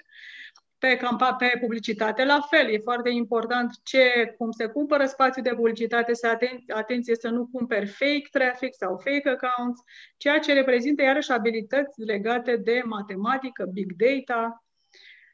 pe, 0.83 0.97
campa- 0.97 1.35
pe 1.37 1.57
publicitate. 1.59 2.25
La 2.25 2.39
fel, 2.49 2.69
e 2.69 2.77
foarte 2.77 3.09
important 3.09 3.71
ce, 3.83 4.33
cum 4.37 4.51
se 4.51 4.65
cumpără 4.65 5.05
spațiu 5.05 5.41
de 5.41 5.53
publicitate, 5.55 6.13
să 6.13 6.27
aten- 6.27 6.63
atenție 6.67 7.15
să 7.15 7.29
nu 7.29 7.49
cumperi 7.51 7.85
fake 7.85 8.27
traffic 8.31 8.73
sau 8.73 8.97
fake 8.97 9.29
accounts, 9.29 9.81
ceea 10.17 10.39
ce 10.39 10.53
reprezintă 10.53 11.01
iarăși 11.01 11.31
abilități 11.31 12.01
legate 12.01 12.55
de 12.55 12.81
matematică, 12.85 13.65
big 13.73 13.91
data. 13.95 14.63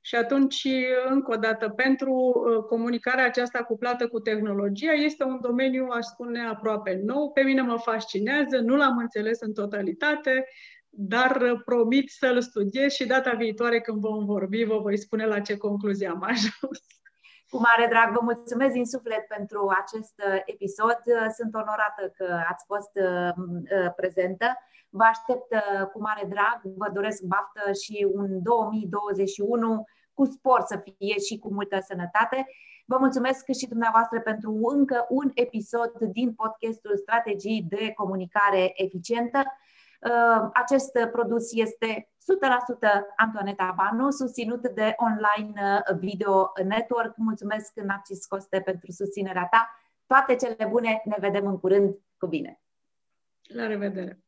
Și 0.02 0.16
atunci, 0.16 0.68
încă 1.10 1.32
o 1.32 1.36
dată, 1.36 1.70
pentru 1.70 2.12
uh, 2.14 2.64
comunicarea 2.64 3.26
aceasta 3.26 3.60
cuplată 3.64 4.08
cu 4.08 4.20
tehnologia, 4.20 4.92
este 4.92 5.24
un 5.24 5.40
domeniu, 5.42 5.88
aș 5.92 6.06
spune, 6.06 6.40
aproape 6.40 7.02
nou. 7.06 7.32
Pe 7.32 7.42
mine 7.42 7.62
mă 7.62 7.78
fascinează, 7.78 8.58
nu 8.58 8.76
l-am 8.76 8.98
înțeles 8.98 9.40
în 9.40 9.54
totalitate, 9.54 10.46
dar 11.02 11.42
uh, 11.42 11.62
promit 11.66 12.10
să-l 12.10 12.42
studiez 12.42 12.92
și 12.92 13.06
data 13.06 13.32
viitoare 13.32 13.82
când 13.82 14.00
vom 14.00 14.26
vorbi 14.26 14.64
vă 14.64 14.78
voi 14.78 14.98
spune 14.98 15.26
la 15.26 15.40
ce 15.40 15.58
concluzie 15.58 16.08
am 16.08 16.24
ajuns. 16.24 16.80
Cu 17.50 17.58
mare 17.58 17.88
drag, 17.90 18.14
vă 18.14 18.20
mulțumesc 18.22 18.74
din 18.74 18.86
suflet 18.86 19.28
pentru 19.28 19.72
acest 19.82 20.14
uh, 20.28 20.42
episod. 20.46 21.00
Uh, 21.06 21.28
sunt 21.38 21.54
onorată 21.54 22.14
că 22.18 22.40
ați 22.50 22.66
fost 22.66 22.92
prezentă. 23.96 24.46
Vă 24.90 25.04
aștept 25.04 25.50
cu 25.94 26.02
mare 26.02 26.26
drag, 26.30 26.60
vă 26.64 26.90
doresc 26.94 27.22
baftă 27.22 27.72
și 27.84 28.08
un 28.14 28.44
2021 28.44 29.84
cu 30.14 30.26
spor 30.26 30.62
să 30.66 30.82
fie 30.84 31.18
și 31.28 31.40
cu 31.40 31.54
multă 31.54 31.80
sănătate. 31.88 32.48
Vă 32.86 32.98
mulțumesc 33.00 33.46
și 33.60 33.68
dumneavoastră 33.68 34.20
pentru 34.22 34.60
încă 34.76 35.06
un 35.10 35.32
episod 35.34 35.92
din 36.12 36.34
podcastul 36.34 36.98
Strategii 36.98 37.66
de 37.70 37.92
Comunicare 37.96 38.72
Eficientă. 38.74 39.44
Acest 40.54 40.92
produs 41.12 41.54
este 41.54 42.12
100% 43.00 43.02
Antoaneta 43.16 43.74
Banu, 43.76 44.10
susținut 44.10 44.68
de 44.68 44.94
Online 44.98 45.82
Video 46.00 46.52
Network. 46.64 47.18
Mulțumesc, 47.18 47.74
Narcis 47.74 48.26
Coste, 48.26 48.62
pentru 48.62 48.92
susținerea 48.92 49.48
ta. 49.52 49.70
Toate 50.06 50.36
cele 50.36 50.66
bune, 50.70 51.02
ne 51.06 51.16
vedem 51.20 51.48
în 51.48 51.60
curând. 51.60 51.96
Cu 52.18 52.28
bine! 52.28 52.62
La 53.42 53.68
revedere! 53.68 54.24